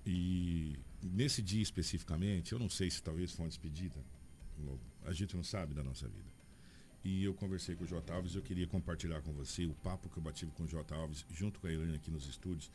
E 0.06 0.78
nesse 1.02 1.40
dia 1.40 1.62
especificamente, 1.62 2.52
eu 2.52 2.58
não 2.58 2.68
sei 2.68 2.90
se 2.90 3.02
talvez 3.02 3.32
foi 3.32 3.44
uma 3.44 3.48
despedida, 3.48 3.98
a 5.04 5.12
gente 5.12 5.36
não 5.36 5.42
sabe 5.42 5.74
da 5.74 5.82
nossa 5.82 6.06
vida. 6.08 6.34
E 7.02 7.22
eu 7.22 7.34
conversei 7.34 7.76
com 7.76 7.84
o 7.84 7.86
J. 7.86 8.12
Alves, 8.12 8.34
eu 8.34 8.42
queria 8.42 8.66
compartilhar 8.66 9.20
com 9.20 9.32
você 9.32 9.66
o 9.66 9.74
papo 9.74 10.08
que 10.08 10.16
eu 10.16 10.22
bati 10.22 10.46
com 10.46 10.62
o 10.62 10.66
J. 10.66 10.94
Alves, 10.94 11.24
junto 11.30 11.60
com 11.60 11.66
a 11.66 11.72
Helena 11.72 11.96
aqui 11.96 12.10
nos 12.10 12.26
estúdios. 12.26 12.70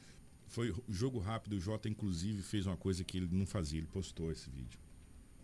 Foi 0.48 0.76
jogo 0.88 1.20
rápido, 1.20 1.54
o 1.54 1.60
Jota 1.60 1.88
inclusive 1.88 2.42
fez 2.42 2.66
uma 2.66 2.78
coisa 2.78 3.04
que 3.04 3.18
ele 3.18 3.30
não 3.32 3.46
fazia, 3.46 3.80
ele 3.80 3.88
postou 3.88 4.32
esse 4.32 4.50
vídeo. 4.50 4.80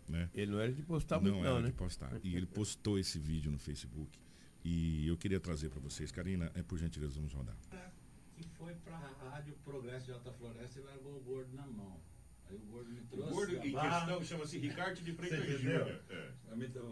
Né? 0.08 0.30
Ele 0.34 0.52
não 0.52 0.60
era 0.60 0.72
de 0.72 0.82
postar 0.82 1.20
muito 1.20 1.34
não, 1.34 1.42
não, 1.42 1.50
era 1.50 1.60
né? 1.60 1.68
de 1.68 1.74
postar. 1.74 2.12
E 2.22 2.36
ele 2.36 2.46
postou 2.46 2.98
esse 2.98 3.18
vídeo 3.18 3.50
no 3.50 3.58
Facebook. 3.58 4.18
E 4.64 5.06
eu 5.06 5.16
queria 5.16 5.38
trazer 5.38 5.68
para 5.68 5.80
vocês, 5.80 6.10
Karina, 6.10 6.50
é 6.54 6.62
por 6.62 6.78
gentileza, 6.78 7.14
vamos 7.16 7.32
rodar. 7.32 7.56
E 8.38 8.44
foi 8.58 8.74
para 8.74 8.96
a 8.96 9.30
Rádio 9.30 9.54
Progresso 9.64 10.06
de 10.06 10.12
Alta 10.12 10.32
Floresta 10.32 10.80
e 10.80 10.82
largou 10.82 11.16
o 11.16 11.20
gordo 11.20 11.54
na 11.54 11.66
mão. 11.66 12.00
Aí 12.48 12.56
o 12.56 12.60
gordo 12.66 12.90
me 12.90 13.00
trouxe. 13.02 13.32
O 13.32 13.34
gordo 13.34 13.54
em 13.56 13.60
questão 13.60 14.24
chama-se 14.24 14.58
Ricardo 14.58 15.02
de 15.02 15.12
Freitas 15.12 15.60
Júnior. 15.60 16.00
É. 16.10 16.32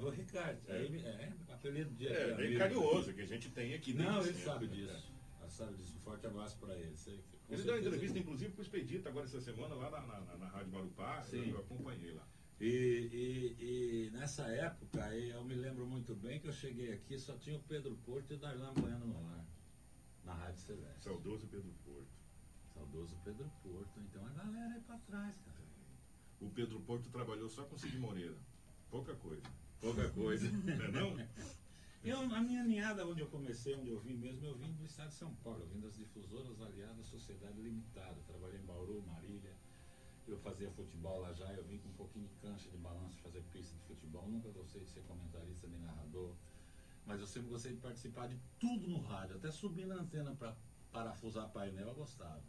O 0.04 0.10
Ricardo. 0.10 0.58
É. 0.68 0.76
Aí, 0.76 1.04
é, 1.04 1.32
apelido 1.52 1.90
de 1.94 2.08
É, 2.08 2.24
amigo. 2.24 2.36
bem 2.36 2.58
carinhoso, 2.58 3.12
que 3.12 3.20
a 3.20 3.26
gente 3.26 3.50
tem 3.50 3.74
aqui. 3.74 3.92
Não, 3.92 4.20
ele 4.20 4.32
sempre, 4.32 4.42
sabe 4.42 4.66
né? 4.66 4.72
disso. 4.74 5.12
Ele 5.40 5.50
sabe 5.50 5.74
disso. 5.74 5.96
Um 5.96 6.00
forte 6.00 6.26
abraço 6.26 6.56
para 6.58 6.74
ele. 6.74 6.96
Sei 6.96 7.18
que, 7.18 7.52
Ele 7.52 7.62
deu 7.62 7.74
uma 7.74 7.80
entrevista, 7.80 8.18
inclusive, 8.18 8.52
para 8.52 8.60
o 8.60 8.62
Expedito 8.62 9.08
agora 9.08 9.26
essa 9.26 9.40
semana, 9.40 9.74
lá 9.74 9.90
na, 9.90 10.00
na, 10.00 10.36
na 10.36 10.48
Rádio 10.48 10.72
Marupá. 10.72 11.22
Sim. 11.22 11.50
Eu 11.50 11.60
acompanhei 11.60 12.12
lá. 12.12 12.26
E, 12.60 12.66
e- 12.66 14.06
e 14.06 14.10
nessa 14.12 14.46
época, 14.48 15.14
eu 15.16 15.44
me 15.44 15.54
lembro 15.54 15.86
muito 15.86 16.14
bem 16.14 16.38
que 16.40 16.46
eu 16.48 16.52
cheguei 16.52 16.92
aqui, 16.92 17.18
só 17.18 17.36
tinha 17.36 17.56
o 17.56 17.62
Pedro 17.64 17.96
Porto 18.06 18.30
e 18.30 18.34
o 18.34 18.38
Darlan 18.38 18.72
Bueno 18.74 19.06
no 19.06 19.28
ar, 19.28 19.44
na 20.24 20.34
Rádio 20.34 20.60
Celeste. 20.60 21.02
Saudoso 21.04 21.46
Pedro 21.48 21.72
Porto. 21.84 22.08
Saudoso 22.72 23.16
Pedro 23.24 23.50
Porto. 23.62 24.00
Então 24.00 24.24
a 24.26 24.30
galera 24.30 24.76
é 24.76 24.80
pra 24.80 24.98
trás, 24.98 25.36
cara. 25.44 25.64
O 26.40 26.48
Pedro 26.50 26.80
Porto 26.80 27.08
trabalhou 27.10 27.48
só 27.48 27.64
com 27.64 27.76
Cid 27.76 27.98
Moreira. 27.98 28.36
Pouca 28.90 29.14
coisa. 29.16 29.42
Pouca 29.80 30.08
coisa. 30.10 30.48
não 30.50 30.72
é 30.84 30.90
não? 30.90 31.28
Eu, 32.04 32.18
a 32.20 32.40
minha 32.40 32.62
ninhada, 32.64 33.06
onde 33.06 33.20
eu 33.22 33.28
comecei, 33.28 33.74
onde 33.74 33.88
eu 33.88 33.98
vim 33.98 34.14
mesmo, 34.14 34.44
eu 34.44 34.54
vim 34.56 34.72
do 34.74 34.84
estado 34.84 35.08
de 35.08 35.14
São 35.14 35.34
Paulo, 35.36 35.60
eu 35.62 35.68
vim 35.68 35.80
das 35.80 35.96
difusoras 35.96 36.60
aliadas 36.60 37.06
Sociedade 37.06 37.60
Limitada. 37.60 38.20
Trabalhei 38.26 38.60
em 38.60 38.64
Bauru, 38.64 39.02
Marília. 39.02 39.53
Eu 40.26 40.38
fazia 40.38 40.70
futebol 40.70 41.20
lá 41.20 41.32
já, 41.32 41.52
eu 41.52 41.64
vim 41.64 41.78
com 41.78 41.88
um 41.88 41.94
pouquinho 41.94 42.26
de 42.26 42.34
cancha 42.36 42.70
de 42.70 42.76
balanço 42.78 43.18
fazer 43.20 43.42
pista 43.52 43.76
de 43.76 43.82
futebol. 43.82 44.26
Nunca 44.28 44.48
gostei 44.50 44.82
de 44.82 44.90
ser 44.90 45.02
comentarista 45.02 45.66
nem 45.68 45.80
narrador. 45.80 46.34
Mas 47.06 47.20
eu 47.20 47.26
sempre 47.26 47.50
gostei 47.50 47.72
de 47.72 47.80
participar 47.80 48.28
de 48.28 48.38
tudo 48.58 48.88
no 48.88 49.00
rádio, 49.00 49.36
até 49.36 49.50
subir 49.50 49.86
na 49.86 49.96
antena 49.96 50.34
para 50.34 50.56
parafusar 50.90 51.50
painel, 51.50 51.88
eu 51.88 51.94
gostava. 51.94 52.42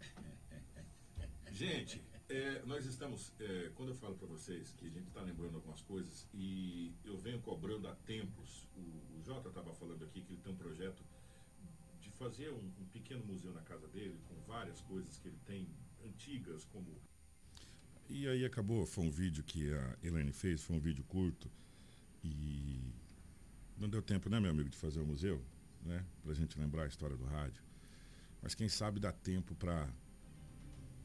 Gente, 1.52 2.02
é, 2.28 2.62
nós 2.64 2.84
estamos. 2.86 3.32
é, 3.38 3.70
quando 3.74 3.90
eu 3.90 3.94
falo 3.94 4.16
para 4.16 4.26
vocês 4.26 4.72
que 4.72 4.86
a 4.86 4.90
gente 4.90 5.06
está 5.08 5.20
lembrando 5.20 5.56
algumas 5.56 5.82
coisas 5.82 6.26
e 6.34 6.92
eu 7.04 7.16
venho 7.18 7.40
cobrando 7.42 7.86
há 7.86 7.94
tempos, 7.94 8.66
o, 8.76 9.18
o 9.18 9.22
Jota 9.22 9.50
estava 9.50 9.72
falando 9.74 10.04
aqui 10.04 10.22
que 10.22 10.32
ele 10.32 10.42
tem 10.42 10.52
um 10.52 10.56
projeto 10.56 11.04
de 12.00 12.10
fazer 12.10 12.50
um, 12.50 12.72
um 12.80 12.86
pequeno 12.92 13.24
museu 13.24 13.52
na 13.52 13.60
casa 13.62 13.86
dele, 13.88 14.18
com 14.26 14.34
várias 14.46 14.80
coisas 14.80 15.18
que 15.18 15.28
ele 15.28 15.38
tem 15.46 15.68
antigas, 16.04 16.64
como. 16.64 17.00
E 18.08 18.28
aí 18.28 18.44
acabou, 18.44 18.86
foi 18.86 19.04
um 19.04 19.10
vídeo 19.10 19.42
que 19.42 19.72
a 19.72 19.96
Elaine 20.02 20.32
fez, 20.32 20.62
foi 20.62 20.76
um 20.76 20.80
vídeo 20.80 21.02
curto 21.04 21.50
e 22.22 22.92
não 23.78 23.88
deu 23.88 24.02
tempo, 24.02 24.28
né, 24.28 24.38
meu 24.38 24.50
amigo, 24.50 24.68
de 24.68 24.76
fazer 24.76 25.00
o 25.00 25.06
museu, 25.06 25.42
né? 25.82 26.04
Pra 26.22 26.34
gente 26.34 26.58
lembrar 26.58 26.84
a 26.84 26.86
história 26.86 27.16
do 27.16 27.24
rádio. 27.24 27.62
Mas 28.42 28.54
quem 28.54 28.68
sabe 28.68 29.00
dá 29.00 29.12
tempo 29.12 29.54
para 29.54 29.88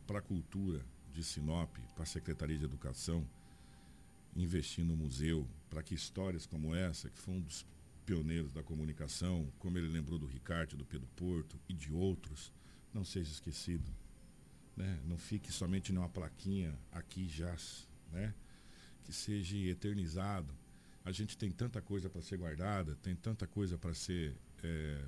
para 0.06 0.20
a 0.20 0.22
cultura 0.24 0.84
de 1.12 1.24
Sinop, 1.24 1.78
para 1.93 2.02
a 2.04 2.06
Secretaria 2.06 2.58
de 2.58 2.66
Educação, 2.66 3.30
investir 4.36 4.84
no 4.84 4.95
museu, 4.95 5.47
para 5.70 5.84
que 5.84 5.93
histórias 5.93 6.47
como 6.47 6.74
essa, 6.74 7.12
que 7.12 7.20
foi 7.20 7.36
um 7.36 7.41
dos 7.41 7.64
pioneiros 8.08 8.52
da 8.52 8.64
comunicação, 8.64 9.52
como 9.60 9.78
ele 9.78 9.88
lembrou 9.88 10.18
do 10.18 10.26
Ricardo, 10.26 10.76
do 10.76 10.84
Pedro 10.84 11.08
Porto 11.16 11.60
e 11.70 11.74
de 11.74 11.93
outros, 11.93 12.52
não 12.91 13.06
seja 13.06 13.32
esquecido. 13.32 13.88
Né? 14.80 14.98
Não 15.06 15.18
fique 15.18 15.52
somente 15.52 15.92
numa 15.92 16.08
plaquinha 16.08 16.74
aqui 16.90 17.28
jaz, 17.28 17.86
né? 18.14 18.34
que 19.04 19.12
seja 19.12 19.58
eternizado. 19.58 20.56
A 21.04 21.12
gente 21.12 21.38
tem 21.38 21.52
tanta 21.52 21.82
coisa 21.82 22.10
para 22.10 22.22
ser 22.22 22.38
guardada, 22.38 22.96
tem 23.04 23.14
tanta 23.14 23.46
coisa 23.46 23.78
para 23.78 23.94
ser 23.94 24.38
é, 24.64 25.04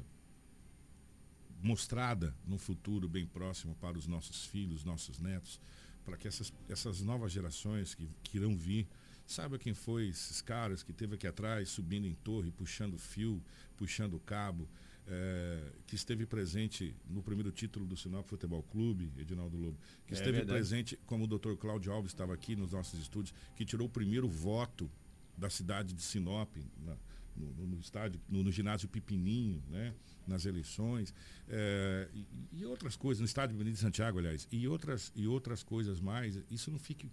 mostrada 1.64 2.36
no 2.46 2.58
futuro 2.58 3.08
bem 3.08 3.26
próximo 3.26 3.74
para 3.76 3.98
os 3.98 4.08
nossos 4.08 4.46
filhos, 4.46 4.84
nossos 4.84 5.20
netos, 5.20 5.62
para 6.04 6.18
que 6.18 6.28
essas, 6.28 6.52
essas 6.68 7.02
novas 7.02 7.32
gerações 7.32 7.96
que, 7.96 8.10
que 8.24 8.38
irão 8.38 8.58
vir 8.58 8.90
saiba 9.26 9.58
quem 9.58 9.74
foi 9.74 10.10
esses 10.10 10.42
caras 10.42 10.84
que 10.84 10.92
teve 10.92 11.16
aqui 11.16 11.28
atrás 11.28 11.70
subindo 11.70 12.06
em 12.06 12.16
torre, 12.16 12.52
puxando 12.52 12.98
fio, 12.98 13.42
puxando 13.78 14.20
cabo, 14.20 14.68
eh, 15.08 15.72
que 15.88 15.96
esteve 15.96 16.26
presente 16.26 16.96
no 17.10 17.22
primeiro 17.22 17.52
título 17.52 17.86
do 17.86 17.96
Sinop 17.98 18.28
Futebol 18.28 18.64
Clube, 18.64 19.12
Edinaldo 19.18 19.58
Lobo, 19.58 19.78
que 20.06 20.14
É 20.14 20.18
esteve 20.18 20.38
verdade. 20.38 20.52
presente, 20.60 21.00
como 21.06 21.26
o 21.26 21.28
Dr. 21.28 21.56
Cláudio 21.56 21.92
Alves 21.92 22.12
estava 22.12 22.34
aqui 22.34 22.56
nos 22.56 22.72
nossos 22.72 23.00
estúdios, 23.00 23.34
que 23.56 23.66
tirou 23.66 23.88
o 23.88 23.90
primeiro 23.90 24.28
voto 24.28 24.90
da 25.38 25.50
cidade 25.50 25.94
de 25.94 26.02
Sinop, 26.02 26.56
na- 26.86 26.98
no, 27.36 27.66
no- 27.68 27.80
estádio, 27.80 28.20
no, 28.30 28.44
no 28.44 28.52
ginásio 28.52 28.88
Pipininho, 28.90 29.64
né? 29.70 29.94
nas 30.28 30.46
eleições, 30.46 31.14
eh, 31.50 32.08
e, 32.14 32.26
e 32.60 32.66
outras 32.66 32.96
coisas, 32.96 33.20
no 33.22 33.26
estádio 33.26 33.58
Benito 33.58 33.74
de 33.76 33.80
Santiago, 33.80 34.20
aliás, 34.20 34.48
e 34.52 34.68
outras, 34.68 35.12
e 35.16 35.26
outras 35.28 35.64
coisas 35.64 36.00
mais. 36.00 36.40
Isso 36.52 36.70
não 36.70 36.78
fique 36.78 37.10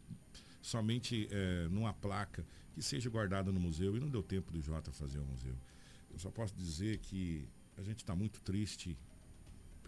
somente 0.60 1.28
eh, 1.30 1.68
numa 1.70 1.92
placa, 1.94 2.44
que 2.74 2.82
seja 2.82 3.08
guardada 3.08 3.50
no 3.52 3.58
museu, 3.60 3.96
e 3.96 4.00
não 4.00 4.08
deu 4.10 4.22
tempo 4.22 4.52
do 4.52 4.60
Jota 4.60 4.92
fazer 4.92 5.18
o 5.20 5.24
museu. 5.24 5.54
Eu 6.10 6.18
só 6.18 6.30
posso 6.30 6.54
dizer 6.54 6.98
que 6.98 7.48
a 7.78 7.82
gente 7.82 7.98
está 7.98 8.14
muito 8.14 8.40
triste 8.42 8.98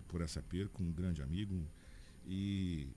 por 0.08 0.20
essa 0.20 0.40
perca, 0.42 0.82
um 0.82 0.92
grande 0.92 1.22
amigo 1.22 1.68
e 2.24 2.88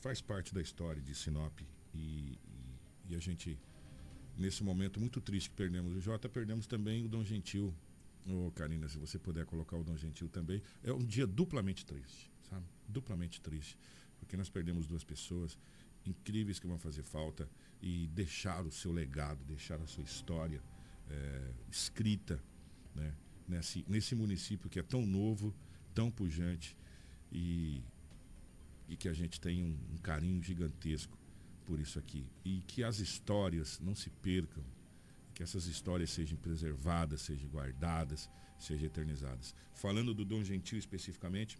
faz 0.00 0.20
parte 0.20 0.52
da 0.52 0.60
história 0.60 1.00
de 1.00 1.14
Sinop 1.14 1.60
e, 1.94 1.96
e, 1.96 3.10
e 3.10 3.16
a 3.16 3.18
gente 3.18 3.58
nesse 4.36 4.64
momento 4.64 4.98
muito 4.98 5.20
triste 5.20 5.50
que 5.50 5.56
perdemos 5.56 5.94
o 5.94 6.00
Jota, 6.00 6.28
perdemos 6.28 6.66
também 6.66 7.04
o 7.04 7.08
Dom 7.08 7.24
Gentil. 7.24 7.74
Ô, 8.26 8.46
oh, 8.46 8.50
Karina, 8.52 8.88
se 8.88 8.98
você 8.98 9.18
puder 9.18 9.44
colocar 9.44 9.76
o 9.76 9.84
Dom 9.84 9.96
Gentil 9.96 10.28
também. 10.28 10.62
É 10.82 10.92
um 10.92 11.04
dia 11.04 11.26
duplamente 11.26 11.84
triste, 11.84 12.30
sabe? 12.48 12.66
Duplamente 12.88 13.40
triste. 13.40 13.78
Porque 14.18 14.36
nós 14.36 14.48
perdemos 14.48 14.86
duas 14.86 15.04
pessoas 15.04 15.58
incríveis 16.06 16.58
que 16.58 16.66
vão 16.66 16.78
fazer 16.78 17.02
falta 17.02 17.48
e 17.80 18.08
deixar 18.08 18.64
o 18.64 18.72
seu 18.72 18.90
legado, 18.92 19.44
deixar 19.44 19.80
a 19.80 19.86
sua 19.86 20.02
história 20.02 20.62
é, 21.10 21.52
escrita 21.70 22.42
né? 22.94 23.14
Nesse, 23.52 23.84
nesse 23.86 24.14
município 24.14 24.68
que 24.68 24.78
é 24.78 24.82
tão 24.82 25.06
novo, 25.06 25.54
tão 25.94 26.10
pujante 26.10 26.76
e, 27.30 27.82
e 28.88 28.96
que 28.96 29.08
a 29.08 29.12
gente 29.12 29.40
tem 29.40 29.62
um, 29.62 29.76
um 29.94 29.98
carinho 29.98 30.42
gigantesco 30.42 31.16
por 31.64 31.78
isso 31.78 31.98
aqui. 31.98 32.24
E 32.44 32.62
que 32.66 32.82
as 32.82 32.98
histórias 32.98 33.78
não 33.80 33.94
se 33.94 34.10
percam, 34.10 34.64
que 35.34 35.42
essas 35.42 35.66
histórias 35.66 36.10
sejam 36.10 36.38
preservadas, 36.38 37.22
sejam 37.22 37.48
guardadas, 37.48 38.28
sejam 38.58 38.86
eternizadas. 38.86 39.54
Falando 39.74 40.14
do 40.14 40.24
Dom 40.24 40.42
Gentil 40.42 40.78
especificamente, 40.78 41.58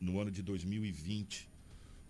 no 0.00 0.18
ano 0.18 0.30
de 0.30 0.42
2020, 0.42 1.48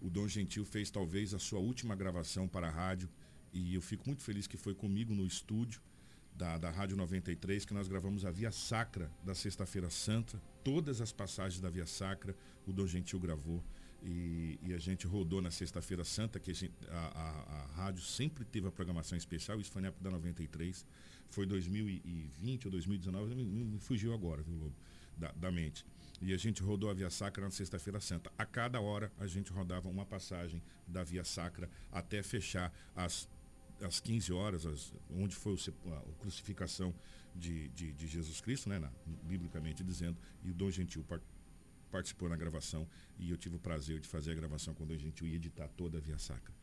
o 0.01 0.09
Dom 0.09 0.27
Gentil 0.27 0.65
fez 0.65 0.91
talvez 0.91 1.35
a 1.35 1.39
sua 1.39 1.61
última 1.61 1.95
gravação 1.95 2.49
para 2.49 2.69
a 2.69 2.71
rádio 2.71 3.09
e 3.53 3.75
eu 3.75 3.83
fico 3.83 4.05
muito 4.07 4.23
feliz 4.23 4.47
que 4.47 4.57
foi 4.57 4.75
comigo 4.75 5.15
no 5.15 5.27
estúdio 5.27 5.81
da, 6.35 6.59
da 6.59 6.71
Rádio 6.71 6.97
93 6.97 7.65
que 7.65 7.75
nós 7.75 7.89
gravamos 7.89 8.25
a 8.25 8.31
Via 8.31 8.51
Sacra 8.51 9.11
da 9.25 9.35
Sexta-feira 9.35 9.91
Santa. 9.91 10.41
Todas 10.65 11.01
as 11.01 11.13
passagens 11.13 11.61
da 11.61 11.69
Via 11.69 11.87
Sacra 11.87 12.35
o 12.67 12.73
Dom 12.73 12.87
Gentil 12.87 13.19
gravou. 13.19 13.63
E, 14.05 14.59
e, 14.63 14.75
a 14.75 14.79
gente 14.79 15.07
rodou 15.07 15.41
na 15.41 15.51
Sexta-feira 15.51 16.05
Santa, 16.05 16.41
que 16.41 16.51
a, 16.51 16.55
gente, 16.55 16.75
a, 16.89 16.97
a, 16.97 17.63
a, 17.63 17.67
rádio 17.77 18.03
sempre 18.03 18.45
teve 18.45 18.67
a 18.67 18.71
programação 18.71 19.17
especial, 19.17 19.61
isso 19.61 19.71
foi 19.71 19.81
na 19.81 19.89
época 19.89 20.03
da 20.03 20.11
93, 20.11 20.85
foi 21.31 21.47
2020 21.47 22.67
ou 22.67 22.71
2019, 22.73 23.35
me, 23.37 23.45
me 23.45 23.79
fugiu 23.79 24.13
agora, 24.13 24.43
viu, 24.43 24.57
Lobo, 24.57 24.75
da, 25.17 25.31
da, 25.33 25.53
mente. 25.53 25.87
E 26.21 26.33
a 26.33 26.37
gente 26.37 26.63
rodou 26.63 26.91
a 26.91 26.95
Via 26.95 27.11
Sacra 27.11 27.45
na 27.45 27.51
Sexta-feira 27.51 28.01
Santa. 28.01 28.33
A 28.37 28.45
cada 28.45 28.81
hora 28.81 29.13
a 29.21 29.27
gente 29.29 29.53
rodava 29.53 29.89
uma 29.89 30.05
passagem 30.05 30.61
da 30.87 31.05
Via 31.05 31.23
Sacra 31.23 31.71
até 31.93 32.25
fechar 32.25 32.73
as, 32.97 33.29
as 33.85 34.01
15 34.01 34.33
horas, 34.33 34.67
as, 34.67 34.93
onde 35.11 35.35
foi 35.35 35.55
o, 35.55 35.93
a, 35.93 35.99
a 35.99 36.13
crucificação 36.21 36.95
de, 37.35 37.69
de, 37.69 37.93
de, 37.93 38.07
Jesus 38.07 38.41
Cristo, 38.41 38.69
né, 38.69 38.79
na, 38.79 38.91
biblicamente 39.25 39.83
dizendo, 39.83 40.17
e 40.45 40.51
o 40.51 40.55
Dom 40.55 40.71
Gentil 40.71 41.05
participou 41.91 42.29
na 42.29 42.37
gravação 42.37 42.87
e 43.19 43.31
eu 43.31 43.37
tive 43.37 43.57
o 43.57 43.59
prazer 43.59 44.01
de 44.01 44.09
fazer 44.09 44.33
a 44.33 44.35
gravação 44.35 44.75
quando 44.75 44.93
a 44.93 44.99
gente 44.99 45.25
ia 45.25 45.37
editar 45.37 45.69
toda 45.69 45.99
a 45.99 46.01
Via 46.01 46.19
Sacra. 46.19 46.55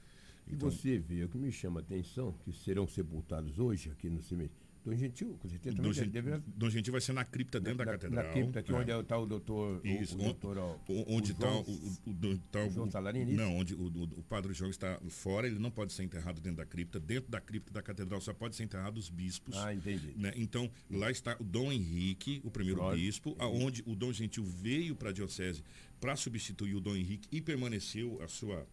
Então, 0.47 0.69
e 0.69 0.71
você 0.71 0.97
vê, 0.97 1.23
o 1.23 1.29
que 1.29 1.37
me 1.37 1.51
chama 1.51 1.79
a 1.79 1.83
atenção, 1.83 2.33
que 2.43 2.51
serão 2.51 2.87
sepultados 2.87 3.59
hoje 3.59 3.91
aqui 3.91 4.09
no 4.09 4.21
cemitério 4.21 4.68
Dom 4.85 4.95
Gentil, 4.95 5.37
com 5.39 5.49
certeza 5.49 5.75
Dom, 5.77 5.91
Gentil, 5.91 6.11
deve... 6.11 6.41
Dom 6.47 6.69
Gentil 6.69 6.91
vai 6.91 7.01
ser 7.01 7.13
na 7.13 7.25
cripta 7.25 7.59
dentro 7.59 7.79
na, 7.79 7.85
da 7.85 7.91
catedral. 7.91 8.25
Na 8.25 8.31
cripta, 8.31 8.59
aqui 8.59 8.71
é. 8.71 8.75
onde 8.75 8.91
está 8.91 9.17
o 9.17 9.25
doutor. 9.25 9.81
Isso, 9.85 10.17
o, 10.17 10.21
o 10.21 10.23
doutor, 10.23 10.79
onde 11.07 11.31
está 11.31 11.51
o, 11.51 11.61
o, 11.61 12.37
tá 12.51 12.63
o, 12.63 12.69
João 12.69 12.89
Salarini? 12.89 13.33
Não, 13.33 13.57
onde 13.57 13.75
o, 13.75 13.87
o, 13.87 14.23
padre 14.23 14.53
João 14.53 14.71
está 14.71 14.99
fora, 15.09 15.47
ele 15.47 15.59
não 15.59 15.69
pode 15.69 15.93
ser 15.93 16.03
enterrado 16.03 16.39
dentro 16.39 16.57
da 16.57 16.65
cripta. 16.65 16.99
Dentro 16.99 17.29
da 17.29 17.41
cripta 17.41 17.73
da 17.73 17.81
catedral 17.81 18.21
só 18.21 18.33
pode 18.33 18.55
ser 18.55 18.63
enterrado 18.63 18.97
os 18.97 19.09
bispos. 19.09 19.55
Ah, 19.57 19.73
entendi. 19.73 20.13
Né? 20.15 20.31
Então, 20.35 20.69
lá 20.89 21.11
está 21.11 21.35
o 21.39 21.43
Dom 21.43 21.71
Henrique, 21.71 22.41
o 22.43 22.49
primeiro 22.49 22.79
Flores. 22.79 23.01
bispo, 23.01 23.35
aonde 23.37 23.83
o 23.85 23.95
Dom 23.95 24.13
Gentil 24.13 24.43
veio 24.43 24.95
para 24.95 25.09
a 25.09 25.13
diocese 25.13 25.63
para 25.99 26.15
substituir 26.15 26.75
o 26.75 26.79
Dom 26.79 26.95
Henrique 26.95 27.27
e 27.31 27.41
permaneceu 27.41 28.21
a 28.23 28.27
sua 28.27 28.65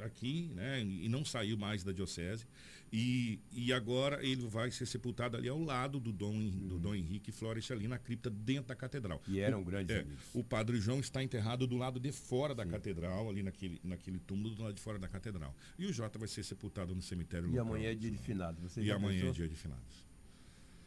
aqui, 0.00 0.50
né, 0.54 0.82
e 0.82 1.08
não 1.08 1.24
saiu 1.24 1.56
mais 1.56 1.82
da 1.82 1.92
diocese. 1.92 2.46
E, 2.92 3.40
e 3.52 3.72
agora 3.72 4.24
ele 4.24 4.46
vai 4.46 4.70
ser 4.70 4.86
sepultado 4.86 5.36
ali 5.36 5.48
ao 5.48 5.60
lado 5.60 6.00
do 6.00 6.12
Dom, 6.12 6.32
do 6.32 6.74
uhum. 6.74 6.80
Dom 6.80 6.94
Henrique 6.94 7.30
Flores, 7.30 7.70
ali 7.70 7.86
na 7.86 7.98
cripta 7.98 8.30
dentro 8.30 8.68
da 8.68 8.74
catedral. 8.74 9.20
E 9.28 9.40
eram 9.40 9.60
o, 9.60 9.64
grandes 9.64 9.94
é, 9.94 10.00
amigos. 10.00 10.24
O 10.32 10.42
Padre 10.42 10.80
João 10.80 11.00
está 11.00 11.22
enterrado 11.22 11.66
do 11.66 11.76
lado 11.76 12.00
de 12.00 12.12
fora 12.12 12.54
da 12.54 12.64
Sim. 12.64 12.70
catedral, 12.70 13.28
ali 13.28 13.42
naquele, 13.42 13.80
naquele 13.84 14.18
túmulo 14.18 14.54
do 14.54 14.62
lado 14.62 14.74
de 14.74 14.80
fora 14.80 14.98
da 14.98 15.08
catedral. 15.08 15.54
E 15.78 15.86
o 15.86 15.92
Jota 15.92 16.18
vai 16.18 16.28
ser 16.28 16.42
sepultado 16.42 16.94
no 16.94 17.02
cemitério 17.02 17.46
E 17.48 17.50
local. 17.50 17.66
amanhã 17.66 17.90
é 17.90 17.94
dia 17.94 18.10
de 18.10 18.18
finados. 18.18 18.62
Você 18.62 18.80
e 18.82 18.90
amanhã 18.90 19.20
pensou? 19.20 19.30
é 19.30 19.32
dia 19.32 19.48
de 19.48 19.56
finados. 19.56 20.04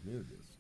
Meu 0.04 0.24
Deus. 0.24 0.60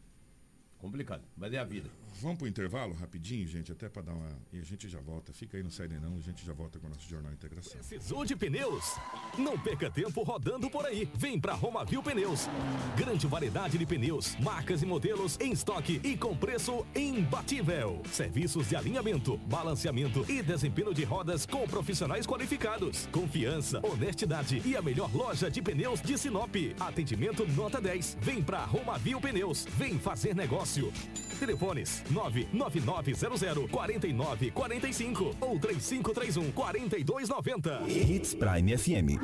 Complicado, 0.77 1.23
mas 1.37 1.53
é 1.53 1.59
a 1.59 1.63
vida. 1.63 1.89
Vamos 2.19 2.37
para 2.37 2.45
o 2.45 2.47
intervalo 2.47 2.93
rapidinho, 2.93 3.47
gente, 3.47 3.71
até 3.71 3.87
para 3.87 4.01
dar 4.01 4.13
uma. 4.13 4.29
E 4.51 4.59
a 4.59 4.63
gente 4.63 4.89
já 4.89 4.99
volta. 4.99 5.31
Fica 5.33 5.57
aí, 5.57 5.63
não 5.63 5.71
sai 5.71 5.87
nem 5.87 5.99
não, 5.99 6.17
a 6.17 6.19
gente 6.19 6.45
já 6.45 6.53
volta 6.53 6.79
com 6.79 6.87
o 6.87 6.89
nosso 6.89 7.07
Jornal 7.09 7.31
Integração. 7.31 7.73
Precisou 7.73 8.25
de 8.25 8.35
pneus? 8.35 8.95
Não 9.37 9.57
perca 9.57 9.89
tempo 9.89 10.21
rodando 10.23 10.69
por 10.69 10.85
aí. 10.85 11.09
Vem 11.15 11.39
para 11.39 11.53
Romavil 11.53 12.03
Pneus. 12.03 12.47
Grande 12.95 13.27
variedade 13.27 13.77
de 13.77 13.85
pneus, 13.85 14.35
marcas 14.39 14.81
e 14.81 14.85
modelos 14.85 15.39
em 15.39 15.51
estoque 15.51 16.01
e 16.03 16.17
com 16.17 16.35
preço 16.35 16.85
imbatível. 16.95 18.01
Serviços 18.11 18.67
de 18.67 18.75
alinhamento, 18.75 19.37
balanceamento 19.37 20.25
e 20.29 20.41
desempenho 20.41 20.93
de 20.93 21.03
rodas 21.03 21.45
com 21.45 21.67
profissionais 21.67 22.27
qualificados. 22.27 23.07
Confiança, 23.11 23.79
honestidade 23.85 24.61
e 24.65 24.75
a 24.75 24.81
melhor 24.81 25.13
loja 25.15 25.49
de 25.49 25.61
pneus 25.61 26.01
de 26.01 26.17
Sinop. 26.17 26.55
Atendimento 26.79 27.47
nota 27.47 27.79
10. 27.79 28.17
Vem 28.21 28.43
para 28.43 28.65
Romavil 28.65 29.19
Pneus. 29.19 29.65
Vem 29.77 29.97
fazer 29.97 30.35
negócio. 30.35 30.91
Telefones 31.39 32.00
99900 32.09 33.69
4945 33.69 35.35
ou 35.39 35.59
3531 35.59 36.51
4290. 36.51 37.81
Hits 37.87 38.33
Prime 38.33 38.77
FM. 38.77 39.19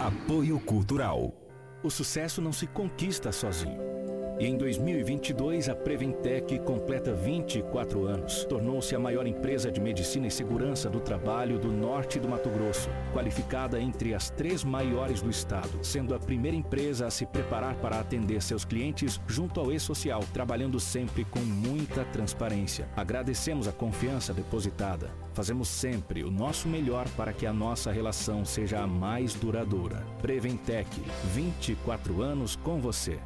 Apoio 0.00 0.58
Cultural. 0.60 1.34
O 1.82 1.90
sucesso 1.90 2.40
não 2.40 2.52
se 2.52 2.66
conquista 2.66 3.30
sozinho 3.30 3.93
e 4.38 4.46
em 4.46 4.56
2022, 4.56 5.68
a 5.68 5.76
Preventec 5.76 6.58
completa 6.60 7.14
24 7.14 8.04
anos. 8.04 8.44
Tornou-se 8.44 8.94
a 8.94 8.98
maior 8.98 9.26
empresa 9.26 9.70
de 9.70 9.80
medicina 9.80 10.26
e 10.26 10.30
segurança 10.30 10.90
do 10.90 10.98
trabalho 10.98 11.58
do 11.58 11.70
norte 11.70 12.18
do 12.18 12.28
Mato 12.28 12.50
Grosso, 12.50 12.90
qualificada 13.12 13.80
entre 13.80 14.12
as 14.12 14.30
três 14.30 14.64
maiores 14.64 15.22
do 15.22 15.30
estado, 15.30 15.78
sendo 15.82 16.14
a 16.14 16.18
primeira 16.18 16.56
empresa 16.56 17.06
a 17.06 17.10
se 17.10 17.24
preparar 17.26 17.76
para 17.76 18.00
atender 18.00 18.42
seus 18.42 18.64
clientes 18.64 19.20
junto 19.28 19.60
ao 19.60 19.72
e-social, 19.72 20.24
trabalhando 20.32 20.80
sempre 20.80 21.24
com 21.24 21.40
muita 21.40 22.04
transparência. 22.06 22.88
Agradecemos 22.96 23.68
a 23.68 23.72
confiança 23.72 24.34
depositada. 24.34 25.10
Fazemos 25.32 25.68
sempre 25.68 26.24
o 26.24 26.30
nosso 26.30 26.68
melhor 26.68 27.08
para 27.10 27.32
que 27.32 27.46
a 27.46 27.52
nossa 27.52 27.92
relação 27.92 28.44
seja 28.44 28.80
a 28.80 28.86
mais 28.86 29.34
duradoura. 29.34 30.04
Preventec, 30.20 30.88
24 31.32 32.20
anos 32.20 32.56
com 32.56 32.80
você. 32.80 33.18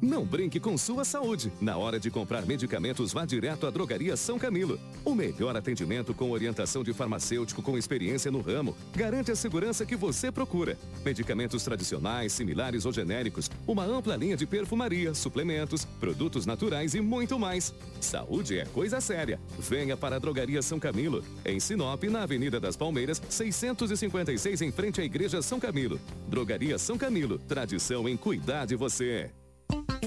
Não 0.00 0.24
brinque 0.24 0.58
com 0.58 0.78
sua 0.78 1.04
saúde. 1.04 1.52
Na 1.60 1.76
hora 1.76 2.00
de 2.00 2.10
comprar 2.10 2.46
medicamentos, 2.46 3.12
vá 3.12 3.26
direto 3.26 3.66
à 3.66 3.70
Drogaria 3.70 4.16
São 4.16 4.38
Camilo. 4.38 4.80
O 5.04 5.14
melhor 5.14 5.54
atendimento 5.54 6.14
com 6.14 6.30
orientação 6.30 6.82
de 6.82 6.94
farmacêutico 6.94 7.60
com 7.60 7.76
experiência 7.76 8.30
no 8.30 8.40
ramo 8.40 8.74
garante 8.96 9.30
a 9.30 9.36
segurança 9.36 9.84
que 9.84 9.96
você 9.96 10.32
procura. 10.32 10.78
Medicamentos 11.04 11.62
tradicionais, 11.64 12.32
similares 12.32 12.86
ou 12.86 12.92
genéricos, 12.92 13.50
uma 13.66 13.84
ampla 13.84 14.16
linha 14.16 14.38
de 14.38 14.46
perfumaria, 14.46 15.12
suplementos, 15.12 15.84
produtos 15.84 16.46
naturais 16.46 16.94
e 16.94 17.00
muito 17.02 17.38
mais. 17.38 17.74
Saúde 18.00 18.58
é 18.58 18.64
coisa 18.64 19.02
séria. 19.02 19.38
Venha 19.58 19.98
para 19.98 20.16
a 20.16 20.18
Drogaria 20.18 20.62
São 20.62 20.80
Camilo, 20.80 21.22
em 21.44 21.60
Sinop, 21.60 22.02
na 22.04 22.22
Avenida 22.22 22.58
das 22.58 22.74
Palmeiras, 22.74 23.20
656, 23.28 24.62
em 24.62 24.72
frente 24.72 25.00
à 25.02 25.04
Igreja 25.04 25.42
São 25.42 25.60
Camilo. 25.60 26.00
Drogaria 26.26 26.78
São 26.78 26.96
Camilo, 26.96 27.38
tradição 27.38 28.08
em 28.08 28.16
cuidar 28.16 28.64
de 28.64 28.76
você. 28.76 29.30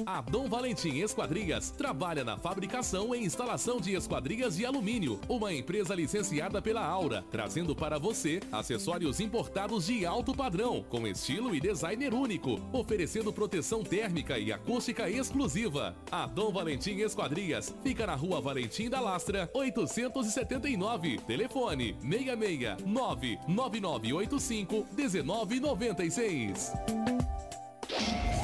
A 0.05 0.21
Dom 0.21 0.47
Valentim 0.47 0.99
Esquadrias 0.99 1.71
trabalha 1.71 2.23
na 2.23 2.37
fabricação 2.37 3.15
e 3.15 3.23
instalação 3.23 3.79
de 3.79 3.95
esquadrias 3.95 4.57
de 4.57 4.63
alumínio, 4.63 5.19
uma 5.27 5.51
empresa 5.51 5.95
licenciada 5.95 6.61
pela 6.61 6.85
Aura, 6.85 7.25
trazendo 7.31 7.75
para 7.75 7.97
você 7.97 8.39
acessórios 8.51 9.19
importados 9.19 9.87
de 9.87 10.05
alto 10.05 10.35
padrão, 10.35 10.85
com 10.89 11.07
estilo 11.07 11.55
e 11.55 11.59
designer 11.59 12.13
único, 12.13 12.59
oferecendo 12.71 13.33
proteção 13.33 13.83
térmica 13.83 14.37
e 14.37 14.53
acústica 14.53 15.09
exclusiva. 15.09 15.95
A 16.11 16.27
Dom 16.27 16.51
Valentim 16.51 16.97
Esquadrias 16.97 17.75
fica 17.81 18.05
na 18.05 18.13
Rua 18.13 18.39
Valentim 18.39 18.89
da 18.89 18.99
Lastra, 18.99 19.49
879. 19.53 21.17
Telefone 21.25 21.95
66 22.01 22.83
99985 22.85 24.85
1996. 24.95 26.73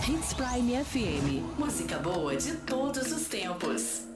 Hits 0.10 0.34
Prime 0.34 0.74
FM. 0.82 1.44
Música 1.60 2.00
boa 2.00 2.36
de 2.36 2.56
todos 2.66 3.12
os 3.12 3.28
tempos. 3.28 4.09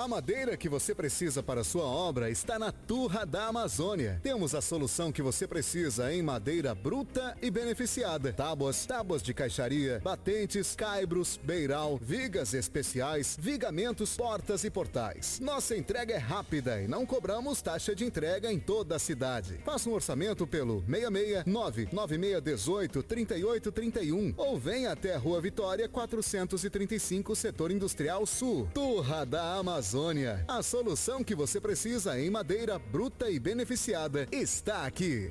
A 0.00 0.08
madeira 0.08 0.56
que 0.56 0.66
você 0.66 0.94
precisa 0.94 1.42
para 1.42 1.62
sua 1.62 1.84
obra 1.84 2.30
está 2.30 2.58
na 2.58 2.72
Turra 2.72 3.26
da 3.26 3.48
Amazônia. 3.48 4.18
Temos 4.22 4.54
a 4.54 4.62
solução 4.62 5.12
que 5.12 5.20
você 5.20 5.46
precisa 5.46 6.10
em 6.10 6.22
madeira 6.22 6.74
bruta 6.74 7.36
e 7.42 7.50
beneficiada. 7.50 8.32
Tábuas, 8.32 8.86
tábuas 8.86 9.22
de 9.22 9.34
caixaria, 9.34 10.00
batentes, 10.02 10.74
caibros, 10.74 11.38
beiral, 11.44 11.98
vigas 12.00 12.54
especiais, 12.54 13.36
vigamentos, 13.38 14.16
portas 14.16 14.64
e 14.64 14.70
portais. 14.70 15.38
Nossa 15.38 15.76
entrega 15.76 16.14
é 16.14 16.18
rápida 16.18 16.80
e 16.80 16.88
não 16.88 17.04
cobramos 17.04 17.60
taxa 17.60 17.94
de 17.94 18.02
entrega 18.02 18.50
em 18.50 18.58
toda 18.58 18.96
a 18.96 18.98
cidade. 18.98 19.60
Faça 19.66 19.90
um 19.90 19.92
orçamento 19.92 20.46
pelo 20.46 20.82
669 20.88 21.88
9618 21.92 23.02
3831 23.02 24.32
ou 24.38 24.58
venha 24.58 24.92
até 24.92 25.14
a 25.14 25.18
Rua 25.18 25.42
Vitória 25.42 25.86
435, 25.90 27.36
Setor 27.36 27.70
Industrial 27.70 28.24
Sul. 28.24 28.66
Turra 28.72 29.26
da 29.26 29.56
Amazônia. 29.56 29.89
Amazônia. 29.90 30.44
A 30.46 30.62
solução 30.62 31.24
que 31.24 31.34
você 31.34 31.60
precisa 31.60 32.18
em 32.18 32.30
madeira 32.30 32.78
bruta 32.78 33.28
e 33.28 33.40
beneficiada 33.40 34.26
está 34.30 34.86
aqui. 34.86 35.28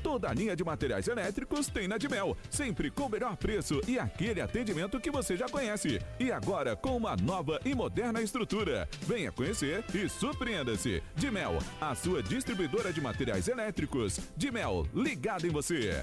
Toda 0.00 0.30
a 0.30 0.32
linha 0.32 0.54
de 0.54 0.62
materiais 0.62 1.08
elétricos 1.08 1.66
tem 1.66 1.88
na 1.88 1.98
Dimel, 1.98 2.36
sempre 2.48 2.88
com 2.90 3.04
o 3.04 3.08
melhor 3.08 3.36
preço 3.36 3.80
e 3.86 3.98
aquele 3.98 4.40
atendimento 4.40 5.00
que 5.00 5.10
você 5.10 5.36
já 5.36 5.48
conhece. 5.48 6.00
E 6.20 6.30
agora 6.30 6.76
com 6.76 6.96
uma 6.96 7.16
nova 7.16 7.60
e 7.64 7.74
moderna 7.74 8.22
estrutura. 8.22 8.88
Venha 9.02 9.32
conhecer 9.32 9.84
e 9.92 10.08
surpreenda-se. 10.08 11.02
Dimel, 11.16 11.58
a 11.80 11.96
sua 11.96 12.22
distribuidora 12.22 12.92
de 12.92 13.00
materiais 13.00 13.48
elétricos. 13.48 14.20
Dimel, 14.36 14.86
ligada 14.94 15.46
em 15.46 15.50
você. 15.50 16.00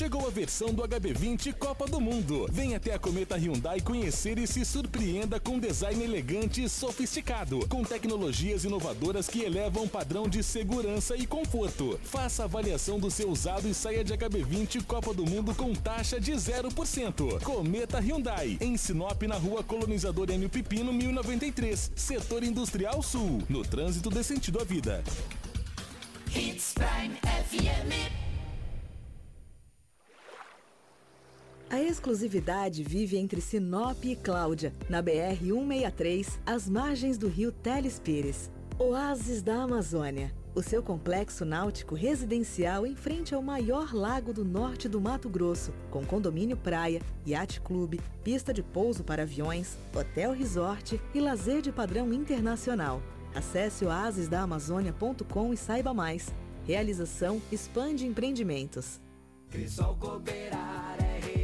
Chegou 0.00 0.26
a 0.26 0.30
versão 0.30 0.72
do 0.72 0.82
HB20 0.82 1.52
Copa 1.52 1.84
do 1.86 2.00
Mundo. 2.00 2.46
Venha 2.50 2.78
até 2.78 2.94
a 2.94 2.98
Cometa 2.98 3.36
Hyundai 3.36 3.82
conhecer 3.82 4.38
e 4.38 4.46
se 4.46 4.64
surpreenda 4.64 5.38
com 5.38 5.58
design 5.58 6.02
elegante 6.02 6.64
e 6.64 6.70
sofisticado, 6.70 7.68
com 7.68 7.84
tecnologias 7.84 8.64
inovadoras 8.64 9.28
que 9.28 9.42
elevam 9.42 9.84
o 9.84 9.88
padrão 9.88 10.26
de 10.26 10.42
segurança 10.42 11.14
e 11.18 11.26
conforto. 11.26 12.00
Faça 12.02 12.44
avaliação 12.44 12.98
do 12.98 13.10
seu 13.10 13.28
usado 13.28 13.68
e 13.68 13.74
saia 13.74 14.02
de 14.02 14.14
HB20 14.14 14.82
Copa 14.84 15.12
do 15.12 15.26
Mundo 15.26 15.54
com 15.54 15.74
taxa 15.74 16.18
de 16.18 16.32
0%. 16.32 17.42
Cometa 17.42 17.98
Hyundai, 17.98 18.56
em 18.58 18.78
Sinop, 18.78 19.22
na 19.24 19.36
rua 19.36 19.62
Colonizador 19.62 20.30
Enio 20.30 20.48
Pipino, 20.48 20.94
1093, 20.94 21.92
Setor 21.94 22.42
Industrial 22.42 23.02
Sul, 23.02 23.42
no 23.50 23.62
trânsito 23.62 24.08
de 24.08 24.24
sentido 24.24 24.60
à 24.62 24.64
vida. 24.64 25.04
Hits 26.34 26.72
Prime 26.72 27.16
FM. 27.20 28.29
A 31.70 31.80
exclusividade 31.80 32.82
vive 32.82 33.16
entre 33.16 33.40
Sinop 33.40 34.04
e 34.04 34.16
Cláudia, 34.16 34.74
na 34.88 35.00
BR-163, 35.00 36.40
às 36.44 36.68
margens 36.68 37.16
do 37.16 37.28
rio 37.28 37.52
Teles 37.52 37.96
Pires. 38.00 38.50
Oásis 38.76 39.40
da 39.40 39.62
Amazônia. 39.62 40.34
O 40.52 40.64
seu 40.64 40.82
complexo 40.82 41.44
náutico 41.44 41.94
residencial 41.94 42.84
em 42.84 42.96
frente 42.96 43.36
ao 43.36 43.40
maior 43.40 43.94
lago 43.94 44.32
do 44.32 44.44
norte 44.44 44.88
do 44.88 45.00
Mato 45.00 45.28
Grosso, 45.28 45.72
com 45.92 46.04
condomínio 46.04 46.56
praia, 46.56 47.00
iate 47.24 47.60
clube, 47.60 48.00
pista 48.24 48.52
de 48.52 48.64
pouso 48.64 49.04
para 49.04 49.22
aviões, 49.22 49.78
hotel 49.94 50.32
resort 50.32 51.00
e 51.14 51.20
lazer 51.20 51.62
de 51.62 51.70
padrão 51.70 52.12
internacional. 52.12 53.00
Acesse 53.32 53.84
oasisdaamazônia.com 53.84 55.54
e 55.54 55.56
saiba 55.56 55.94
mais. 55.94 56.34
Realização 56.66 57.40
Expande 57.52 58.04
Empreendimentos. 58.04 59.00
Crisol 59.48 59.94
Cooperar 59.96 60.96
é 61.00 61.39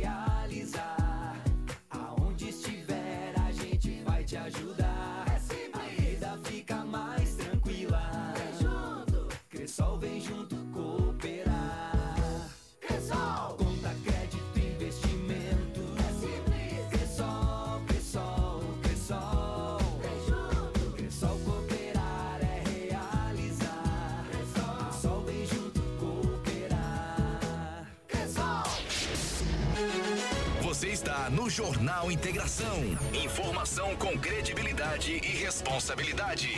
está 31.16 31.30
no 31.30 31.48
Jornal 31.48 32.12
Integração. 32.12 32.76
Informação 33.14 33.96
com 33.96 34.18
credibilidade 34.18 35.12
e 35.12 35.28
responsabilidade. 35.28 36.50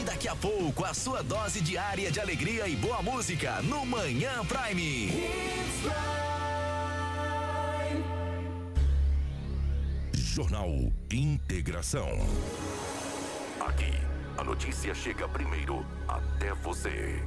E 0.00 0.04
daqui 0.04 0.28
a 0.28 0.36
pouco, 0.36 0.84
a 0.84 0.94
sua 0.94 1.24
dose 1.24 1.60
diária 1.60 2.10
de 2.10 2.20
alegria 2.20 2.68
e 2.68 2.76
boa 2.76 3.02
música 3.02 3.60
no 3.62 3.84
Manhã 3.84 4.44
Prime. 4.46 5.10
Jornal 10.14 10.70
Integração. 11.10 12.08
Aqui, 13.58 13.92
a 14.38 14.44
notícia 14.44 14.94
chega 14.94 15.28
primeiro 15.28 15.84
até 16.06 16.54
você. 16.54 17.20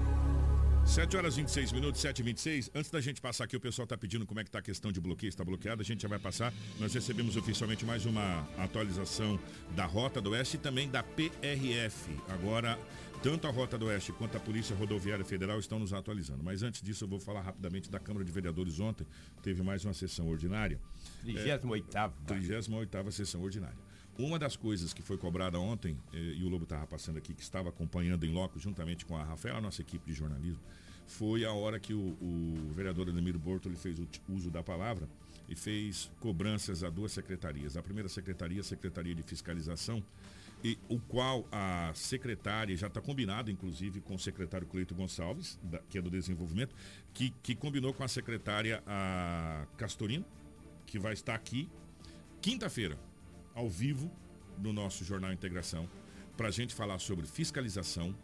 7 0.86 1.18
horas 1.18 1.36
26 1.36 1.72
minutos, 1.72 2.02
7 2.02 2.20
e 2.20 2.24
26 2.24 2.72
Antes 2.76 2.92
da 2.92 3.02
gente 3.02 3.20
passar 3.20 3.46
aqui, 3.46 3.56
o 3.56 3.60
pessoal 3.60 3.86
está 3.86 3.98
pedindo 3.98 4.26
como 4.26 4.40
é 4.40 4.44
que 4.44 4.50
está 4.50 4.60
a 4.60 4.62
questão 4.62 4.92
de 4.92 5.02
bloqueio, 5.02 5.30
está 5.30 5.44
bloqueado, 5.44 5.82
a 5.82 5.86
gente 5.86 6.02
já 6.02 6.08
vai 6.08 6.20
passar. 6.20 6.54
Nós 6.80 6.94
recebemos 6.94 7.36
oficialmente 7.36 7.86
mais 7.86 8.06
uma 8.06 8.48
atualização 8.58 9.40
da 9.76 9.86
Rota 9.86 10.22
do 10.22 10.32
Oeste 10.32 10.58
e 10.58 10.60
também 10.60 10.90
da 10.90 11.02
PRF. 11.02 12.12
Agora, 12.30 12.78
tanto 13.24 13.48
a 13.48 13.50
Rota 13.50 13.78
do 13.78 13.86
Oeste 13.86 14.12
quanto 14.12 14.38
a 14.38 14.40
Polícia 14.40 14.76
Rodoviária 14.76 15.26
Federal 15.26 15.58
estão 15.58 15.80
nos 15.80 15.94
atualizando. 15.94 16.44
Mas 16.44 16.62
antes 16.62 16.82
disso, 16.82 17.06
eu 17.06 17.08
vou 17.08 17.20
falar 17.20 17.42
rapidamente 17.42 17.90
da 17.90 18.00
Câmara 18.00 18.24
de 18.24 18.32
Vereadores 18.32 18.80
ontem. 18.80 19.08
Teve 19.42 19.64
mais 19.64 19.84
uma 19.84 19.94
sessão 19.94 20.28
ordinária. 20.28 20.80
38ª. 21.26 22.12
38ª 22.28 23.12
sessão 23.12 23.42
ordinária. 23.42 23.83
Uma 24.18 24.38
das 24.38 24.56
coisas 24.56 24.94
que 24.94 25.02
foi 25.02 25.18
cobrada 25.18 25.60
ontem, 25.60 25.98
eh, 26.14 26.18
e 26.38 26.44
o 26.44 26.50
Lobo 26.50 26.66
estava 26.66 26.86
passando 26.86 27.18
aqui, 27.18 27.34
que 27.34 27.42
estava 27.42 27.70
acompanhando 27.70 28.26
em 28.26 28.32
loco, 28.32 28.60
juntamente 28.60 29.06
com 29.06 29.18
a 29.18 29.24
Rafaela, 29.24 29.60
nossa 29.60 29.82
equipe 29.82 30.06
de 30.06 30.14
jornalismo, 30.14 30.62
foi 31.08 31.44
a 31.44 31.52
hora 31.52 31.80
que 31.80 31.94
o, 31.94 32.00
o 32.22 32.72
vereador 32.74 33.10
Ademiro 33.10 33.40
Bortoli 33.40 33.76
fez 33.76 33.98
o 34.00 34.08
uso 34.30 34.52
da 34.52 34.62
palavra 34.64 35.10
e 35.50 35.56
fez 35.56 36.12
cobranças 36.20 36.84
a 36.84 36.90
duas 36.90 37.12
secretarias. 37.12 37.76
A 37.76 37.82
primeira 37.82 38.08
secretaria, 38.08 38.62
a 38.62 38.64
Secretaria 38.64 39.14
de 39.16 39.24
Fiscalização, 39.24 40.02
e 40.64 40.78
o 40.88 40.98
qual 41.00 41.46
a 41.52 41.92
secretária 41.94 42.78
já 42.78 42.88
está 42.88 43.02
combinado, 43.02 43.52
inclusive, 43.52 44.00
com 44.00 44.16
o 44.16 44.20
secretário 44.20 44.66
Cleito 44.68 44.96
Gonçalves, 44.96 45.60
da- 45.64 45.80
que 45.90 45.98
é 45.98 46.02
do 46.02 46.10
desenvolvimento, 46.10 46.74
que, 47.14 47.32
que 47.44 47.54
combinou 47.56 47.94
com 47.94 48.04
a 48.04 48.08
secretária 48.08 48.82
a 48.88 49.68
Castorino, 49.76 50.24
que 50.86 50.98
vai 50.98 51.12
estar 51.14 51.36
aqui 51.36 51.68
quinta-feira, 52.42 52.98
ao 53.54 53.70
vivo, 53.70 54.12
no 54.58 54.72
nosso 54.72 55.04
Jornal 55.04 55.32
Integração, 55.34 55.90
para 56.38 56.48
a 56.48 56.52
gente 56.52 56.74
falar 56.74 57.00
sobre 57.00 57.26
fiscalização, 57.26 58.16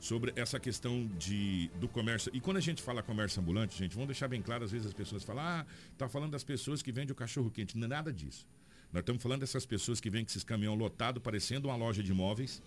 sobre 0.00 0.32
essa 0.34 0.58
questão 0.58 1.06
de, 1.18 1.70
do 1.80 1.88
comércio. 1.88 2.30
E 2.34 2.40
quando 2.40 2.56
a 2.56 2.60
gente 2.60 2.82
fala 2.82 3.02
comércio 3.02 3.40
ambulante, 3.40 3.78
gente, 3.78 3.94
vamos 3.94 4.08
deixar 4.08 4.28
bem 4.28 4.42
claro, 4.42 4.64
às 4.64 4.72
vezes 4.72 4.86
as 4.86 4.92
pessoas 4.92 5.22
falam, 5.22 5.44
ah, 5.44 5.66
tá 5.96 6.08
falando 6.08 6.32
das 6.32 6.42
pessoas 6.42 6.82
que 6.82 6.90
vendem 6.90 7.12
o 7.12 7.14
cachorro 7.14 7.50
quente. 7.50 7.76
Não 7.78 7.84
é 7.84 7.88
nada 7.88 8.12
disso. 8.12 8.46
Nós 8.92 9.00
estamos 9.00 9.22
falando 9.22 9.40
dessas 9.40 9.64
pessoas 9.64 10.00
que 10.00 10.10
vêm 10.10 10.24
com 10.24 10.30
esses 10.30 10.44
caminhão 10.44 10.74
lotado, 10.74 11.20
parecendo 11.20 11.68
uma 11.68 11.76
loja 11.76 12.02
de 12.02 12.10
imóveis, 12.10 12.60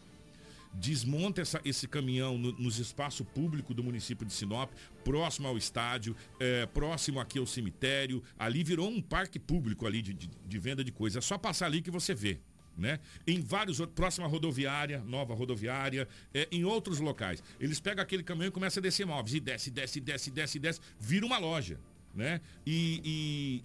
desmonta 0.79 1.41
essa- 1.41 1.61
esse 1.65 1.87
caminhão 1.87 2.37
no- 2.37 2.51
nos 2.53 2.79
espaços 2.79 3.25
públicos 3.33 3.75
do 3.75 3.83
município 3.83 4.25
de 4.25 4.33
Sinop, 4.33 4.71
próximo 5.03 5.47
ao 5.47 5.57
estádio, 5.57 6.15
é, 6.39 6.65
próximo 6.65 7.19
aqui 7.19 7.39
ao 7.39 7.45
cemitério. 7.45 8.21
Ali 8.37 8.63
virou 8.63 8.89
um 8.89 9.01
parque 9.01 9.39
público 9.39 9.85
ali 9.87 10.01
de, 10.01 10.13
de- 10.13 10.29
de 10.47 10.59
venda 10.59 10.83
de 10.83 10.91
coisas. 10.91 11.23
É 11.23 11.27
só 11.27 11.37
passar 11.37 11.65
ali 11.67 11.81
que 11.81 11.91
você 11.91 12.13
vê. 12.13 12.39
Né? 12.77 12.99
Em 13.25 13.39
vários 13.39 13.79
outros, 13.79 13.95
próxima 13.95 14.27
rodoviária, 14.27 14.99
nova 15.05 15.33
rodoviária, 15.33 16.09
é, 16.33 16.45
em 16.51 16.65
outros 16.65 16.99
locais. 16.99 17.41
Eles 17.57 17.79
pegam 17.79 18.03
aquele 18.03 18.21
caminhão 18.21 18.49
e 18.49 18.51
começam 18.51 18.81
a 18.81 18.83
descer 18.83 19.05
móveis. 19.05 19.33
E 19.33 19.39
desce, 19.39 19.71
desce, 19.71 20.01
desce, 20.01 20.29
desce, 20.29 20.59
desce. 20.59 20.81
Vira 20.99 21.25
uma 21.25 21.37
loja. 21.37 21.79
Né? 22.13 22.41
E, 22.65 23.01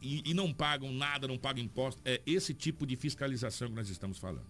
e- 0.00 0.20
e- 0.26 0.30
e 0.30 0.34
não 0.34 0.52
pagam 0.52 0.92
nada, 0.92 1.26
não 1.26 1.36
pagam 1.38 1.62
imposto. 1.62 2.00
É 2.04 2.20
esse 2.24 2.54
tipo 2.54 2.86
de 2.86 2.94
fiscalização 2.96 3.68
que 3.68 3.74
nós 3.74 3.88
estamos 3.88 4.16
falando. 4.18 4.46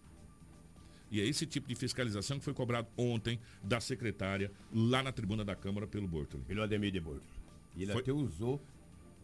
E 1.11 1.21
é 1.21 1.27
esse 1.27 1.45
tipo 1.47 1.67
de 1.69 1.75
fiscalização 1.75 2.39
que 2.39 2.45
foi 2.45 2.55
cobrado 2.55 2.87
ontem 2.97 3.39
da 3.63 3.81
secretária 3.81 4.51
lá 4.73 5.03
na 5.03 5.11
tribuna 5.13 5.45
da 5.45 5.57
Câmara 5.57 5.87
pelo 5.87 6.07
Bortoli. 6.07 6.45
Pelo 6.45 6.63
Ademir 6.63 6.93
de 6.93 7.01
Bortoli. 7.01 7.27
E 7.77 7.83
ele 7.83 7.93
Foi- 7.93 8.03
até 8.03 8.13
usou 8.13 8.61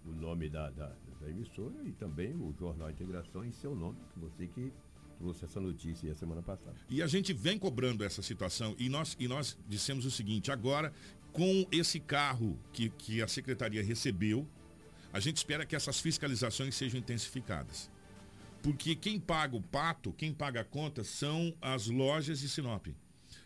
o 0.04 0.10
nome 0.12 0.48
da, 0.48 0.70
da, 0.70 0.92
da 1.20 1.28
emissora 1.30 1.74
e 1.84 1.92
também 1.92 2.32
o 2.34 2.54
Jornal 2.58 2.90
Integração 2.90 3.44
em 3.44 3.52
seu 3.52 3.74
nome, 3.74 3.96
que 4.12 4.18
você 4.20 4.46
que 4.46 4.72
trouxe 5.18 5.44
essa 5.44 5.60
notícia 5.60 6.10
a 6.12 6.14
semana 6.14 6.42
passada. 6.42 6.76
E 6.90 7.02
a 7.02 7.06
gente 7.06 7.32
vem 7.32 7.58
cobrando 7.58 8.04
essa 8.04 8.22
situação 8.22 8.74
e 8.78 8.88
nós, 8.88 9.16
e 9.18 9.26
nós 9.26 9.56
dissemos 9.68 10.04
o 10.04 10.10
seguinte, 10.10 10.50
agora 10.52 10.92
com 11.32 11.66
esse 11.70 12.00
carro 12.00 12.58
que, 12.72 12.90
que 12.90 13.22
a 13.22 13.28
secretaria 13.28 13.82
recebeu, 13.82 14.46
a 15.12 15.20
gente 15.20 15.36
espera 15.36 15.64
que 15.66 15.74
essas 15.76 16.00
fiscalizações 16.00 16.74
sejam 16.74 16.98
intensificadas. 16.98 17.90
Porque 18.66 18.96
quem 18.96 19.20
paga 19.20 19.54
o 19.54 19.62
pato, 19.62 20.12
quem 20.12 20.34
paga 20.34 20.62
a 20.62 20.64
conta, 20.64 21.04
são 21.04 21.54
as 21.62 21.86
lojas 21.86 22.40
de 22.40 22.48
Sinop. 22.48 22.88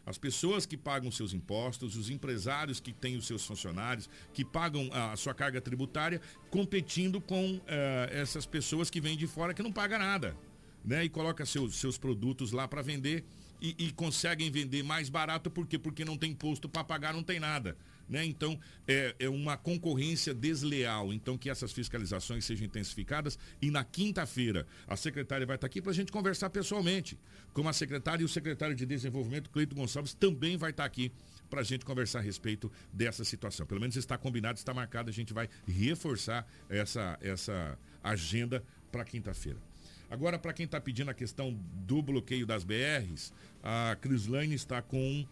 As 0.06 0.16
pessoas 0.16 0.64
que 0.64 0.78
pagam 0.78 1.10
seus 1.10 1.34
impostos, 1.34 1.94
os 1.94 2.08
empresários 2.08 2.80
que 2.80 2.90
têm 2.90 3.18
os 3.18 3.26
seus 3.26 3.44
funcionários, 3.44 4.08
que 4.32 4.46
pagam 4.46 4.88
a 4.90 5.14
sua 5.16 5.34
carga 5.34 5.60
tributária, 5.60 6.22
competindo 6.48 7.20
com 7.20 7.56
uh, 7.56 7.62
essas 8.10 8.46
pessoas 8.46 8.88
que 8.88 8.98
vêm 8.98 9.14
de 9.14 9.26
fora 9.26 9.52
que 9.52 9.62
não 9.62 9.70
pagam 9.70 9.98
nada. 9.98 10.34
Né? 10.82 11.04
E 11.04 11.10
coloca 11.10 11.44
seus, 11.44 11.74
seus 11.76 11.98
produtos 11.98 12.50
lá 12.50 12.66
para 12.66 12.80
vender 12.80 13.22
e, 13.60 13.76
e, 13.78 13.92
conseguem 13.92 14.50
vender 14.50 14.82
mais 14.82 15.10
barato, 15.10 15.50
por 15.50 15.66
quê? 15.66 15.78
Porque 15.78 16.02
não 16.02 16.16
tem 16.16 16.30
imposto 16.30 16.66
para 16.66 16.82
pagar, 16.82 17.12
não 17.12 17.22
tem 17.22 17.38
nada. 17.38 17.76
Né? 18.10 18.24
Então, 18.24 18.58
é, 18.88 19.14
é 19.20 19.28
uma 19.28 19.56
concorrência 19.56 20.34
desleal. 20.34 21.12
Então, 21.12 21.38
que 21.38 21.48
essas 21.48 21.70
fiscalizações 21.70 22.44
sejam 22.44 22.66
intensificadas. 22.66 23.38
E 23.62 23.70
na 23.70 23.84
quinta-feira, 23.84 24.66
a 24.88 24.96
secretária 24.96 25.46
vai 25.46 25.54
estar 25.54 25.68
aqui 25.68 25.80
para 25.80 25.92
a 25.92 25.94
gente 25.94 26.10
conversar 26.10 26.50
pessoalmente. 26.50 27.16
Como 27.54 27.68
a 27.68 27.72
secretária 27.72 28.22
e 28.22 28.24
o 28.24 28.28
secretário 28.28 28.74
de 28.74 28.84
Desenvolvimento, 28.84 29.48
Cleito 29.48 29.76
Gonçalves, 29.76 30.12
também 30.12 30.56
vai 30.56 30.72
estar 30.72 30.84
aqui 30.84 31.12
para 31.48 31.60
a 31.60 31.64
gente 31.64 31.84
conversar 31.84 32.18
a 32.18 32.22
respeito 32.22 32.70
dessa 32.92 33.24
situação. 33.24 33.64
Pelo 33.64 33.80
menos 33.80 33.94
está 33.94 34.18
combinado, 34.18 34.58
está 34.58 34.74
marcado, 34.74 35.08
a 35.08 35.12
gente 35.12 35.32
vai 35.32 35.48
reforçar 35.66 36.44
essa, 36.68 37.16
essa 37.20 37.78
agenda 38.02 38.64
para 38.90 39.04
quinta-feira. 39.04 39.58
Agora, 40.10 40.36
para 40.36 40.52
quem 40.52 40.66
está 40.66 40.80
pedindo 40.80 41.10
a 41.12 41.14
questão 41.14 41.56
do 41.86 42.02
bloqueio 42.02 42.44
das 42.44 42.64
BRs, 42.64 43.32
a 43.62 43.96
Crislane 44.00 44.54
está 44.54 44.82
com 44.82 45.24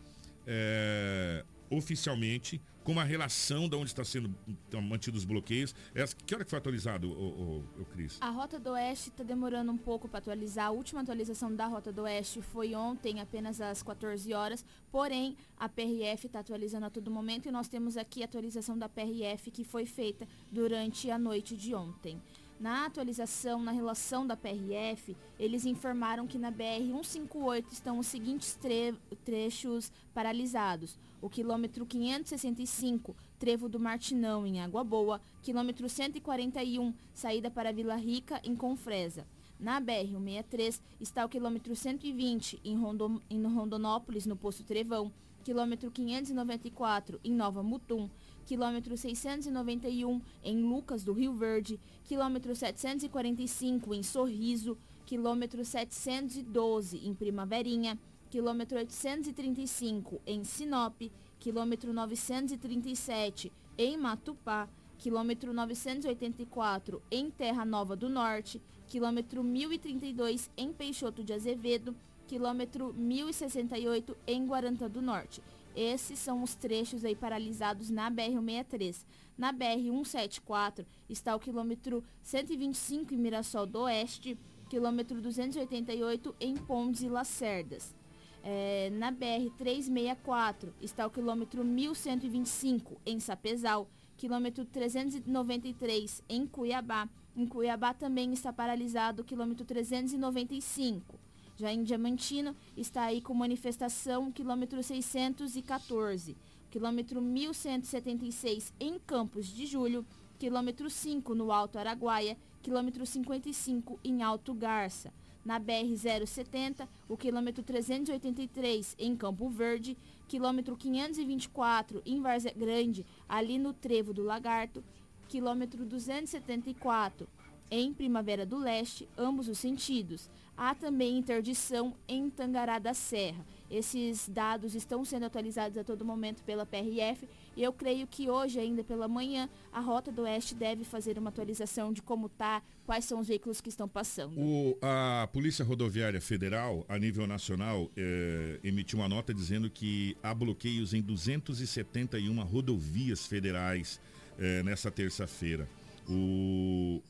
é, 0.46 1.44
oficialmente 1.70 2.60
com 2.88 2.98
a 2.98 3.04
relação 3.04 3.68
de 3.68 3.76
onde 3.76 3.90
está 3.90 4.02
sendo 4.02 4.34
mantidos 4.82 5.20
os 5.20 5.24
bloqueios. 5.26 5.74
Essa, 5.94 6.16
que 6.16 6.34
hora 6.34 6.42
que 6.42 6.48
foi 6.48 6.58
atualizado, 6.58 7.10
o, 7.10 7.60
o, 7.78 7.82
o 7.82 7.84
Cris? 7.84 8.16
A 8.18 8.30
Rota 8.30 8.58
do 8.58 8.70
Oeste 8.70 9.10
está 9.10 9.22
demorando 9.22 9.70
um 9.70 9.76
pouco 9.76 10.08
para 10.08 10.20
atualizar. 10.20 10.68
A 10.68 10.70
última 10.70 11.02
atualização 11.02 11.54
da 11.54 11.66
Rota 11.66 11.92
do 11.92 12.04
Oeste 12.04 12.40
foi 12.40 12.74
ontem, 12.74 13.20
apenas 13.20 13.60
às 13.60 13.82
14 13.82 14.32
horas. 14.32 14.64
Porém, 14.90 15.36
a 15.58 15.68
PRF 15.68 16.28
está 16.28 16.40
atualizando 16.40 16.86
a 16.86 16.90
todo 16.90 17.10
momento 17.10 17.46
e 17.46 17.52
nós 17.52 17.68
temos 17.68 17.98
aqui 17.98 18.22
a 18.22 18.24
atualização 18.24 18.78
da 18.78 18.88
PRF 18.88 19.50
que 19.50 19.64
foi 19.64 19.84
feita 19.84 20.26
durante 20.50 21.10
a 21.10 21.18
noite 21.18 21.58
de 21.58 21.74
ontem. 21.74 22.18
Na 22.60 22.86
atualização, 22.86 23.62
na 23.62 23.70
relação 23.70 24.26
da 24.26 24.36
PRF, 24.36 25.16
eles 25.38 25.64
informaram 25.64 26.26
que 26.26 26.36
na 26.36 26.50
BR-158 26.50 27.66
estão 27.70 28.00
os 28.00 28.08
seguintes 28.08 28.56
tre 28.56 28.94
trechos 29.24 29.92
paralisados. 30.12 30.98
O 31.22 31.30
quilômetro 31.30 31.86
565, 31.86 33.14
Trevo 33.38 33.68
do 33.68 33.78
Martinão, 33.78 34.44
em 34.44 34.60
Água 34.60 34.82
Boa. 34.82 35.20
Quilômetro 35.40 35.88
141, 35.88 36.92
saída 37.14 37.48
para 37.48 37.72
Vila 37.72 37.94
Rica, 37.94 38.40
em 38.42 38.56
Confresa. 38.56 39.24
Na 39.58 39.80
BR-163 39.80 40.80
está 41.00 41.24
o 41.24 41.28
quilômetro 41.28 41.76
120, 41.76 42.60
em, 42.64 42.76
Rondon 42.76 43.20
em 43.30 43.40
Rondonópolis, 43.40 44.26
no 44.26 44.36
Poço 44.36 44.64
Trevão. 44.64 45.12
Quilômetro 45.44 45.92
594, 45.92 47.20
em 47.22 47.32
Nova 47.32 47.62
Mutum 47.62 48.10
quilômetro 48.48 48.96
691 48.96 50.22
em 50.42 50.62
Lucas 50.62 51.04
do 51.04 51.12
Rio 51.12 51.34
Verde, 51.34 51.78
quilômetro 52.04 52.56
745 52.56 53.92
em 53.92 54.02
Sorriso, 54.02 54.78
quilômetro 55.04 55.62
712 55.62 56.96
em 57.06 57.12
Primaverinha, 57.12 57.98
quilômetro 58.30 58.78
835 58.78 60.22
em 60.26 60.44
Sinop, 60.44 60.98
quilômetro 61.38 61.92
937 61.92 63.52
em 63.76 63.98
Matupá, 63.98 64.66
quilômetro 64.96 65.52
984 65.52 67.02
em 67.10 67.30
Terra 67.30 67.66
Nova 67.66 67.94
do 67.94 68.08
Norte, 68.08 68.62
quilômetro 68.86 69.44
1032 69.44 70.50
em 70.56 70.72
Peixoto 70.72 71.22
de 71.22 71.34
Azevedo, 71.34 71.94
quilômetro 72.26 72.94
1068 72.94 74.16
em 74.26 74.46
Guarantã 74.46 74.88
do 74.88 75.02
Norte. 75.02 75.42
Esses 75.78 76.18
são 76.18 76.42
os 76.42 76.56
trechos 76.56 77.04
aí 77.04 77.14
paralisados 77.14 77.88
na 77.88 78.10
BR-163. 78.10 79.06
Na 79.38 79.52
BR-174 79.52 80.84
está 81.08 81.36
o 81.36 81.38
quilômetro 81.38 82.02
125 82.20 83.14
em 83.14 83.16
Mirassol 83.16 83.64
do 83.64 83.82
Oeste, 83.82 84.36
quilômetro 84.68 85.22
288 85.22 86.34
em 86.40 86.56
Pontes 86.56 87.02
e 87.02 87.08
Lacerdas. 87.08 87.94
É, 88.42 88.90
na 88.90 89.12
BR-364 89.12 90.72
está 90.80 91.06
o 91.06 91.10
quilômetro 91.10 91.64
1125 91.64 93.00
em 93.06 93.20
Sapezal, 93.20 93.88
quilômetro 94.16 94.64
393 94.64 96.24
em 96.28 96.44
Cuiabá. 96.44 97.08
Em 97.36 97.46
Cuiabá 97.46 97.94
também 97.94 98.32
está 98.32 98.52
paralisado 98.52 99.22
o 99.22 99.24
quilômetro 99.24 99.64
395. 99.64 101.27
Já 101.58 101.72
em 101.72 101.82
Diamantino 101.82 102.54
está 102.76 103.02
aí 103.02 103.20
com 103.20 103.34
manifestação 103.34 104.30
quilômetro 104.30 104.80
614, 104.80 106.36
quilômetro 106.70 107.20
1176 107.20 108.72
em 108.78 108.96
Campos 109.00 109.48
de 109.48 109.66
Julho, 109.66 110.06
quilômetro 110.38 110.88
5 110.88 111.34
no 111.34 111.50
Alto 111.50 111.76
Araguaia, 111.76 112.36
quilômetro 112.62 113.04
55 113.04 113.98
em 114.04 114.22
Alto 114.22 114.54
Garça. 114.54 115.12
Na 115.44 115.58
BR-070, 115.58 116.86
o 117.08 117.16
quilômetro 117.16 117.64
383 117.64 118.94
em 118.96 119.16
Campo 119.16 119.48
Verde, 119.48 119.96
quilômetro 120.28 120.76
524 120.76 122.00
em 122.06 122.20
Várzea 122.20 122.54
Grande, 122.56 123.04
ali 123.28 123.58
no 123.58 123.72
Trevo 123.72 124.14
do 124.14 124.22
Lagarto, 124.22 124.84
quilômetro 125.26 125.84
274 125.84 127.28
em 127.70 127.92
Primavera 127.92 128.44
do 128.46 128.58
Leste, 128.58 129.08
ambos 129.16 129.48
os 129.48 129.58
sentidos. 129.58 130.28
Há 130.56 130.74
também 130.74 131.16
interdição 131.16 131.94
em 132.08 132.28
Tangará 132.28 132.78
da 132.78 132.92
Serra. 132.92 133.46
Esses 133.70 134.28
dados 134.28 134.74
estão 134.74 135.04
sendo 135.04 135.26
atualizados 135.26 135.76
a 135.78 135.84
todo 135.84 136.04
momento 136.04 136.42
pela 136.42 136.66
PRF 136.66 137.28
e 137.56 137.62
eu 137.62 137.72
creio 137.72 138.06
que 138.06 138.30
hoje, 138.30 138.58
ainda 138.58 138.82
pela 138.82 139.06
manhã, 139.06 139.48
a 139.72 139.78
Rota 139.78 140.10
do 140.10 140.22
Oeste 140.22 140.54
deve 140.54 140.84
fazer 140.84 141.18
uma 141.18 141.28
atualização 141.28 141.92
de 141.92 142.00
como 142.00 142.26
está, 142.26 142.62
quais 142.86 143.04
são 143.04 143.20
os 143.20 143.28
veículos 143.28 143.60
que 143.60 143.68
estão 143.68 143.86
passando. 143.86 144.38
O, 144.38 144.76
a 144.80 145.28
Polícia 145.32 145.64
Rodoviária 145.64 146.20
Federal, 146.20 146.84
a 146.88 146.98
nível 146.98 147.26
nacional, 147.26 147.90
é, 147.96 148.58
emitiu 148.64 148.98
uma 148.98 149.08
nota 149.08 149.34
dizendo 149.34 149.68
que 149.68 150.16
há 150.22 150.34
bloqueios 150.34 150.94
em 150.94 151.02
271 151.02 152.42
rodovias 152.44 153.26
federais 153.26 154.00
é, 154.38 154.62
nessa 154.62 154.90
terça-feira. 154.90 155.68
O, 156.08 157.02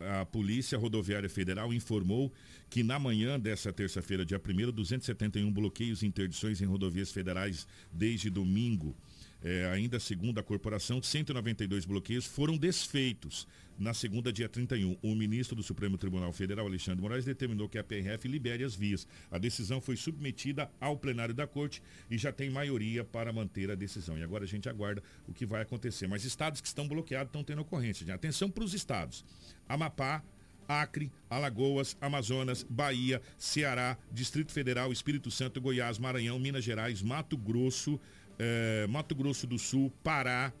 a 0.00 0.24
Polícia 0.24 0.78
Rodoviária 0.78 1.28
Federal 1.28 1.72
informou 1.72 2.32
que 2.70 2.82
na 2.82 2.98
manhã 2.98 3.38
dessa 3.38 3.72
terça-feira, 3.72 4.24
dia 4.24 4.40
1 4.40 4.72
271 4.72 5.52
bloqueios 5.52 6.02
e 6.02 6.06
interdições 6.06 6.60
em 6.60 6.66
rodovias 6.66 7.10
federais 7.10 7.66
desde 7.92 8.30
domingo. 8.30 8.96
É, 9.42 9.66
ainda 9.66 10.00
segundo 10.00 10.38
a 10.38 10.42
corporação, 10.42 11.02
192 11.02 11.84
bloqueios 11.84 12.26
foram 12.26 12.56
desfeitos. 12.56 13.46
Na 13.78 13.94
segunda, 13.94 14.32
dia 14.32 14.48
31, 14.48 14.98
o 15.00 15.14
ministro 15.14 15.54
do 15.54 15.62
Supremo 15.62 15.96
Tribunal 15.96 16.32
Federal, 16.32 16.66
Alexandre 16.66 17.00
Moraes, 17.00 17.24
determinou 17.24 17.68
que 17.68 17.78
a 17.78 17.84
PRF 17.84 18.26
libere 18.26 18.64
as 18.64 18.74
vias. 18.74 19.06
A 19.30 19.38
decisão 19.38 19.80
foi 19.80 19.96
submetida 19.96 20.68
ao 20.80 20.96
plenário 20.96 21.32
da 21.32 21.46
corte 21.46 21.80
e 22.10 22.18
já 22.18 22.32
tem 22.32 22.50
maioria 22.50 23.04
para 23.04 23.32
manter 23.32 23.70
a 23.70 23.76
decisão. 23.76 24.18
E 24.18 24.24
agora 24.24 24.42
a 24.42 24.48
gente 24.48 24.68
aguarda 24.68 25.00
o 25.28 25.32
que 25.32 25.46
vai 25.46 25.62
acontecer. 25.62 26.08
Mas 26.08 26.24
estados 26.24 26.60
que 26.60 26.66
estão 26.66 26.88
bloqueados 26.88 27.28
estão 27.28 27.44
tendo 27.44 27.62
ocorrência. 27.62 28.12
Atenção 28.12 28.50
para 28.50 28.64
os 28.64 28.74
estados. 28.74 29.24
Amapá, 29.68 30.24
Acre, 30.68 31.10
Alagoas, 31.30 31.96
Amazonas, 32.00 32.62
Bahia, 32.68 33.22
Ceará, 33.38 33.96
Distrito 34.12 34.52
Federal, 34.52 34.92
Espírito 34.92 35.30
Santo, 35.30 35.60
Goiás, 35.60 35.98
Maranhão, 35.98 36.38
Minas 36.38 36.62
Gerais, 36.62 37.00
Mato 37.00 37.38
Grosso, 37.38 37.98
eh, 38.38 38.86
Mato 38.88 39.14
Grosso 39.14 39.46
do 39.46 39.58
Sul, 39.58 39.92
Pará, 40.02 40.52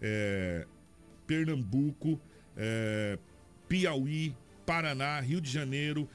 eh, 0.00 0.66
Pernambuco, 1.26 2.20
eh, 2.56 3.18
Piauí, 3.68 4.34
Paraná, 4.64 5.20
Rio 5.20 5.40
de 5.40 5.50
Janeiro, 5.50 6.08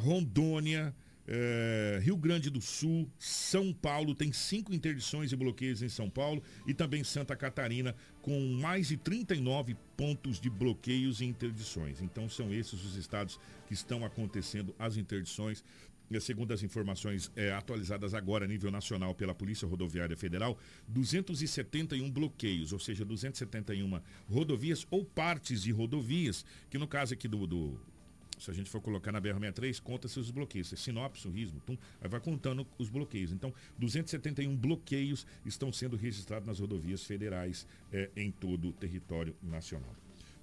Rondônia, 0.00 0.94
é, 1.30 2.00
Rio 2.02 2.16
Grande 2.16 2.48
do 2.48 2.60
Sul, 2.60 3.06
São 3.18 3.70
Paulo, 3.70 4.14
tem 4.14 4.32
cinco 4.32 4.72
interdições 4.72 5.30
e 5.30 5.36
bloqueios 5.36 5.82
em 5.82 5.88
São 5.88 6.08
Paulo 6.08 6.42
e 6.66 6.72
também 6.72 7.04
Santa 7.04 7.36
Catarina, 7.36 7.94
com 8.22 8.40
mais 8.54 8.88
de 8.88 8.96
39 8.96 9.76
pontos 9.94 10.40
de 10.40 10.48
bloqueios 10.48 11.20
e 11.20 11.26
interdições. 11.26 12.00
Então 12.00 12.30
são 12.30 12.52
esses 12.52 12.82
os 12.82 12.96
estados 12.96 13.38
que 13.66 13.74
estão 13.74 14.06
acontecendo 14.06 14.74
as 14.78 14.96
interdições. 14.96 15.62
Segundo 16.20 16.52
as 16.52 16.62
informações 16.62 17.30
é, 17.36 17.52
atualizadas 17.52 18.14
agora 18.14 18.44
a 18.44 18.48
nível 18.48 18.70
nacional 18.70 19.14
pela 19.14 19.34
Polícia 19.34 19.68
Rodoviária 19.68 20.16
Federal, 20.16 20.58
271 20.88 22.10
bloqueios, 22.10 22.72
ou 22.72 22.78
seja, 22.78 23.04
271 23.04 24.00
rodovias 24.26 24.86
ou 24.90 25.04
partes 25.04 25.62
de 25.62 25.70
rodovias, 25.70 26.44
que 26.70 26.78
no 26.78 26.88
caso 26.88 27.12
aqui 27.12 27.28
do, 27.28 27.46
do 27.46 27.78
se 28.38 28.50
a 28.50 28.54
gente 28.54 28.70
for 28.70 28.80
colocar 28.80 29.10
na 29.10 29.20
BR-63, 29.20 29.80
conta-se 29.82 30.18
os 30.18 30.30
bloqueios. 30.30 30.72
É 30.72 30.76
Sinop, 30.76 31.16
Sorrismo, 31.16 31.60
Tum, 31.60 31.76
aí 32.00 32.08
vai 32.08 32.20
contando 32.20 32.66
os 32.78 32.88
bloqueios. 32.88 33.32
Então, 33.32 33.52
271 33.78 34.56
bloqueios 34.56 35.26
estão 35.44 35.72
sendo 35.72 35.96
registrados 35.96 36.46
nas 36.46 36.60
rodovias 36.60 37.02
federais 37.02 37.66
é, 37.92 38.10
em 38.16 38.30
todo 38.30 38.68
o 38.68 38.72
território 38.72 39.34
nacional. 39.42 39.94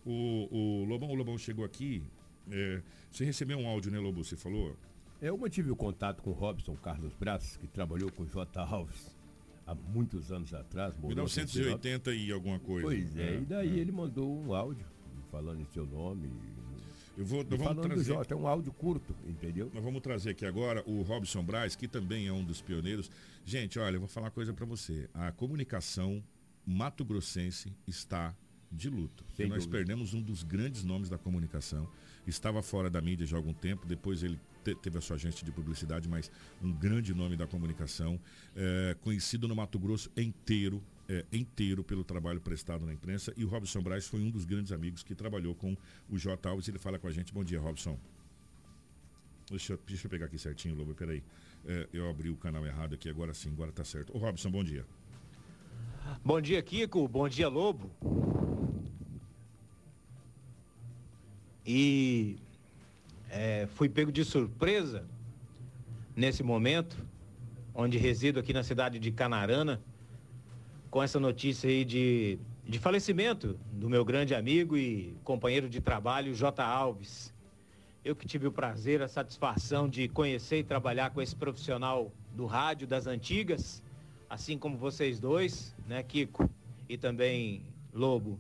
O, 0.06 0.48
o, 0.52 0.86
Lobão, 0.86 1.10
o 1.10 1.16
Lobão 1.16 1.38
chegou 1.38 1.66
aqui 1.66 2.04
É, 2.52 2.82
você 3.12 3.26
recebeu 3.26 3.58
um 3.58 3.68
áudio, 3.68 3.92
né, 3.92 3.98
Lobo? 3.98 4.24
Você 4.24 4.36
falou? 4.36 4.78
Eu 5.22 5.38
mantive 5.38 5.72
o 5.72 5.76
contato 5.76 6.22
com 6.22 6.32
o 6.32 6.34
Robson 6.34 6.76
Carlos 6.76 7.14
Braz, 7.16 7.58
que 7.58 7.68
trabalhou 7.68 8.12
com 8.12 8.24
o 8.24 8.26
J. 8.26 8.60
Alves 8.60 9.16
há 9.66 9.74
muitos 9.74 10.32
anos 10.32 10.54
atrás. 10.54 10.94
1980 11.02 12.14
e 12.14 12.32
alguma 12.32 12.60
coisa. 12.60 12.88
Pois 12.88 13.18
é, 13.18 13.36
é 13.36 13.40
e 13.40 13.46
daí 13.46 13.78
é. 13.78 13.82
ele 13.82 13.92
mandou 13.92 14.42
um 14.42 14.54
áudio 14.54 14.86
falando 15.32 15.62
em 15.62 15.66
seu 15.66 15.86
nome. 15.86 16.30
Eu 17.18 17.26
vou, 17.26 17.46
nós 17.50 17.60
vamos 17.60 17.86
trazer. 17.86 18.04
Jota, 18.04 18.34
é 18.34 18.38
um 18.38 18.46
áudio 18.46 18.74
curto, 18.74 19.16
entendeu? 19.26 19.72
Nós 19.74 19.84
vamos 19.84 20.02
trazer 20.02 20.32
aqui 20.32 20.46
agora 20.46 20.84
o 20.86 21.02
Robson 21.02 21.44
Braz, 21.44 21.76
que 21.76 21.88
também 21.88 22.28
é 22.28 22.34
um 22.34 22.44
dos 22.44 22.62
pioneiros. 22.62 23.10
Gente, 23.46 23.80
olha, 23.80 23.96
eu 23.96 24.02
vou 24.02 24.10
falar 24.10 24.26
uma 24.26 24.32
coisa 24.32 24.54
para 24.54 24.66
você. 24.66 25.10
A 25.14 25.32
comunicação 25.32 26.22
mato-grossense 26.66 27.72
está 27.88 28.36
de 28.70 28.90
luto. 28.90 29.24
nós 29.48 29.66
perdemos 29.66 30.14
um 30.14 30.22
dos 30.22 30.44
grandes 30.44 30.84
nomes 30.84 31.08
da 31.08 31.18
comunicação. 31.18 31.88
Estava 32.28 32.62
fora 32.62 32.90
da 32.90 33.00
mídia 33.00 33.26
já 33.26 33.38
há 33.38 33.40
algum 33.40 33.54
tempo, 33.54 33.86
depois 33.86 34.22
ele 34.22 34.38
teve 34.74 34.98
a 34.98 35.02
sua 35.02 35.16
agência 35.16 35.46
de 35.46 35.52
publicidade, 35.52 36.08
mas 36.10 36.32
um 36.62 36.72
grande 36.72 37.14
nome 37.14 37.36
da 37.36 37.46
comunicação, 37.46 38.20
é, 38.56 38.96
conhecido 39.02 39.48
no 39.48 39.56
Mato 39.56 39.78
Grosso 39.78 40.10
inteiro, 40.18 40.82
é, 41.08 41.24
inteiro 41.32 41.84
pelo 41.84 42.04
trabalho 42.04 42.42
prestado 42.42 42.86
na 42.86 42.94
imprensa. 42.94 43.34
E 43.38 43.44
o 43.44 43.48
Robson 43.48 43.82
Braz 43.82 44.08
foi 44.08 44.22
um 44.22 44.32
dos 44.32 44.46
grandes 44.46 44.72
amigos 44.72 45.04
que 45.04 45.14
trabalhou 45.14 45.54
com 45.54 45.78
o 46.10 46.18
J. 46.18 46.50
Alves. 46.50 46.68
Ele 46.68 46.80
fala 46.80 46.98
com 46.98 47.08
a 47.08 47.12
gente. 47.12 47.34
Bom 47.34 47.44
dia, 47.44 47.60
Robson. 47.60 48.00
Deixa, 49.50 49.74
eu, 49.74 49.80
deixa 49.86 50.08
eu 50.08 50.10
pegar 50.10 50.26
aqui 50.26 50.40
certinho, 50.40 50.76
Lobo. 50.76 50.96
Peraí. 50.96 51.22
É, 51.68 51.88
eu 51.94 52.10
abri 52.10 52.30
o 52.30 52.36
canal 52.36 52.66
errado 52.66 52.94
aqui, 52.94 53.10
agora 53.10 53.34
sim, 53.34 53.50
agora 53.50 53.72
tá 53.72 53.84
certo. 53.84 54.16
Ô 54.16 54.20
Robson, 54.20 54.50
bom 54.50 54.64
dia. 54.64 54.86
Bom 56.24 56.40
dia, 56.40 56.62
Kiko. 56.62 57.08
Bom 57.08 57.28
dia, 57.28 57.48
Lobo. 57.48 57.92
E 61.66 62.38
é, 63.36 63.68
fui 63.68 63.90
pego 63.90 64.14
de 64.14 64.24
surpresa 64.24 65.06
nesse 66.16 66.42
momento, 66.42 67.06
onde 67.74 67.98
resido 67.98 68.40
aqui 68.40 68.54
na 68.54 68.64
cidade 68.64 68.98
de 68.98 69.12
Canarana, 69.12 69.82
com 70.90 71.04
essa 71.04 71.20
notícia 71.20 71.70
aí 71.70 71.84
de, 71.84 72.40
de 72.64 72.80
falecimento 72.80 73.60
do 73.74 73.90
meu 73.90 74.06
grande 74.06 74.34
amigo 74.34 74.78
e 74.78 75.14
companheiro 75.26 75.68
de 75.68 75.82
trabalho, 75.82 76.34
J. 76.34 76.64
Alves. 76.64 77.34
Eu 78.06 78.16
que 78.16 78.26
tive 78.26 78.48
o 78.48 78.52
prazer, 78.54 79.02
a 79.02 79.08
satisfação 79.10 79.90
de 79.90 80.08
conhecer 80.08 80.60
e 80.60 80.64
trabalhar 80.64 81.10
com 81.10 81.22
esse 81.22 81.36
profissional 81.36 82.14
do 82.34 82.46
rádio 82.46 82.88
das 82.88 83.06
antigas, 83.06 83.84
assim 84.30 84.58
como 84.58 84.78
vocês 84.78 85.20
dois, 85.20 85.76
né, 85.86 86.02
Kiko 86.04 86.50
e 86.88 86.98
também 86.98 87.64
Lobo. 87.94 88.40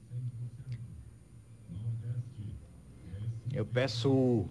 Eu 3.52 3.66
peço 3.66 4.48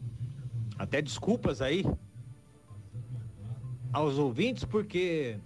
até 0.78 1.00
desculpas 1.00 1.60
aí 1.62 1.84
aos 3.92 4.18
ouvintes, 4.18 4.64
porque 4.64 5.38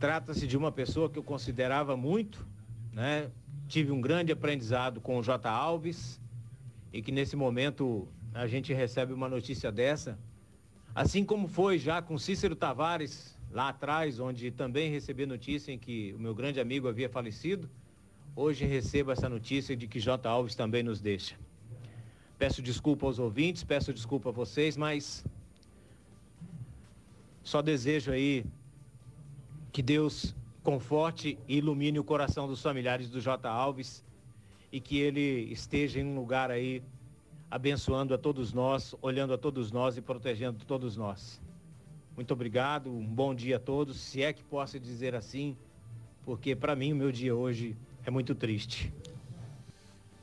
trata-se 0.00 0.46
de 0.46 0.56
uma 0.56 0.72
pessoa 0.72 1.08
que 1.08 1.18
eu 1.18 1.22
considerava 1.22 1.96
muito, 1.96 2.46
né? 2.92 3.30
Tive 3.68 3.92
um 3.92 4.00
grande 4.00 4.32
aprendizado 4.32 5.00
com 5.00 5.18
o 5.18 5.22
J. 5.22 5.48
Alves 5.48 6.20
e 6.92 7.00
que 7.00 7.12
nesse 7.12 7.36
momento 7.36 8.06
a 8.32 8.46
gente 8.46 8.74
recebe 8.74 9.12
uma 9.12 9.28
notícia 9.28 9.70
dessa, 9.70 10.18
assim 10.94 11.24
como 11.24 11.46
foi 11.46 11.78
já 11.78 12.02
com 12.02 12.18
Cícero 12.18 12.56
Tavares 12.56 13.38
lá 13.50 13.68
atrás, 13.68 14.18
onde 14.18 14.50
também 14.50 14.90
recebi 14.90 15.24
notícia 15.24 15.72
em 15.72 15.78
que 15.78 16.12
o 16.14 16.18
meu 16.18 16.34
grande 16.34 16.60
amigo 16.60 16.88
havia 16.88 17.08
falecido. 17.08 17.70
Hoje 18.34 18.64
recebo 18.64 19.12
essa 19.12 19.28
notícia 19.28 19.76
de 19.76 19.86
que 19.86 20.00
J. 20.00 20.28
Alves 20.28 20.56
também 20.56 20.82
nos 20.82 21.00
deixa. 21.00 21.36
Peço 22.38 22.60
desculpa 22.60 23.06
aos 23.06 23.18
ouvintes, 23.18 23.62
peço 23.62 23.92
desculpa 23.92 24.28
a 24.28 24.32
vocês, 24.32 24.76
mas 24.76 25.24
só 27.42 27.62
desejo 27.62 28.10
aí 28.10 28.44
que 29.72 29.82
Deus 29.82 30.34
conforte 30.62 31.38
e 31.46 31.58
ilumine 31.58 31.98
o 31.98 32.04
coração 32.04 32.48
dos 32.48 32.62
familiares 32.62 33.10
do 33.10 33.20
J. 33.20 33.48
Alves 33.48 34.04
e 34.72 34.80
que 34.80 34.98
ele 34.98 35.52
esteja 35.52 36.00
em 36.00 36.04
um 36.04 36.16
lugar 36.16 36.50
aí 36.50 36.82
abençoando 37.50 38.14
a 38.14 38.18
todos 38.18 38.52
nós, 38.52 38.94
olhando 39.00 39.32
a 39.32 39.38
todos 39.38 39.70
nós 39.70 39.96
e 39.96 40.02
protegendo 40.02 40.64
todos 40.64 40.96
nós. 40.96 41.40
Muito 42.16 42.32
obrigado, 42.32 42.90
um 42.90 43.06
bom 43.06 43.34
dia 43.34 43.56
a 43.56 43.60
todos, 43.60 44.00
se 44.00 44.22
é 44.22 44.32
que 44.32 44.42
posso 44.42 44.80
dizer 44.80 45.14
assim, 45.14 45.56
porque 46.24 46.56
para 46.56 46.74
mim 46.74 46.92
o 46.92 46.96
meu 46.96 47.12
dia 47.12 47.34
hoje 47.34 47.76
é 48.04 48.10
muito 48.10 48.34
triste. 48.34 48.92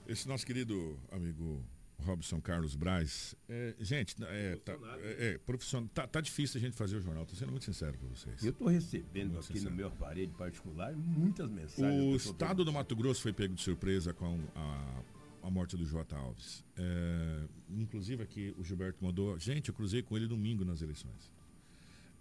Esse 0.07 0.28
nosso 0.28 0.45
querido 0.45 0.97
amigo 1.12 1.64
Robson 2.04 2.41
Carlos 2.41 2.76
Braz. 2.76 3.36
É, 3.47 3.76
gente, 3.80 4.16
é, 4.24 4.56
tá, 4.58 4.78
é, 4.99 5.28
é, 5.28 5.38
profissional, 5.39 5.89
tá, 5.93 6.08
tá, 6.08 6.22
difícil 6.22 6.58
a 6.58 6.62
gente 6.62 6.76
fazer 6.76 6.97
o 6.97 7.02
jornal, 7.02 7.26
tô 7.26 7.36
sendo 7.36 7.52
muito 7.52 7.66
sincero 7.66 7.97
com 7.97 8.08
vocês. 8.08 8.43
Eu 8.43 8.54
tô 8.54 8.68
recebendo 8.68 9.34
muito 9.34 9.45
aqui 9.45 9.54
sincero. 9.54 9.72
no 9.72 9.78
meu 9.78 9.88
aparelho 9.88 10.32
particular 10.32 10.95
muitas 10.95 11.49
mensagens. 11.49 12.04
O 12.04 12.16
estado 12.16 12.66
do 12.66 12.72
Mato 12.74 12.95
Grosso 12.95 13.22
foi 13.22 13.34
pego 13.34 13.54
de 13.54 13.62
surpresa 13.62 14.14
com 14.14 14.39
a, 14.56 15.04
a 15.43 15.49
morte 15.49 15.78
do 15.78 15.86
J. 15.86 16.16
Alves. 16.16 16.64
É, 16.78 17.47
inclusive 17.70 18.24
aqui 18.24 18.54
o 18.58 18.64
Gilberto 18.64 19.04
mandou. 19.04 19.38
Gente, 19.39 19.70
eu 19.70 19.74
cruzei 19.74 20.02
com 20.02 20.18
ele 20.18 20.28
domingo 20.28 20.66
nas 20.66 20.82
eleições. 20.82 21.32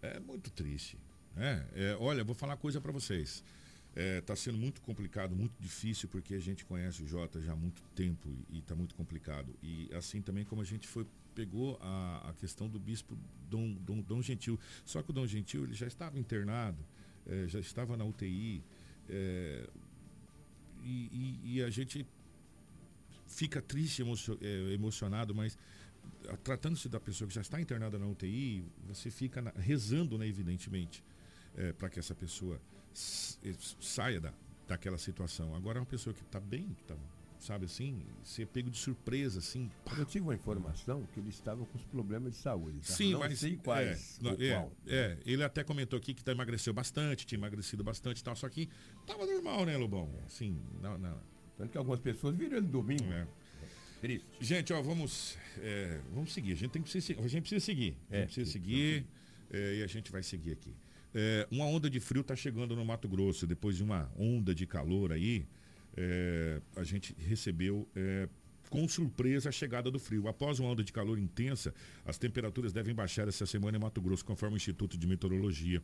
É 0.03 0.18
muito 0.20 0.51
triste. 0.51 0.99
Né? 1.35 1.66
É, 1.74 1.97
olha, 1.99 2.24
vou 2.24 2.35
falar 2.35 2.53
uma 2.53 2.59
coisa 2.59 2.81
para 2.81 2.93
vocês. 2.93 3.43
Está 3.91 4.01
é, 4.01 4.20
tá 4.20 4.36
sendo 4.36 4.57
muito 4.57 4.80
complicado, 4.80 5.34
muito 5.34 5.55
difícil, 5.61 6.09
porque 6.09 6.34
a 6.34 6.38
gente 6.38 6.64
conhece 6.64 7.03
o 7.03 7.07
Jota 7.07 7.41
já 7.41 7.53
há 7.53 7.57
muito 7.57 7.82
tempo 7.95 8.28
e 8.49 8.59
está 8.59 8.74
muito 8.74 8.95
complicado. 8.95 9.53
E 9.62 9.91
assim 9.93 10.22
também 10.22 10.45
como 10.45 10.62
a 10.62 10.64
gente 10.64 10.86
foi 10.86 11.07
pegou 11.34 11.78
a, 11.80 12.30
a 12.30 12.32
questão 12.34 12.68
do 12.68 12.78
bispo 12.78 13.16
Dom, 13.49 13.72
Dom, 13.74 14.01
Dom 14.01 14.22
Gentil. 14.22 14.59
Só 14.84 15.03
que 15.03 15.11
o 15.11 15.12
Dom 15.12 15.26
Gentil 15.26 15.64
ele 15.64 15.74
já 15.74 15.86
estava 15.86 16.18
internado, 16.18 16.84
é, 17.26 17.49
já 17.49 17.59
estava 17.59 17.97
na 17.97 18.05
UTI. 18.05 18.62
É, 19.09 19.68
e, 20.82 21.38
e, 21.45 21.57
e, 21.57 21.62
a 21.62 21.70
gente 21.70 22.07
fica 23.26 23.61
triste, 23.61 24.03
é, 24.03 24.72
emocionado, 24.72 25.34
mas 25.34 25.59
tratando-se 26.43 26.88
da 26.88 26.99
pessoa 26.99 27.28
que 27.28 27.34
já 27.34 27.41
está 27.41 27.61
internada 27.61 27.99
na 27.99 28.07
UTI, 28.07 28.64
você 28.86 29.11
fica 29.11 29.43
na, 29.43 29.51
rezando, 29.51 30.16
né, 30.16 30.26
evidentemente, 30.26 31.03
é, 31.57 31.72
para 31.72 31.91
que 31.91 31.99
essa 31.99 32.14
pessoa 32.14 32.61
saia 32.93 34.20
da, 34.20 34.32
daquela 34.66 34.99
situação. 34.99 35.55
Agora 35.55 35.78
é 35.78 35.80
uma 35.80 35.86
pessoa 35.86 36.14
que 36.14 36.22
está 36.22 36.41
bem, 36.41 36.68
que 36.76 36.84
tá, 36.84 36.97
sabe 37.38 37.64
assim, 37.64 38.03
ser 38.22 38.47
pego 38.47 38.70
de 38.70 38.78
surpresa, 38.78 39.38
assim. 39.38 39.70
Pá. 39.84 39.95
Eu 39.97 40.05
tive 40.05 40.24
uma 40.24 40.34
informação 40.34 41.07
que 41.12 41.20
ele 41.20 41.30
estava 41.30 41.64
com 41.64 41.78
os 41.78 41.84
problemas 41.84 42.32
de 42.32 42.38
saúde. 42.38 42.78
Tá? 42.80 42.95
Sim, 42.95 43.12
não 43.12 43.20
mas 43.20 43.38
sei 43.38 43.57
quais. 43.57 44.18
É, 44.22 44.47
é, 44.47 44.55
qual. 44.55 44.72
é, 44.86 45.18
ele 45.24 45.43
até 45.43 45.64
comentou 45.64 45.97
aqui 45.97 46.14
que 46.14 46.22
tá, 46.22 46.32
emagreceu 46.32 46.72
bastante, 46.72 47.26
tinha 47.26 47.38
emagrecido 47.38 47.82
bastante 47.82 48.20
e 48.20 48.24
tal, 48.24 48.36
só 48.36 48.49
que 48.49 48.68
tava 49.07 49.26
normal, 49.26 49.64
né, 49.64 49.76
Lobão? 49.76 50.11
Sim, 50.28 50.61
não, 50.80 50.99
não. 50.99 51.18
Tanto 51.57 51.70
que 51.72 51.78
algumas 51.78 52.01
pessoas 52.01 52.34
viram 52.36 52.57
ele 52.57 52.66
domingo. 52.66 53.12
É. 53.12 53.26
Triste. 54.01 54.26
Gente, 54.41 54.72
ó, 54.72 54.80
vamos, 54.80 55.36
é, 55.59 56.01
vamos 56.14 56.32
seguir. 56.32 56.53
A 56.53 56.57
gente, 56.57 56.70
tem 56.70 56.82
que, 56.82 56.97
a 56.97 57.28
gente 57.28 57.43
precisa 57.43 57.61
seguir. 57.61 57.97
A 58.09 58.16
gente 58.16 58.22
é, 58.22 58.24
precisa 58.24 58.51
seguir 58.51 59.07
é, 59.51 59.74
e 59.74 59.82
a 59.82 59.86
gente 59.86 60.11
vai 60.11 60.22
seguir 60.22 60.53
aqui. 60.53 60.74
É, 61.15 61.47
uma 61.51 61.65
onda 61.65 61.91
de 61.91 61.99
frio 62.01 62.21
está 62.21 62.37
chegando 62.37 62.77
no 62.77 62.85
Mato 62.85 63.09
Grosso. 63.09 63.47
Depois 63.47 63.77
de 63.77 63.83
uma 63.83 64.11
onda 64.17 64.55
de 64.55 64.67
calor 64.67 65.13
aí, 65.13 65.47
é, 65.97 66.61
a 66.77 66.85
gente 66.85 67.15
recebeu 67.19 67.89
é, 67.97 68.29
com 68.71 68.87
surpresa 68.89 69.49
a 69.49 69.53
chegada 69.53 69.91
do 69.91 69.99
frio. 69.99 70.29
Após 70.29 70.61
uma 70.61 70.71
onda 70.71 70.85
de 70.85 70.93
calor 70.93 71.19
intensa, 71.19 71.75
as 72.05 72.17
temperaturas 72.17 72.73
devem 72.73 72.95
baixar 72.95 73.27
essa 73.27 73.45
semana 73.45 73.77
em 73.77 73.81
Mato 73.81 74.01
Grosso, 74.01 74.25
conforme 74.25 74.55
o 74.55 74.57
Instituto 74.57 74.97
de 74.97 75.07
Meteorologia. 75.07 75.83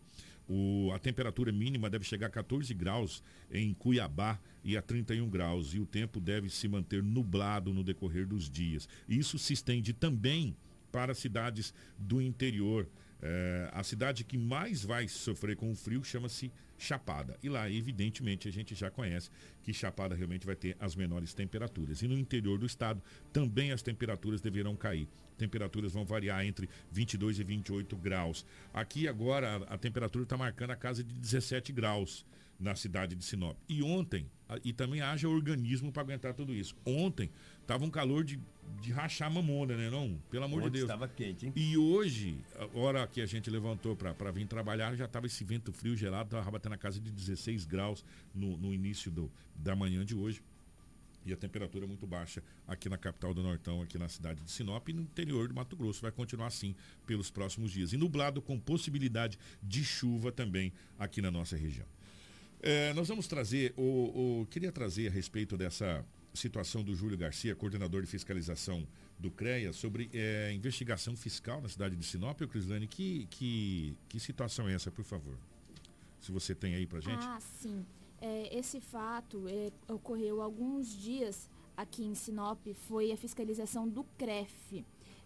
O, 0.48 0.92
a 0.94 0.98
temperatura 0.98 1.50
mínima 1.50 1.90
deve 1.90 2.04
chegar 2.04 2.28
a 2.28 2.30
14 2.30 2.72
graus 2.72 3.22
em 3.50 3.74
Cuiabá 3.74 4.38
e 4.62 4.76
a 4.76 4.82
31 4.82 5.28
graus. 5.28 5.74
E 5.74 5.80
o 5.80 5.86
tempo 5.86 6.20
deve 6.20 6.48
se 6.48 6.68
manter 6.68 7.02
nublado 7.02 7.74
no 7.74 7.82
decorrer 7.82 8.26
dos 8.26 8.48
dias. 8.48 8.88
Isso 9.08 9.38
se 9.38 9.52
estende 9.52 9.92
também 9.92 10.56
para 10.92 11.12
cidades 11.12 11.74
do 11.98 12.22
interior. 12.22 12.88
É, 13.22 13.70
a 13.72 13.82
cidade 13.82 14.24
que 14.24 14.36
mais 14.36 14.84
vai 14.84 15.08
sofrer 15.08 15.56
com 15.56 15.70
o 15.70 15.74
frio 15.74 16.04
chama-se 16.04 16.52
Chapada. 16.78 17.38
E 17.42 17.48
lá, 17.48 17.70
evidentemente, 17.70 18.48
a 18.48 18.52
gente 18.52 18.74
já 18.74 18.90
conhece 18.90 19.30
que 19.62 19.72
Chapada 19.72 20.14
realmente 20.14 20.44
vai 20.44 20.54
ter 20.54 20.76
as 20.78 20.94
menores 20.94 21.32
temperaturas. 21.32 22.02
E 22.02 22.08
no 22.08 22.18
interior 22.18 22.58
do 22.58 22.66
estado 22.66 23.02
também 23.32 23.72
as 23.72 23.82
temperaturas 23.82 24.40
deverão 24.40 24.76
cair. 24.76 25.08
Temperaturas 25.38 25.92
vão 25.92 26.04
variar 26.04 26.44
entre 26.44 26.68
22 26.92 27.38
e 27.38 27.44
28 27.44 27.96
graus. 27.96 28.44
Aqui 28.74 29.08
agora 29.08 29.56
a, 29.68 29.74
a 29.74 29.78
temperatura 29.78 30.24
está 30.24 30.36
marcando 30.36 30.72
a 30.72 30.76
casa 30.76 31.02
de 31.02 31.14
17 31.14 31.72
graus 31.72 32.26
na 32.60 32.74
cidade 32.74 33.14
de 33.14 33.24
Sinop. 33.24 33.56
E 33.68 33.82
ontem, 33.82 34.26
e 34.64 34.72
também 34.72 35.00
haja 35.00 35.28
organismo 35.28 35.90
para 35.90 36.02
aguentar 36.02 36.34
tudo 36.34 36.54
isso. 36.54 36.76
Ontem 36.84 37.30
Tava 37.66 37.84
um 37.84 37.90
calor 37.90 38.22
de, 38.22 38.38
de 38.80 38.92
rachar 38.92 39.30
mamona, 39.30 39.76
né? 39.76 39.90
Não, 39.90 40.16
pelo 40.30 40.44
amor 40.44 40.62
Onde 40.62 40.70
de 40.70 40.78
Deus. 40.78 40.84
Estava 40.84 41.08
quente, 41.08 41.46
hein? 41.46 41.52
E 41.56 41.76
hoje, 41.76 42.38
a 42.54 42.78
hora 42.78 43.06
que 43.06 43.20
a 43.20 43.26
gente 43.26 43.50
levantou 43.50 43.96
para 43.96 44.30
vir 44.30 44.46
trabalhar, 44.46 44.94
já 44.94 45.06
estava 45.06 45.26
esse 45.26 45.42
vento 45.42 45.72
frio 45.72 45.96
gelado, 45.96 46.26
estava 46.28 46.48
batendo 46.48 46.70
na 46.70 46.78
casa 46.78 47.00
de 47.00 47.10
16 47.10 47.64
graus 47.64 48.04
no, 48.32 48.56
no 48.56 48.72
início 48.72 49.10
do, 49.10 49.30
da 49.56 49.74
manhã 49.74 50.04
de 50.04 50.14
hoje. 50.14 50.40
e 51.24 51.32
a 51.32 51.36
temperatura 51.36 51.86
é 51.86 51.88
muito 51.88 52.06
baixa 52.06 52.40
aqui 52.68 52.88
na 52.88 52.96
capital 52.96 53.34
do 53.34 53.42
Nortão, 53.42 53.82
aqui 53.82 53.98
na 53.98 54.08
cidade 54.08 54.40
de 54.44 54.50
Sinop 54.50 54.88
e 54.88 54.92
no 54.92 55.02
interior 55.02 55.48
do 55.48 55.54
Mato 55.54 55.74
Grosso. 55.74 56.02
Vai 56.02 56.12
continuar 56.12 56.46
assim 56.46 56.72
pelos 57.04 57.32
próximos 57.32 57.72
dias. 57.72 57.92
E 57.92 57.96
nublado 57.96 58.40
com 58.40 58.60
possibilidade 58.60 59.36
de 59.60 59.82
chuva 59.82 60.30
também 60.30 60.72
aqui 60.96 61.20
na 61.20 61.32
nossa 61.32 61.56
região. 61.56 61.95
É, 62.68 62.92
nós 62.94 63.06
vamos 63.06 63.28
trazer, 63.28 63.72
o, 63.76 64.40
o, 64.40 64.46
queria 64.46 64.72
trazer 64.72 65.06
a 65.06 65.10
respeito 65.12 65.56
dessa 65.56 66.04
situação 66.34 66.82
do 66.82 66.96
Júlio 66.96 67.16
Garcia, 67.16 67.54
coordenador 67.54 68.02
de 68.02 68.08
fiscalização 68.08 68.84
do 69.16 69.30
CREA, 69.30 69.72
sobre 69.72 70.10
é, 70.12 70.52
investigação 70.52 71.16
fiscal 71.16 71.60
na 71.60 71.68
cidade 71.68 71.94
de 71.94 72.04
Sinop. 72.04 72.40
Crislane, 72.40 72.88
que, 72.88 73.28
que, 73.30 73.96
que 74.08 74.18
situação 74.18 74.68
é 74.68 74.74
essa, 74.74 74.90
por 74.90 75.04
favor? 75.04 75.38
Se 76.18 76.32
você 76.32 76.56
tem 76.56 76.74
aí 76.74 76.88
pra 76.88 76.98
gente. 76.98 77.24
Ah, 77.24 77.38
sim. 77.40 77.86
É, 78.20 78.58
esse 78.58 78.80
fato 78.80 79.46
é, 79.46 79.70
ocorreu 79.92 80.42
alguns 80.42 80.88
dias 80.88 81.48
aqui 81.76 82.04
em 82.04 82.16
Sinop, 82.16 82.66
foi 82.88 83.12
a 83.12 83.16
fiscalização 83.16 83.88
do 83.88 84.02
CREF. 84.18 84.84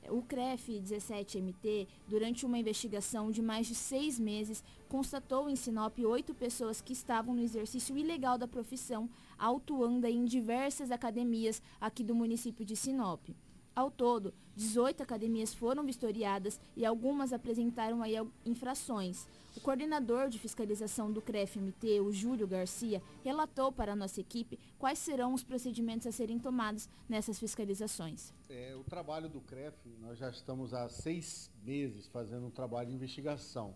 O 0.08 0.22
CREF 0.22 0.80
17MT, 0.80 1.86
durante 2.08 2.46
uma 2.46 2.58
investigação 2.58 3.30
de 3.30 3.42
mais 3.42 3.66
de 3.66 3.74
seis 3.74 4.18
meses, 4.18 4.64
constatou 4.88 5.48
em 5.48 5.56
Sinop 5.56 5.98
oito 5.98 6.34
pessoas 6.34 6.80
que 6.80 6.92
estavam 6.92 7.34
no 7.34 7.42
exercício 7.42 7.96
ilegal 7.96 8.38
da 8.38 8.48
profissão, 8.48 9.08
autuando 9.38 10.06
em 10.06 10.24
diversas 10.24 10.90
academias 10.90 11.62
aqui 11.80 12.02
do 12.02 12.14
município 12.14 12.64
de 12.64 12.74
Sinop. 12.74 13.28
Ao 13.74 13.90
todo, 13.90 14.34
18 14.56 15.02
academias 15.02 15.54
foram 15.54 15.84
vistoriadas 15.84 16.60
e 16.76 16.84
algumas 16.84 17.32
apresentaram 17.32 18.02
aí 18.02 18.14
infrações. 18.44 19.26
O 19.56 19.60
coordenador 19.60 20.28
de 20.28 20.38
fiscalização 20.38 21.10
do 21.10 21.20
CREF-MT, 21.20 22.00
o 22.00 22.12
Júlio 22.12 22.46
Garcia, 22.46 23.02
relatou 23.24 23.72
para 23.72 23.92
a 23.92 23.96
nossa 23.96 24.20
equipe 24.20 24.58
quais 24.78 24.98
serão 24.98 25.34
os 25.34 25.42
procedimentos 25.42 26.06
a 26.06 26.12
serem 26.12 26.38
tomados 26.38 26.88
nessas 27.08 27.38
fiscalizações. 27.38 28.32
É, 28.48 28.76
o 28.76 28.84
trabalho 28.84 29.28
do 29.28 29.40
CREF, 29.40 29.76
nós 30.00 30.18
já 30.18 30.30
estamos 30.30 30.74
há 30.74 30.88
seis 30.88 31.50
meses 31.62 32.06
fazendo 32.06 32.46
um 32.46 32.50
trabalho 32.50 32.90
de 32.90 32.94
investigação. 32.94 33.74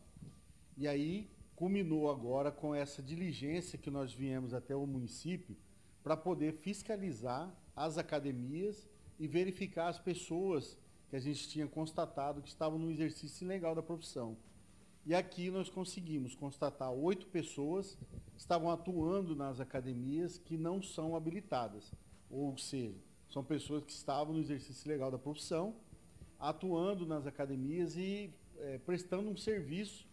E 0.77 0.87
aí 0.87 1.29
culminou 1.57 2.11
agora 2.11 2.51
com 2.51 2.75
essa 2.75 3.03
diligência 3.03 3.79
que 3.79 3.91
nós 3.91 4.13
viemos 4.13 4.53
até 4.53 4.75
o 4.75 4.87
município 4.87 5.57
para 6.03 6.17
poder 6.17 6.55
fiscalizar 6.55 7.53
as 7.75 7.97
academias 7.99 8.89
e 9.19 9.27
verificar 9.27 9.89
as 9.89 9.99
pessoas 9.99 10.77
que 11.09 11.17
a 11.17 11.21
gente 11.21 11.49
tinha 11.49 11.67
constatado 11.67 12.43
que 12.43 12.49
estavam 12.49 12.79
no 12.79 12.91
exercício 12.91 13.45
ilegal 13.45 13.75
da 13.75 13.83
profissão. 13.83 14.37
E 15.07 15.15
aqui 15.15 15.51
nós 15.51 15.69
conseguimos 15.69 16.35
constatar 16.35 16.91
oito 16.91 17.27
pessoas 17.27 17.99
que 18.33 18.41
estavam 18.41 18.71
atuando 18.71 19.37
nas 19.37 19.61
academias 19.61 20.39
que 20.39 20.57
não 20.57 20.83
são 20.83 21.15
habilitadas. 21.15 21.93
Ou 22.31 22.57
seja, 22.57 22.97
são 23.29 23.45
pessoas 23.45 23.85
que 23.85 23.93
estavam 23.93 24.33
no 24.33 24.41
exercício 24.41 24.89
legal 24.89 25.11
da 25.11 25.19
profissão, 25.19 25.77
atuando 26.39 27.07
nas 27.07 27.27
academias 27.27 27.97
e 27.97 28.33
é, 28.59 28.79
prestando 28.79 29.29
um 29.29 29.37
serviço 29.37 30.07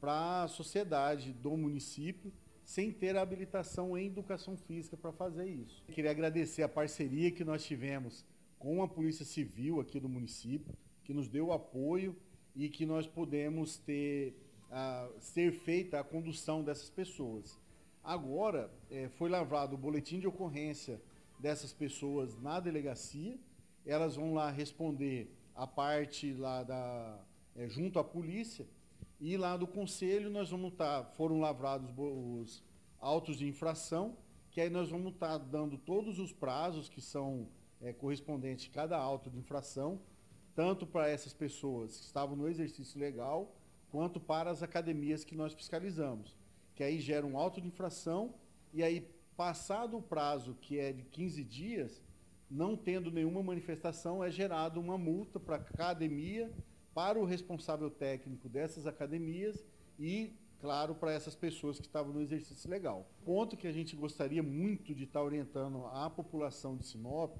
para 0.00 0.44
a 0.44 0.48
sociedade 0.48 1.32
do 1.32 1.56
município 1.56 2.32
sem 2.64 2.92
ter 2.92 3.16
a 3.16 3.22
habilitação 3.22 3.96
em 3.96 4.08
educação 4.08 4.56
física 4.56 4.96
para 4.96 5.12
fazer 5.12 5.46
isso. 5.46 5.82
Queria 5.92 6.10
agradecer 6.10 6.62
a 6.62 6.68
parceria 6.68 7.30
que 7.30 7.44
nós 7.44 7.64
tivemos 7.64 8.24
com 8.58 8.82
a 8.82 8.88
Polícia 8.88 9.24
Civil 9.24 9.80
aqui 9.80 10.00
do 10.00 10.08
município, 10.08 10.74
que 11.04 11.12
nos 11.12 11.28
deu 11.28 11.52
apoio 11.52 12.16
e 12.54 12.68
que 12.68 12.86
nós 12.86 13.06
podemos 13.06 13.76
ter 13.76 14.34
a, 14.70 15.08
ser 15.20 15.52
feita 15.52 16.00
a 16.00 16.04
condução 16.04 16.62
dessas 16.62 16.90
pessoas. 16.90 17.58
Agora 18.02 18.70
é, 18.90 19.08
foi 19.10 19.28
lavrado 19.28 19.74
o 19.74 19.78
boletim 19.78 20.18
de 20.18 20.26
ocorrência 20.26 21.00
dessas 21.38 21.72
pessoas 21.72 22.36
na 22.40 22.60
delegacia. 22.60 23.38
Elas 23.84 24.16
vão 24.16 24.34
lá 24.34 24.50
responder 24.50 25.30
a 25.54 25.66
parte 25.66 26.32
lá 26.32 26.62
da 26.62 27.20
é, 27.54 27.68
junto 27.68 27.98
à 27.98 28.04
polícia 28.04 28.66
e 29.18 29.36
lá 29.36 29.56
do 29.56 29.66
conselho 29.66 30.30
nós 30.30 30.50
vamos 30.50 30.72
estar 30.72 31.04
tá, 31.04 31.10
foram 31.12 31.40
lavrados 31.40 31.90
os 31.96 32.62
autos 33.00 33.38
de 33.38 33.48
infração 33.48 34.16
que 34.50 34.60
aí 34.60 34.68
nós 34.68 34.90
vamos 34.90 35.14
estar 35.14 35.38
tá 35.38 35.44
dando 35.44 35.78
todos 35.78 36.18
os 36.18 36.32
prazos 36.32 36.88
que 36.88 37.00
são 37.00 37.48
é, 37.80 37.92
correspondente 37.92 38.70
a 38.70 38.74
cada 38.74 38.96
auto 38.96 39.30
de 39.30 39.38
infração, 39.38 40.00
tanto 40.54 40.86
para 40.86 41.08
essas 41.08 41.34
pessoas 41.34 41.98
que 41.98 42.04
estavam 42.04 42.36
no 42.36 42.48
exercício 42.48 42.98
legal, 42.98 43.54
quanto 43.90 44.18
para 44.18 44.50
as 44.50 44.62
academias 44.62 45.24
que 45.24 45.36
nós 45.36 45.52
fiscalizamos. 45.52 46.36
Que 46.74 46.82
aí 46.82 47.00
gera 47.00 47.26
um 47.26 47.38
auto 47.38 47.60
de 47.60 47.68
infração 47.68 48.34
e 48.72 48.82
aí, 48.82 49.08
passado 49.36 49.96
o 49.96 50.02
prazo, 50.02 50.54
que 50.60 50.78
é 50.78 50.92
de 50.92 51.02
15 51.04 51.42
dias, 51.44 52.02
não 52.50 52.76
tendo 52.76 53.10
nenhuma 53.10 53.42
manifestação, 53.42 54.22
é 54.22 54.30
gerado 54.30 54.80
uma 54.80 54.98
multa 54.98 55.40
para 55.40 55.56
a 55.56 55.58
academia, 55.58 56.52
para 56.94 57.18
o 57.18 57.24
responsável 57.24 57.90
técnico 57.90 58.48
dessas 58.48 58.86
academias 58.86 59.64
e, 59.98 60.32
claro, 60.60 60.94
para 60.94 61.12
essas 61.12 61.34
pessoas 61.34 61.78
que 61.78 61.86
estavam 61.86 62.12
no 62.12 62.20
exercício 62.20 62.70
legal. 62.70 63.10
Ponto 63.24 63.56
que 63.56 63.66
a 63.66 63.72
gente 63.72 63.96
gostaria 63.96 64.42
muito 64.42 64.94
de 64.94 65.04
estar 65.04 65.22
orientando 65.22 65.86
a 65.86 66.08
população 66.08 66.76
de 66.76 66.86
Sinop 66.86 67.36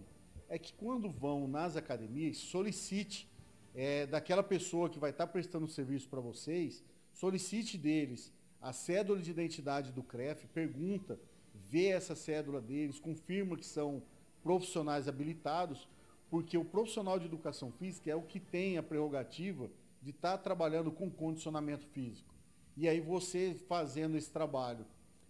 é 0.49 0.59
que 0.59 0.73
quando 0.73 1.11
vão 1.11 1.49
nas 1.49 1.77
academias, 1.77 2.39
solicite 2.39 3.29
é, 3.75 4.07
daquela 4.07 4.43
pessoa 4.43 4.89
que 4.89 4.99
vai 4.99 5.11
estar 5.11 5.27
prestando 5.27 5.69
serviço 5.69 6.09
para 6.09 6.21
vocês, 6.21 6.83
solicite 7.13 7.77
deles 7.77 8.33
a 8.61 8.73
cédula 8.73 9.21
de 9.21 9.31
identidade 9.31 9.93
do 9.93 10.03
CREF, 10.03 10.47
pergunta, 10.49 11.19
vê 11.55 11.89
essa 11.89 12.15
cédula 12.15 12.61
deles, 12.61 12.99
confirma 12.99 13.57
que 13.57 13.67
são 13.67 14.03
profissionais 14.43 15.09
habilitados, 15.09 15.89
porque 16.31 16.57
o 16.57 16.65
profissional 16.65 17.19
de 17.19 17.27
educação 17.27 17.71
física 17.71 18.11
é 18.11 18.17
o 18.17 18.23
que 18.23 18.41
tem 18.41 18.79
a 18.79 18.83
prerrogativa 18.83 19.71
de 20.03 20.11
estar 20.11 20.39
trabalhando 20.39 20.91
com 20.91 21.11
condicionamento 21.11 21.87
físico. 21.87 22.35
E 22.77 22.89
aí 22.89 23.01
você 23.01 23.57
fazendo 23.69 24.17
esse 24.17 24.31
trabalho 24.31 24.87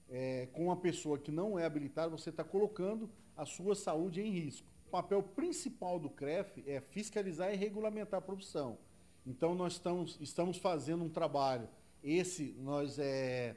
é, 0.08 0.48
com 0.52 0.66
uma 0.66 0.76
pessoa 0.76 1.18
que 1.18 1.30
não 1.30 1.58
é 1.58 1.64
habilitada, 1.64 2.10
você 2.10 2.30
está 2.30 2.44
colocando 2.44 3.10
a 3.36 3.44
sua 3.44 3.74
saúde 3.74 4.20
em 4.20 4.30
risco 4.30 4.75
o 4.86 4.90
papel 4.90 5.22
principal 5.22 5.98
do 5.98 6.08
CREF 6.08 6.62
é 6.66 6.80
fiscalizar 6.80 7.52
e 7.52 7.56
regulamentar 7.56 8.18
a 8.18 8.22
produção. 8.22 8.78
Então 9.26 9.54
nós 9.54 9.74
estamos, 9.74 10.16
estamos 10.20 10.58
fazendo 10.58 11.04
um 11.04 11.08
trabalho. 11.08 11.68
Esse 12.02 12.54
nós 12.60 12.98
é 12.98 13.56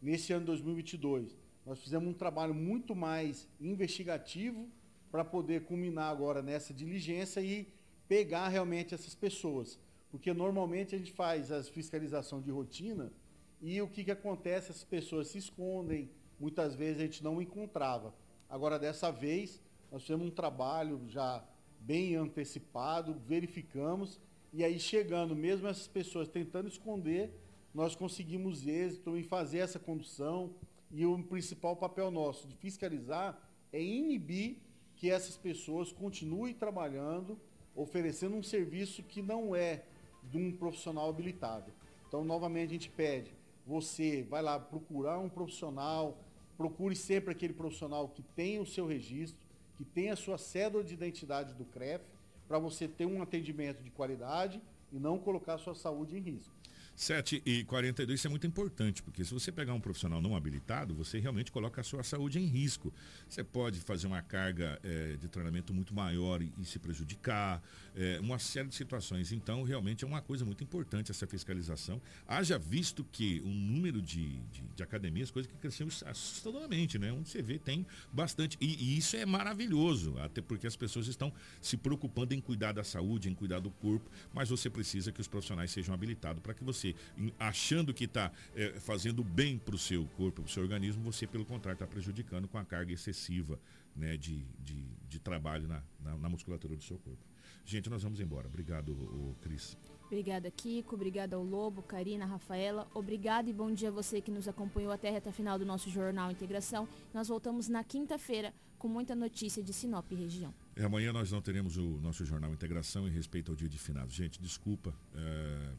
nesse 0.00 0.32
ano 0.32 0.46
2022 0.46 1.36
nós 1.64 1.80
fizemos 1.80 2.08
um 2.08 2.14
trabalho 2.14 2.54
muito 2.54 2.96
mais 2.96 3.46
investigativo 3.60 4.68
para 5.10 5.24
poder 5.24 5.64
culminar 5.64 6.10
agora 6.10 6.42
nessa 6.42 6.72
diligência 6.72 7.40
e 7.40 7.68
pegar 8.08 8.48
realmente 8.48 8.94
essas 8.94 9.14
pessoas, 9.14 9.78
porque 10.10 10.32
normalmente 10.32 10.94
a 10.94 10.98
gente 10.98 11.12
faz 11.12 11.52
as 11.52 11.68
fiscalização 11.68 12.40
de 12.40 12.50
rotina 12.50 13.12
e 13.60 13.80
o 13.82 13.88
que, 13.88 14.02
que 14.02 14.10
acontece? 14.10 14.70
As 14.70 14.82
pessoas 14.82 15.28
se 15.28 15.38
escondem, 15.38 16.10
muitas 16.38 16.74
vezes 16.74 17.00
a 17.00 17.04
gente 17.04 17.22
não 17.22 17.40
encontrava. 17.40 18.14
Agora 18.48 18.78
dessa 18.78 19.12
vez 19.12 19.60
nós 19.90 20.02
fizemos 20.02 20.26
um 20.26 20.30
trabalho 20.30 21.00
já 21.08 21.44
bem 21.80 22.14
antecipado, 22.14 23.14
verificamos, 23.26 24.20
e 24.52 24.64
aí 24.64 24.78
chegando, 24.78 25.34
mesmo 25.34 25.68
essas 25.68 25.86
pessoas 25.86 26.28
tentando 26.28 26.68
esconder, 26.68 27.32
nós 27.72 27.94
conseguimos 27.94 28.66
êxito 28.66 29.16
em 29.16 29.22
fazer 29.22 29.58
essa 29.58 29.78
condução. 29.78 30.54
E 30.90 31.06
o 31.06 31.22
principal 31.22 31.76
papel 31.76 32.10
nosso 32.10 32.48
de 32.48 32.56
fiscalizar 32.56 33.40
é 33.72 33.80
inibir 33.80 34.56
que 34.96 35.08
essas 35.08 35.36
pessoas 35.36 35.92
continuem 35.92 36.52
trabalhando, 36.52 37.38
oferecendo 37.74 38.34
um 38.34 38.42
serviço 38.42 39.02
que 39.04 39.22
não 39.22 39.54
é 39.54 39.84
de 40.24 40.36
um 40.36 40.50
profissional 40.52 41.08
habilitado. 41.08 41.72
Então, 42.08 42.24
novamente, 42.24 42.70
a 42.70 42.72
gente 42.72 42.90
pede, 42.90 43.32
você 43.64 44.24
vai 44.24 44.42
lá 44.42 44.58
procurar 44.58 45.20
um 45.20 45.28
profissional, 45.28 46.18
procure 46.56 46.96
sempre 46.96 47.30
aquele 47.30 47.54
profissional 47.54 48.08
que 48.08 48.22
tem 48.22 48.58
o 48.58 48.66
seu 48.66 48.86
registro, 48.86 49.39
que 49.80 49.84
tem 49.86 50.10
a 50.10 50.16
sua 50.16 50.36
cédula 50.36 50.84
de 50.84 50.92
identidade 50.92 51.54
do 51.54 51.64
CREF, 51.64 52.04
para 52.46 52.58
você 52.58 52.86
ter 52.86 53.06
um 53.06 53.22
atendimento 53.22 53.82
de 53.82 53.90
qualidade 53.90 54.60
e 54.92 54.98
não 54.98 55.18
colocar 55.18 55.54
a 55.54 55.58
sua 55.58 55.74
saúde 55.74 56.18
em 56.18 56.20
risco. 56.20 56.54
7 57.00 57.42
e 57.46 57.64
42 57.64 58.20
isso 58.20 58.26
é 58.26 58.30
muito 58.30 58.46
importante, 58.46 59.02
porque 59.02 59.24
se 59.24 59.32
você 59.32 59.50
pegar 59.50 59.72
um 59.72 59.80
profissional 59.80 60.20
não 60.20 60.36
habilitado, 60.36 60.94
você 60.94 61.18
realmente 61.18 61.50
coloca 61.50 61.80
a 61.80 61.84
sua 61.84 62.02
saúde 62.02 62.38
em 62.38 62.44
risco. 62.44 62.92
Você 63.26 63.42
pode 63.42 63.80
fazer 63.80 64.06
uma 64.06 64.20
carga 64.20 64.78
é, 64.84 65.16
de 65.16 65.26
treinamento 65.26 65.72
muito 65.72 65.94
maior 65.94 66.42
e, 66.42 66.52
e 66.58 66.64
se 66.66 66.78
prejudicar, 66.78 67.62
é, 67.96 68.20
uma 68.20 68.38
série 68.38 68.68
de 68.68 68.74
situações. 68.74 69.32
Então, 69.32 69.62
realmente 69.62 70.04
é 70.04 70.06
uma 70.06 70.20
coisa 70.20 70.44
muito 70.44 70.62
importante 70.62 71.10
essa 71.10 71.26
fiscalização. 71.26 72.02
Haja 72.28 72.58
visto 72.58 73.02
que 73.10 73.40
o 73.46 73.48
número 73.48 74.02
de, 74.02 74.36
de, 74.52 74.62
de 74.76 74.82
academias, 74.82 75.30
coisa 75.30 75.48
que 75.48 75.56
cresceu 75.56 75.88
assustadoramente, 76.04 76.98
né? 76.98 77.10
Onde 77.12 77.30
você 77.30 77.40
vê, 77.40 77.58
tem 77.58 77.86
bastante. 78.12 78.58
E, 78.60 78.74
e 78.74 78.98
isso 78.98 79.16
é 79.16 79.24
maravilhoso, 79.24 80.18
até 80.18 80.42
porque 80.42 80.66
as 80.66 80.76
pessoas 80.76 81.06
estão 81.06 81.32
se 81.62 81.78
preocupando 81.78 82.34
em 82.34 82.42
cuidar 82.42 82.72
da 82.72 82.84
saúde, 82.84 83.30
em 83.30 83.34
cuidar 83.34 83.60
do 83.60 83.70
corpo, 83.70 84.10
mas 84.34 84.50
você 84.50 84.68
precisa 84.68 85.10
que 85.10 85.20
os 85.22 85.28
profissionais 85.28 85.70
sejam 85.70 85.94
habilitados 85.94 86.42
para 86.42 86.52
que 86.52 86.62
você 86.62 86.89
você 86.92 87.32
achando 87.38 87.92
que 87.92 88.04
está 88.04 88.32
é, 88.54 88.78
fazendo 88.80 89.22
bem 89.22 89.58
para 89.58 89.74
o 89.74 89.78
seu 89.78 90.06
corpo, 90.16 90.42
para 90.42 90.48
o 90.48 90.52
seu 90.52 90.62
organismo, 90.62 91.02
você, 91.02 91.26
pelo 91.26 91.44
contrário, 91.44 91.76
está 91.76 91.86
prejudicando 91.86 92.48
com 92.48 92.58
a 92.58 92.64
carga 92.64 92.92
excessiva 92.92 93.58
né, 93.94 94.16
de, 94.16 94.44
de, 94.58 94.84
de 95.08 95.18
trabalho 95.18 95.68
na, 95.68 95.82
na, 96.00 96.16
na, 96.16 96.28
musculatura 96.28 96.76
do 96.76 96.82
seu 96.82 96.98
corpo. 96.98 97.22
Gente, 97.64 97.90
nós 97.90 98.02
vamos 98.02 98.20
embora. 98.20 98.48
Obrigado, 98.48 98.92
o, 98.92 99.30
o 99.30 99.36
Cris. 99.40 99.76
Obrigada, 100.06 100.50
Kiko. 100.50 100.96
Obrigada 100.96 101.36
ao 101.36 101.44
Lobo, 101.44 101.82
Karina, 101.82 102.26
Rafaela. 102.26 102.88
Obrigado 102.94 103.48
e 103.48 103.52
bom 103.52 103.72
dia 103.72 103.88
a 103.88 103.92
você 103.92 104.20
que 104.20 104.30
nos 104.30 104.48
acompanhou 104.48 104.90
até 104.90 105.08
a 105.08 105.12
reta 105.12 105.30
final 105.30 105.58
do 105.58 105.64
nosso 105.64 105.88
Jornal 105.88 106.30
Integração. 106.30 106.88
Nós 107.14 107.28
voltamos 107.28 107.68
na 107.68 107.84
quinta-feira 107.84 108.52
com 108.76 108.88
muita 108.88 109.14
notícia 109.14 109.62
de 109.62 109.72
Sinop 109.72 110.10
e 110.10 110.14
região. 110.14 110.52
É, 110.74 110.84
amanhã 110.84 111.12
nós 111.12 111.30
não 111.30 111.40
teremos 111.42 111.76
o 111.76 112.00
nosso 112.00 112.24
Jornal 112.24 112.52
Integração 112.52 113.06
em 113.06 113.10
respeito 113.10 113.52
ao 113.52 113.56
dia 113.56 113.68
de 113.68 113.78
finados. 113.78 114.14
Gente, 114.14 114.40
desculpa, 114.40 114.92
é, 115.14 115.72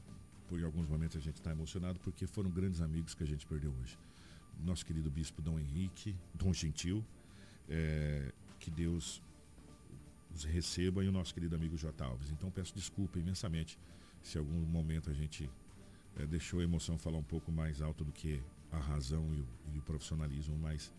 por 0.51 0.61
alguns 0.61 0.85
momentos 0.85 1.15
a 1.15 1.21
gente 1.21 1.35
está 1.35 1.49
emocionado 1.49 1.97
porque 2.01 2.27
foram 2.27 2.51
grandes 2.51 2.81
amigos 2.81 3.13
que 3.15 3.23
a 3.23 3.25
gente 3.25 3.47
perdeu 3.47 3.73
hoje. 3.81 3.97
Nosso 4.65 4.85
querido 4.85 5.09
bispo 5.09 5.41
Dom 5.41 5.57
Henrique, 5.57 6.13
Dom 6.33 6.53
Gentil, 6.53 7.01
é, 7.69 8.33
que 8.59 8.69
Deus 8.69 9.23
os 10.35 10.43
receba 10.43 11.05
e 11.05 11.07
o 11.07 11.11
nosso 11.11 11.33
querido 11.33 11.55
amigo 11.55 11.77
J. 11.77 12.03
Alves. 12.03 12.29
Então 12.31 12.51
peço 12.51 12.75
desculpa 12.75 13.17
imensamente 13.17 13.79
se 14.21 14.37
algum 14.37 14.59
momento 14.65 15.09
a 15.09 15.13
gente 15.13 15.49
é, 16.17 16.27
deixou 16.27 16.59
a 16.59 16.63
emoção 16.63 16.97
falar 16.97 17.17
um 17.17 17.23
pouco 17.23 17.49
mais 17.49 17.81
alto 17.81 18.03
do 18.03 18.11
que 18.11 18.43
a 18.73 18.77
razão 18.77 19.33
e 19.33 19.39
o, 19.39 19.47
e 19.73 19.79
o 19.79 19.81
profissionalismo, 19.81 20.57
mas 20.57 20.91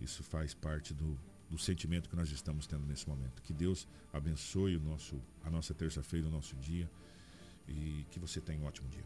isso 0.00 0.22
faz 0.22 0.54
parte 0.54 0.94
do, 0.94 1.18
do, 1.50 1.58
sentimento 1.58 2.08
que 2.08 2.14
nós 2.14 2.30
estamos 2.30 2.68
tendo 2.68 2.86
nesse 2.86 3.08
momento. 3.08 3.42
Que 3.42 3.52
Deus 3.52 3.88
abençoe 4.12 4.76
o 4.76 4.80
nosso, 4.80 5.20
a 5.42 5.50
nossa 5.50 5.74
terça-feira, 5.74 6.28
o 6.28 6.30
nosso 6.30 6.54
dia 6.54 6.88
e 7.68 8.06
que 8.10 8.18
você 8.18 8.40
tenha 8.40 8.60
um 8.60 8.66
ótimo 8.66 8.88
dia. 8.88 9.04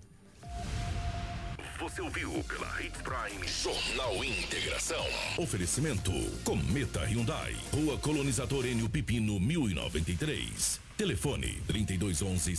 Você 1.79 2.01
ouviu 2.01 2.33
pela 2.45 2.83
Hits 2.83 3.03
Prime 3.03 3.47
Jornal 3.47 4.25
Integração. 4.25 5.05
Oferecimento 5.37 6.11
Cometa 6.43 7.05
Hyundai. 7.05 7.55
Rua 7.71 7.99
Colonizador 7.99 8.65
Enio 8.65 8.89
Pipino 8.89 9.39
1093. 9.39 10.81
Telefone 10.97 11.61
3211 11.67 12.55